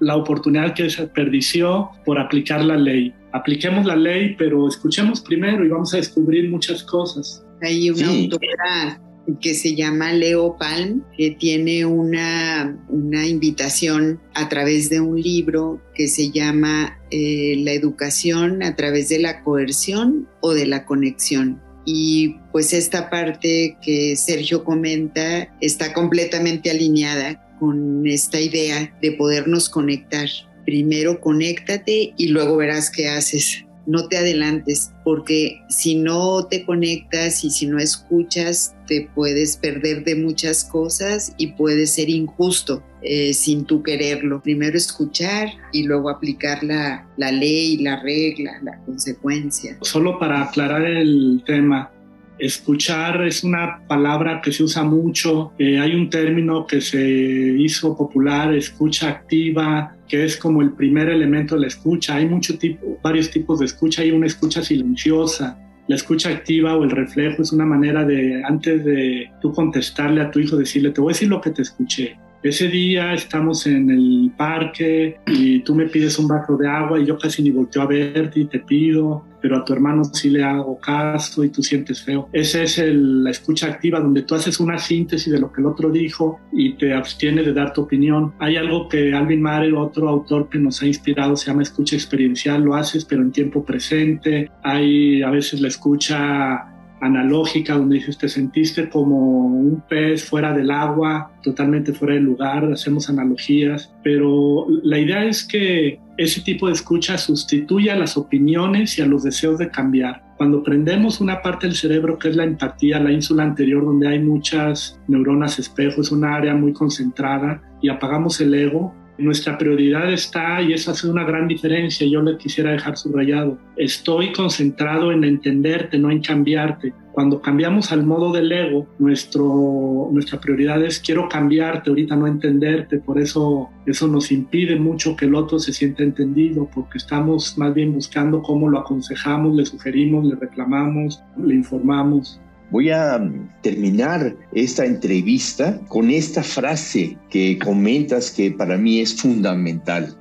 la 0.00 0.16
oportunidad 0.16 0.74
que 0.74 0.84
desperdició 0.84 1.90
por 2.04 2.18
aplicar 2.18 2.64
la 2.64 2.76
ley. 2.76 3.14
Apliquemos 3.32 3.86
la 3.86 3.96
ley, 3.96 4.34
pero 4.36 4.68
escuchemos 4.68 5.20
primero 5.20 5.64
y 5.64 5.68
vamos 5.68 5.94
a 5.94 5.96
descubrir 5.96 6.50
muchas 6.50 6.82
cosas. 6.82 7.44
Hay 7.62 7.90
una 7.90 8.08
autora 8.08 9.00
que 9.40 9.54
se 9.54 9.74
llama 9.74 10.12
Leo 10.12 10.56
Palm, 10.58 11.04
que 11.16 11.30
tiene 11.30 11.84
una, 11.84 12.78
una 12.88 13.26
invitación 13.26 14.20
a 14.34 14.48
través 14.48 14.90
de 14.90 15.00
un 15.00 15.20
libro 15.20 15.80
que 15.94 16.08
se 16.08 16.30
llama 16.30 16.98
eh, 17.10 17.56
La 17.58 17.72
educación 17.72 18.62
a 18.62 18.74
través 18.76 19.08
de 19.08 19.20
la 19.20 19.42
coerción 19.42 20.28
o 20.40 20.54
de 20.54 20.66
la 20.66 20.84
conexión. 20.84 21.60
Y 21.84 22.36
pues 22.52 22.72
esta 22.72 23.10
parte 23.10 23.76
que 23.82 24.16
Sergio 24.16 24.64
comenta 24.64 25.52
está 25.60 25.92
completamente 25.92 26.70
alineada 26.70 27.48
con 27.58 28.06
esta 28.06 28.40
idea 28.40 28.96
de 29.00 29.12
podernos 29.12 29.68
conectar. 29.68 30.28
Primero 30.64 31.20
conéctate 31.20 32.14
y 32.16 32.28
luego 32.28 32.56
verás 32.56 32.90
qué 32.90 33.08
haces 33.08 33.64
no 33.86 34.08
te 34.08 34.16
adelantes, 34.16 34.92
porque 35.04 35.60
si 35.68 35.94
no 35.94 36.46
te 36.46 36.64
conectas 36.64 37.44
y 37.44 37.50
si 37.50 37.66
no 37.66 37.78
escuchas, 37.78 38.74
te 38.86 39.08
puedes 39.14 39.56
perder 39.56 40.04
de 40.04 40.16
muchas 40.16 40.64
cosas 40.64 41.34
y 41.38 41.48
puede 41.48 41.86
ser 41.86 42.08
injusto 42.10 42.82
eh, 43.02 43.34
sin 43.34 43.64
tú 43.64 43.82
quererlo. 43.82 44.42
Primero 44.42 44.76
escuchar 44.76 45.48
y 45.72 45.84
luego 45.84 46.10
aplicar 46.10 46.62
la, 46.62 47.08
la 47.16 47.32
ley, 47.32 47.78
la 47.78 48.00
regla, 48.00 48.60
la 48.62 48.78
consecuencia. 48.84 49.76
Solo 49.80 50.18
para 50.18 50.42
aclarar 50.42 50.84
el 50.84 51.42
tema, 51.46 51.90
Escuchar 52.38 53.22
es 53.22 53.44
una 53.44 53.86
palabra 53.86 54.40
que 54.40 54.52
se 54.52 54.64
usa 54.64 54.82
mucho. 54.82 55.52
Eh, 55.58 55.78
hay 55.78 55.94
un 55.94 56.10
término 56.10 56.66
que 56.66 56.80
se 56.80 57.00
hizo 57.00 57.96
popular, 57.96 58.54
escucha 58.54 59.08
activa, 59.08 59.96
que 60.08 60.24
es 60.24 60.36
como 60.36 60.60
el 60.62 60.72
primer 60.72 61.08
elemento 61.08 61.54
de 61.54 61.62
la 61.62 61.66
escucha. 61.68 62.16
Hay 62.16 62.26
mucho 62.26 62.58
tipo, 62.58 62.98
varios 63.02 63.30
tipos 63.30 63.60
de 63.60 63.66
escucha. 63.66 64.02
Hay 64.02 64.10
una 64.10 64.26
escucha 64.26 64.62
silenciosa, 64.62 65.58
La 65.88 65.96
escucha 65.96 66.30
activa 66.30 66.76
o 66.76 66.84
el 66.84 66.90
reflejo 66.90 67.42
es 67.42 67.52
una 67.52 67.66
manera 67.66 68.04
de, 68.04 68.42
antes 68.44 68.84
de 68.84 69.28
tú 69.40 69.52
contestarle 69.52 70.20
a 70.20 70.30
tu 70.30 70.38
hijo, 70.38 70.56
decirle, 70.56 70.90
te 70.90 71.00
voy 71.00 71.10
a 71.10 71.14
decir 71.14 71.28
lo 71.28 71.40
que 71.40 71.50
te 71.50 71.62
escuché. 71.62 72.16
Ese 72.42 72.66
día 72.66 73.14
estamos 73.14 73.68
en 73.68 73.88
el 73.88 74.32
parque 74.36 75.18
y 75.28 75.60
tú 75.60 75.76
me 75.76 75.86
pides 75.86 76.18
un 76.18 76.26
vaso 76.26 76.56
de 76.56 76.66
agua 76.66 76.98
y 76.98 77.06
yo 77.06 77.16
casi 77.16 77.40
ni 77.40 77.50
volteo 77.50 77.82
a 77.82 77.86
verte 77.86 78.40
y 78.40 78.46
te 78.46 78.58
pido, 78.58 79.24
pero 79.40 79.58
a 79.58 79.64
tu 79.64 79.72
hermano 79.72 80.02
sí 80.02 80.28
le 80.28 80.42
hago 80.42 80.76
caso 80.80 81.44
y 81.44 81.50
tú 81.50 81.62
sientes 81.62 82.02
feo. 82.02 82.28
Esa 82.32 82.64
es 82.64 82.78
la 82.78 83.30
escucha 83.30 83.68
activa 83.68 84.00
donde 84.00 84.22
tú 84.22 84.34
haces 84.34 84.58
una 84.58 84.76
síntesis 84.78 85.32
de 85.32 85.38
lo 85.38 85.52
que 85.52 85.60
el 85.60 85.68
otro 85.68 85.90
dijo 85.90 86.40
y 86.52 86.74
te 86.74 86.92
abstienes 86.92 87.46
de 87.46 87.52
dar 87.52 87.72
tu 87.72 87.82
opinión. 87.82 88.34
Hay 88.40 88.56
algo 88.56 88.88
que 88.88 89.14
Alvin 89.14 89.40
Mare, 89.40 89.72
otro 89.72 90.08
autor 90.08 90.48
que 90.48 90.58
nos 90.58 90.82
ha 90.82 90.86
inspirado, 90.88 91.36
se 91.36 91.46
llama 91.46 91.62
escucha 91.62 91.94
experiencial, 91.94 92.62
lo 92.62 92.74
haces 92.74 93.04
pero 93.04 93.22
en 93.22 93.30
tiempo 93.30 93.64
presente. 93.64 94.50
Hay 94.64 95.22
a 95.22 95.30
veces 95.30 95.60
la 95.60 95.68
escucha 95.68 96.71
analógica 97.02 97.74
donde 97.74 97.96
dices 97.96 98.16
te 98.16 98.28
sentiste 98.28 98.88
como 98.88 99.46
un 99.46 99.82
pez 99.88 100.24
fuera 100.24 100.54
del 100.54 100.70
agua, 100.70 101.32
totalmente 101.42 101.92
fuera 101.92 102.14
del 102.14 102.22
lugar, 102.22 102.64
hacemos 102.72 103.10
analogías, 103.10 103.92
pero 104.04 104.66
la 104.84 104.98
idea 104.98 105.24
es 105.24 105.44
que 105.44 105.98
ese 106.16 106.40
tipo 106.42 106.68
de 106.68 106.74
escucha 106.74 107.18
sustituye 107.18 107.90
a 107.90 107.96
las 107.96 108.16
opiniones 108.16 108.98
y 108.98 109.02
a 109.02 109.06
los 109.06 109.24
deseos 109.24 109.58
de 109.58 109.68
cambiar. 109.68 110.22
Cuando 110.36 110.62
prendemos 110.62 111.20
una 111.20 111.42
parte 111.42 111.66
del 111.66 111.74
cerebro 111.74 112.18
que 112.18 112.28
es 112.28 112.36
la 112.36 112.44
empatía, 112.44 113.00
la 113.00 113.10
ínsula 113.10 113.42
anterior 113.42 113.84
donde 113.84 114.06
hay 114.06 114.20
muchas 114.20 115.00
neuronas 115.08 115.58
espejo, 115.58 116.02
es 116.02 116.12
una 116.12 116.36
área 116.36 116.54
muy 116.54 116.72
concentrada 116.72 117.62
y 117.80 117.88
apagamos 117.88 118.40
el 118.40 118.54
ego, 118.54 118.94
nuestra 119.22 119.56
prioridad 119.56 120.12
está, 120.12 120.60
y 120.60 120.72
eso 120.72 120.90
hace 120.90 121.08
una 121.08 121.24
gran 121.24 121.48
diferencia, 121.48 122.06
yo 122.06 122.20
le 122.22 122.36
quisiera 122.36 122.72
dejar 122.72 122.96
subrayado, 122.96 123.58
estoy 123.76 124.32
concentrado 124.32 125.12
en 125.12 125.24
entenderte, 125.24 125.98
no 125.98 126.10
en 126.10 126.20
cambiarte. 126.20 126.92
Cuando 127.12 127.42
cambiamos 127.42 127.92
al 127.92 128.04
modo 128.04 128.32
del 128.32 128.50
ego, 128.50 128.86
nuestro, 128.98 130.08
nuestra 130.12 130.40
prioridad 130.40 130.82
es 130.82 130.98
quiero 130.98 131.28
cambiarte, 131.28 131.90
ahorita 131.90 132.16
no 132.16 132.26
entenderte, 132.26 132.98
por 132.98 133.20
eso 133.20 133.68
eso 133.86 134.06
nos 134.06 134.30
impide 134.30 134.76
mucho 134.76 135.16
que 135.16 135.26
el 135.26 135.34
otro 135.34 135.58
se 135.58 135.72
sienta 135.72 136.02
entendido, 136.02 136.68
porque 136.72 136.98
estamos 136.98 137.58
más 137.58 137.74
bien 137.74 137.92
buscando 137.92 138.42
cómo 138.42 138.68
lo 138.68 138.78
aconsejamos, 138.78 139.54
le 139.54 139.66
sugerimos, 139.66 140.24
le 140.24 140.36
reclamamos, 140.36 141.22
le 141.36 141.54
informamos. 141.54 142.40
Voy 142.72 142.88
a 142.88 143.20
terminar 143.60 144.34
esta 144.54 144.86
entrevista 144.86 145.78
con 145.88 146.10
esta 146.10 146.42
frase 146.42 147.18
que 147.28 147.58
comentas 147.58 148.30
que 148.30 148.50
para 148.50 148.78
mí 148.78 149.00
es 149.00 149.14
fundamental. 149.20 150.16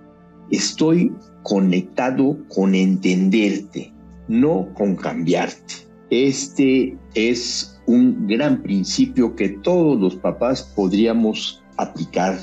Estoy 0.51 1.13
conectado 1.43 2.37
con 2.49 2.75
entenderte, 2.75 3.93
no 4.27 4.67
con 4.73 4.97
cambiarte. 4.97 5.75
Este 6.09 6.97
es 7.15 7.81
un 7.85 8.27
gran 8.27 8.61
principio 8.61 9.33
que 9.33 9.47
todos 9.47 9.97
los 10.01 10.17
papás 10.17 10.73
podríamos 10.75 11.63
aplicar. 11.77 12.37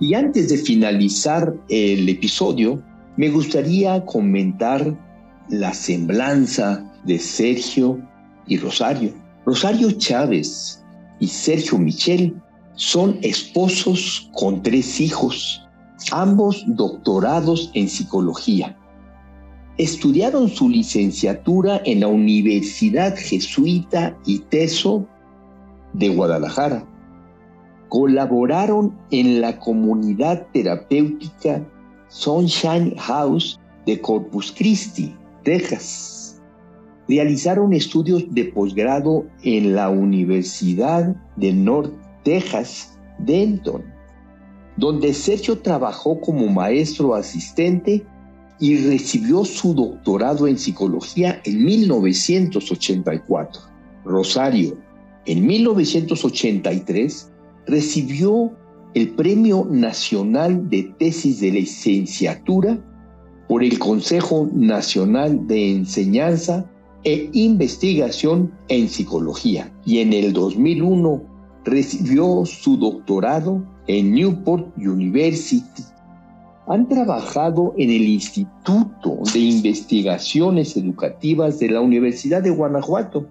Y 0.00 0.12
antes 0.12 0.50
de 0.50 0.58
finalizar 0.58 1.54
el 1.70 2.10
episodio, 2.10 2.82
me 3.16 3.30
gustaría 3.30 4.04
comentar 4.04 4.94
la 5.48 5.72
semblanza 5.72 6.92
de 7.06 7.18
Sergio 7.18 7.98
y 8.46 8.58
Rosario. 8.58 9.12
Rosario 9.44 9.90
Chávez 9.92 10.82
y 11.18 11.26
Sergio 11.26 11.78
Michel 11.78 12.34
son 12.74 13.18
esposos 13.22 14.30
con 14.34 14.62
tres 14.62 15.00
hijos, 15.00 15.62
ambos 16.10 16.64
doctorados 16.66 17.70
en 17.74 17.88
psicología. 17.88 18.76
Estudiaron 19.78 20.48
su 20.48 20.68
licenciatura 20.68 21.80
en 21.84 22.00
la 22.00 22.08
Universidad 22.08 23.16
Jesuita 23.16 24.16
y 24.26 24.38
Teso 24.40 25.06
de 25.92 26.08
Guadalajara. 26.08 26.86
Colaboraron 27.88 28.96
en 29.10 29.40
la 29.40 29.58
comunidad 29.58 30.46
terapéutica 30.52 31.66
Sunshine 32.08 32.94
House 32.96 33.58
de 33.86 34.00
Corpus 34.00 34.52
Christi, 34.52 35.14
Texas 35.42 36.31
realizaron 37.12 37.74
estudios 37.74 38.24
de 38.30 38.46
posgrado 38.46 39.26
en 39.42 39.74
la 39.74 39.90
Universidad 39.90 41.14
de 41.36 41.52
North 41.52 41.92
Texas, 42.24 42.98
Denton, 43.18 43.82
donde 44.78 45.12
Sergio 45.12 45.58
trabajó 45.58 46.18
como 46.20 46.46
maestro 46.48 47.14
asistente 47.14 48.02
y 48.58 48.78
recibió 48.88 49.44
su 49.44 49.74
doctorado 49.74 50.46
en 50.46 50.56
psicología 50.56 51.38
en 51.44 51.62
1984. 51.62 53.60
Rosario, 54.06 54.78
en 55.26 55.46
1983, 55.46 57.30
recibió 57.66 58.50
el 58.94 59.10
Premio 59.10 59.66
Nacional 59.70 60.70
de 60.70 60.84
Tesis 60.98 61.40
de 61.40 61.50
Licenciatura 61.50 62.78
por 63.48 63.62
el 63.62 63.78
Consejo 63.78 64.48
Nacional 64.54 65.46
de 65.46 65.72
Enseñanza 65.72 66.64
e 67.04 67.30
investigación 67.32 68.52
en 68.68 68.88
psicología 68.88 69.72
y 69.84 69.98
en 69.98 70.12
el 70.12 70.32
2001 70.32 71.22
recibió 71.64 72.44
su 72.44 72.76
doctorado 72.76 73.62
en 73.86 74.14
Newport 74.14 74.76
University. 74.76 75.82
Han 76.68 76.88
trabajado 76.88 77.74
en 77.76 77.90
el 77.90 78.02
Instituto 78.02 79.18
de 79.32 79.40
Investigaciones 79.40 80.76
Educativas 80.76 81.58
de 81.58 81.70
la 81.70 81.80
Universidad 81.80 82.42
de 82.42 82.50
Guanajuato 82.50 83.26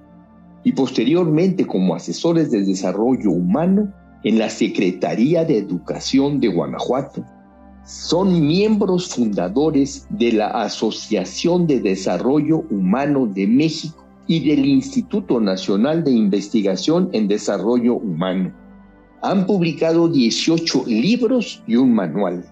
y 0.63 0.73
posteriormente 0.73 1.65
como 1.65 1.95
asesores 1.95 2.51
de 2.51 2.63
desarrollo 2.63 3.31
humano 3.31 3.91
en 4.23 4.37
la 4.37 4.49
Secretaría 4.49 5.45
de 5.45 5.57
Educación 5.57 6.39
de 6.39 6.49
Guanajuato 6.49 7.25
son 7.85 8.47
miembros 8.47 9.09
fundadores 9.09 10.05
de 10.09 10.33
la 10.33 10.47
Asociación 10.47 11.67
de 11.67 11.79
Desarrollo 11.79 12.63
Humano 12.69 13.25
de 13.25 13.47
México 13.47 14.05
y 14.27 14.47
del 14.47 14.65
Instituto 14.65 15.39
Nacional 15.39 16.03
de 16.03 16.11
Investigación 16.11 17.09
en 17.11 17.27
Desarrollo 17.27 17.95
Humano. 17.95 18.53
Han 19.23 19.45
publicado 19.45 20.07
18 20.07 20.85
libros 20.87 21.63
y 21.67 21.75
un 21.75 21.93
manual. 21.93 22.45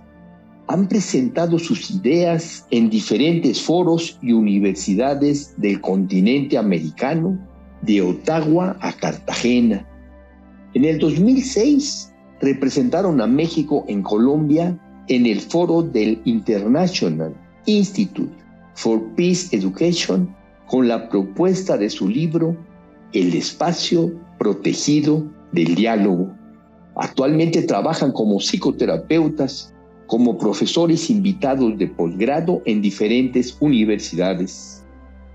Han 0.67 0.88
presentado 0.88 1.57
sus 1.57 1.89
ideas 1.89 2.65
en 2.69 2.89
diferentes 2.89 3.61
foros 3.61 4.19
y 4.21 4.34
universidades 4.34 5.53
del 5.57 5.80
continente 5.82 6.57
americano, 6.57 7.39
de 7.82 8.01
Ottawa 8.01 8.77
a 8.82 8.91
Cartagena. 8.91 9.88
En 10.73 10.86
el 10.86 10.99
2006 10.99 12.13
representaron 12.41 13.21
a 13.21 13.27
México 13.27 13.86
en 13.88 14.03
Colombia 14.03 14.77
en 15.10 15.26
el 15.26 15.41
foro 15.41 15.82
del 15.82 16.22
International 16.26 17.36
Institute 17.66 18.32
for 18.76 19.03
Peace 19.16 19.55
Education 19.55 20.34
con 20.68 20.88
la 20.88 21.10
propuesta 21.10 21.78
de 21.78 21.89
su 21.89 22.07
libro 22.07 22.55
El 23.12 23.34
espacio 23.34 24.14
protegido 24.38 25.26
del 25.51 25.76
diálogo. 25.76 26.32
Actualmente 26.95 27.64
trabajan 27.64 28.12
como 28.12 28.39
psicoterapeutas, 28.39 29.74
como 30.05 30.38
profesores 30.38 31.10
invitados 31.10 31.78
de 31.78 31.88
posgrado 31.88 32.62
en 32.66 32.82
diferentes 32.82 33.57
universidades, 33.60 34.86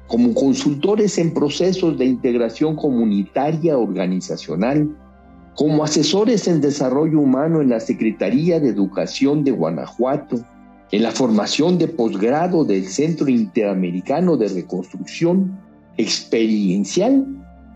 como 0.06 0.34
consultores 0.34 1.18
en 1.18 1.34
procesos 1.34 1.98
de 1.98 2.06
integración 2.06 2.76
comunitaria 2.76 3.76
organizacional 3.76 4.88
como 5.54 5.84
asesores 5.84 6.48
en 6.48 6.60
desarrollo 6.60 7.20
humano 7.20 7.60
en 7.60 7.70
la 7.70 7.80
Secretaría 7.80 8.58
de 8.58 8.68
Educación 8.68 9.44
de 9.44 9.52
Guanajuato, 9.52 10.44
en 10.90 11.02
la 11.02 11.12
formación 11.12 11.78
de 11.78 11.88
posgrado 11.88 12.64
del 12.64 12.86
Centro 12.86 13.28
Interamericano 13.28 14.36
de 14.36 14.48
Reconstrucción 14.48 15.58
Experiencial, 15.96 17.24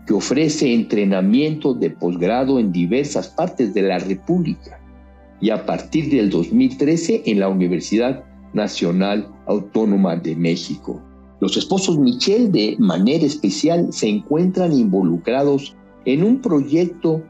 que 0.05 0.13
ofrece 0.13 0.73
entrenamiento 0.73 1.73
de 1.73 1.89
posgrado 1.89 2.59
en 2.59 2.71
diversas 2.71 3.29
partes 3.29 3.73
de 3.73 3.83
la 3.83 3.99
República, 3.99 4.79
y 5.41 5.51
a 5.51 5.65
partir 5.65 6.09
del 6.09 6.29
2013 6.29 7.23
en 7.25 7.39
la 7.39 7.47
Universidad 7.47 8.23
Nacional 8.53 9.27
Autónoma 9.47 10.17
de 10.17 10.35
México. 10.35 11.01
Los 11.39 11.55
esposos 11.55 11.97
Michel 11.97 12.51
de 12.51 12.75
manera 12.79 13.25
especial 13.25 13.87
se 13.93 14.09
encuentran 14.09 14.73
involucrados 14.73 15.75
en 16.05 16.23
un 16.23 16.41
proyecto 16.41 17.23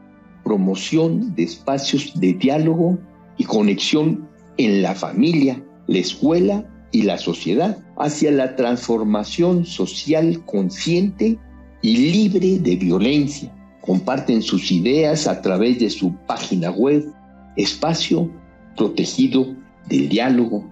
promoción 0.44 1.34
de 1.34 1.44
espacios 1.44 2.12
de 2.18 2.34
diálogo 2.34 2.98
y 3.38 3.44
conexión 3.44 4.28
en 4.56 4.82
la 4.82 4.94
familia, 4.94 5.62
la 5.86 5.98
escuela 5.98 6.64
y 6.92 7.02
la 7.02 7.18
sociedad 7.18 7.78
hacia 7.98 8.30
la 8.30 8.56
transformación 8.56 9.64
social 9.64 10.44
consciente 10.44 11.38
y 11.82 11.96
libre 11.96 12.58
de 12.58 12.76
violencia. 12.76 13.52
Comparten 13.80 14.42
sus 14.42 14.70
ideas 14.70 15.26
a 15.26 15.40
través 15.40 15.78
de 15.78 15.90
su 15.90 16.14
página 16.26 16.70
web, 16.70 17.12
Espacio 17.56 18.30
Protegido 18.76 19.54
del 19.88 20.08
Diálogo. 20.08 20.68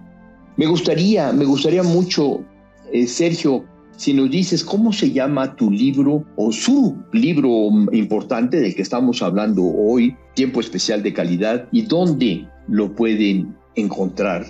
Me 0.57 0.65
gustaría, 0.67 1.31
me 1.31 1.45
gustaría 1.45 1.83
mucho, 1.83 2.43
eh, 2.91 3.07
Sergio, 3.07 3.65
si 3.99 4.13
nos 4.13 4.31
dices 4.31 4.63
cómo 4.63 4.93
se 4.93 5.11
llama 5.11 5.57
tu 5.57 5.69
libro 5.69 6.25
o 6.37 6.53
su 6.53 6.95
libro 7.11 7.69
importante 7.91 8.61
del 8.61 8.73
que 8.73 8.81
estamos 8.81 9.21
hablando 9.21 9.61
hoy, 9.61 10.15
Tiempo 10.35 10.61
Especial 10.61 11.03
de 11.03 11.11
Calidad, 11.11 11.67
y 11.73 11.81
dónde 11.81 12.47
lo 12.69 12.95
pueden 12.95 13.53
encontrar. 13.75 14.45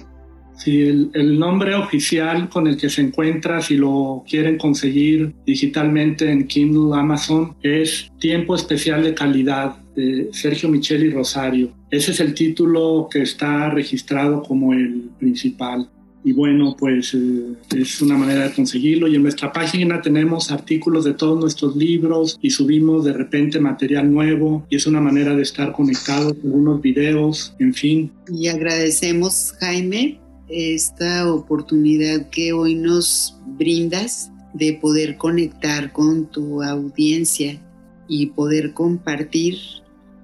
Sí, 0.56 0.82
el, 0.82 1.39
nombre 1.39 1.74
oficial 1.74 2.47
con 2.47 2.68
el 2.68 2.78
que 2.78 2.89
se 2.89 3.02
encuentra, 3.02 3.60
si 3.60 3.76
lo 3.76 4.24
quieren 4.30 4.60
conseguir 4.60 5.34
digitalmente 5.47 6.32
en 6.32 6.45
Kindle, 6.45 6.95
Amazon, 6.95 7.56
es 7.64 8.12
Tiempo 8.20 8.54
Especial 8.54 9.02
de 9.02 9.16
Calidad 9.16 9.78
de 9.95 10.30
Sergio 10.32 10.70
Micheli 10.70 11.10
Rosario. 11.10 11.72
Ese 11.89 12.12
es 12.12 12.20
el 12.20 12.36
título 12.36 13.08
que 13.10 13.24
está 13.24 13.72
registrado 13.72 14.43
como 14.43 14.74
el 14.74 15.10
principal 15.18 15.89
y 16.30 16.32
bueno, 16.32 16.75
pues 16.77 17.15
eh, 17.15 17.55
es 17.75 18.03
una 18.03 18.15
manera 18.15 18.47
de 18.47 18.53
conseguirlo. 18.53 19.07
Y 19.07 19.15
en 19.15 19.23
nuestra 19.23 19.51
página 19.51 19.99
tenemos 19.99 20.51
artículos 20.51 21.03
de 21.03 21.15
todos 21.15 21.39
nuestros 21.39 21.75
libros 21.75 22.38
y 22.39 22.51
subimos 22.51 23.03
de 23.03 23.13
repente 23.13 23.59
material 23.59 24.13
nuevo 24.13 24.63
y 24.69 24.75
es 24.75 24.86
una 24.86 25.01
manera 25.01 25.36
de 25.36 25.41
estar 25.41 25.71
conectados 25.71 26.34
con 26.34 26.53
unos 26.53 26.84
videos, 26.84 27.55
en 27.57 27.73
fin. 27.73 28.11
Y 28.32 28.47
agradecemos, 28.47 29.55
Jaime, 29.59 30.19
esta 30.49 31.34
oportunidad 31.34 32.30
que 32.30 32.53
hoy 32.53 32.75
nos 32.75 33.36
brindas 33.57 34.30
de 34.53 34.73
poder 34.73 35.17
conectar 35.17 35.91
con 35.91 36.27
tu 36.27 36.61
audiencia 36.61 37.59
y 38.07 38.27
poder 38.27 38.73
compartir 38.73 39.55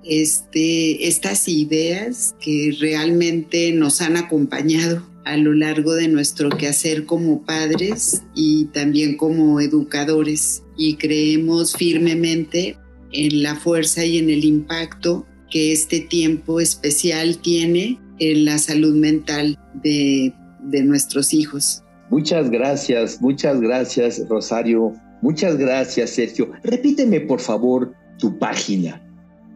este, 0.03 1.07
estas 1.07 1.47
ideas 1.47 2.35
que 2.39 2.77
realmente 2.79 3.71
nos 3.71 4.01
han 4.01 4.17
acompañado 4.17 5.14
a 5.25 5.37
lo 5.37 5.53
largo 5.53 5.95
de 5.95 6.07
nuestro 6.07 6.49
quehacer 6.49 7.05
como 7.05 7.43
padres 7.43 8.23
y 8.35 8.65
también 8.65 9.17
como 9.17 9.59
educadores 9.59 10.63
y 10.77 10.95
creemos 10.95 11.73
firmemente 11.75 12.77
en 13.11 13.43
la 13.43 13.55
fuerza 13.55 14.05
y 14.05 14.19
en 14.19 14.29
el 14.29 14.45
impacto 14.45 15.25
que 15.49 15.71
este 15.71 16.01
tiempo 16.01 16.59
especial 16.59 17.37
tiene 17.39 17.99
en 18.19 18.45
la 18.45 18.57
salud 18.59 18.95
mental 18.95 19.57
de, 19.83 20.33
de 20.63 20.83
nuestros 20.83 21.33
hijos. 21.33 21.83
Muchas 22.09 22.49
gracias, 22.49 23.19
muchas 23.19 23.59
gracias 23.59 24.21
Rosario, 24.29 24.93
muchas 25.21 25.57
gracias 25.57 26.11
Sergio. 26.11 26.51
Repíteme 26.63 27.19
por 27.21 27.39
favor 27.39 27.93
tu 28.19 28.37
página. 28.37 29.01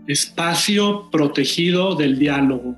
Espacio 0.07 1.09
protegido 1.11 1.95
del 1.95 2.17
diálogo. 2.17 2.75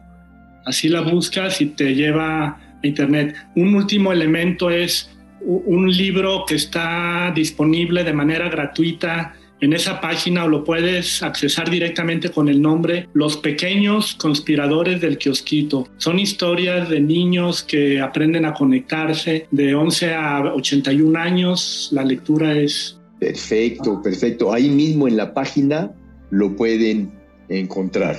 Así 0.65 0.89
la 0.89 1.01
buscas 1.01 1.61
y 1.61 1.67
te 1.67 1.95
lleva 1.95 2.70
Internet. 2.83 3.35
Un 3.55 3.75
último 3.75 4.11
elemento 4.11 4.69
es 4.69 5.09
un 5.43 5.91
libro 5.91 6.45
que 6.47 6.55
está 6.55 7.31
disponible 7.35 8.03
de 8.03 8.13
manera 8.13 8.49
gratuita 8.49 9.33
en 9.61 9.73
esa 9.73 10.01
página 10.01 10.43
o 10.43 10.47
lo 10.47 10.63
puedes 10.63 11.21
accesar 11.21 11.69
directamente 11.69 12.29
con 12.29 12.49
el 12.49 12.61
nombre 12.61 13.07
Los 13.13 13.37
pequeños 13.37 14.15
conspiradores 14.15 14.99
del 14.99 15.17
kiosquito. 15.17 15.87
Son 15.97 16.19
historias 16.19 16.89
de 16.89 16.99
niños 16.99 17.63
que 17.63 18.01
aprenden 18.01 18.45
a 18.45 18.53
conectarse 18.53 19.47
de 19.51 19.75
11 19.75 20.13
a 20.13 20.53
81 20.53 21.17
años. 21.19 21.89
La 21.91 22.03
lectura 22.03 22.57
es... 22.57 22.99
Perfecto, 23.19 24.01
perfecto. 24.01 24.51
Ahí 24.51 24.69
mismo 24.69 25.07
en 25.07 25.15
la 25.15 25.31
página 25.33 25.91
lo 26.31 26.55
pueden 26.55 27.11
encontrar. 27.49 28.17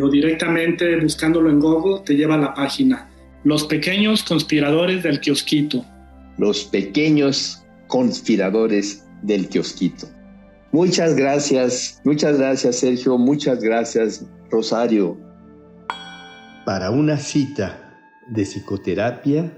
o 0.00 0.08
directamente 0.08 0.96
buscándolo 1.00 1.50
en 1.50 1.58
Google 1.58 2.02
te 2.04 2.14
lleva 2.14 2.36
a 2.36 2.38
la 2.38 2.54
página. 2.54 3.10
Los 3.44 3.64
pequeños 3.66 4.22
conspiradores 4.22 5.02
del 5.02 5.20
kiosquito. 5.20 5.84
Los 6.38 6.64
pequeños 6.64 7.62
conspiradores 7.88 9.04
del 9.22 9.48
kiosquito. 9.48 10.08
Muchas 10.72 11.14
gracias, 11.14 12.00
muchas 12.04 12.38
gracias 12.38 12.76
Sergio, 12.76 13.16
muchas 13.18 13.60
gracias 13.60 14.24
Rosario. 14.50 15.16
Para 16.64 16.90
una 16.90 17.18
cita 17.18 17.78
de 18.28 18.44
psicoterapia, 18.44 19.56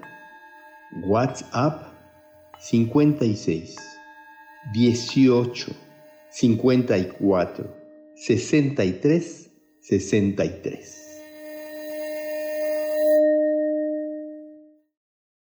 WhatsApp 1.05 1.95
56 2.59 3.77
18 4.73 5.73
54 6.31 7.77
63 8.17 9.51
63. 9.81 10.96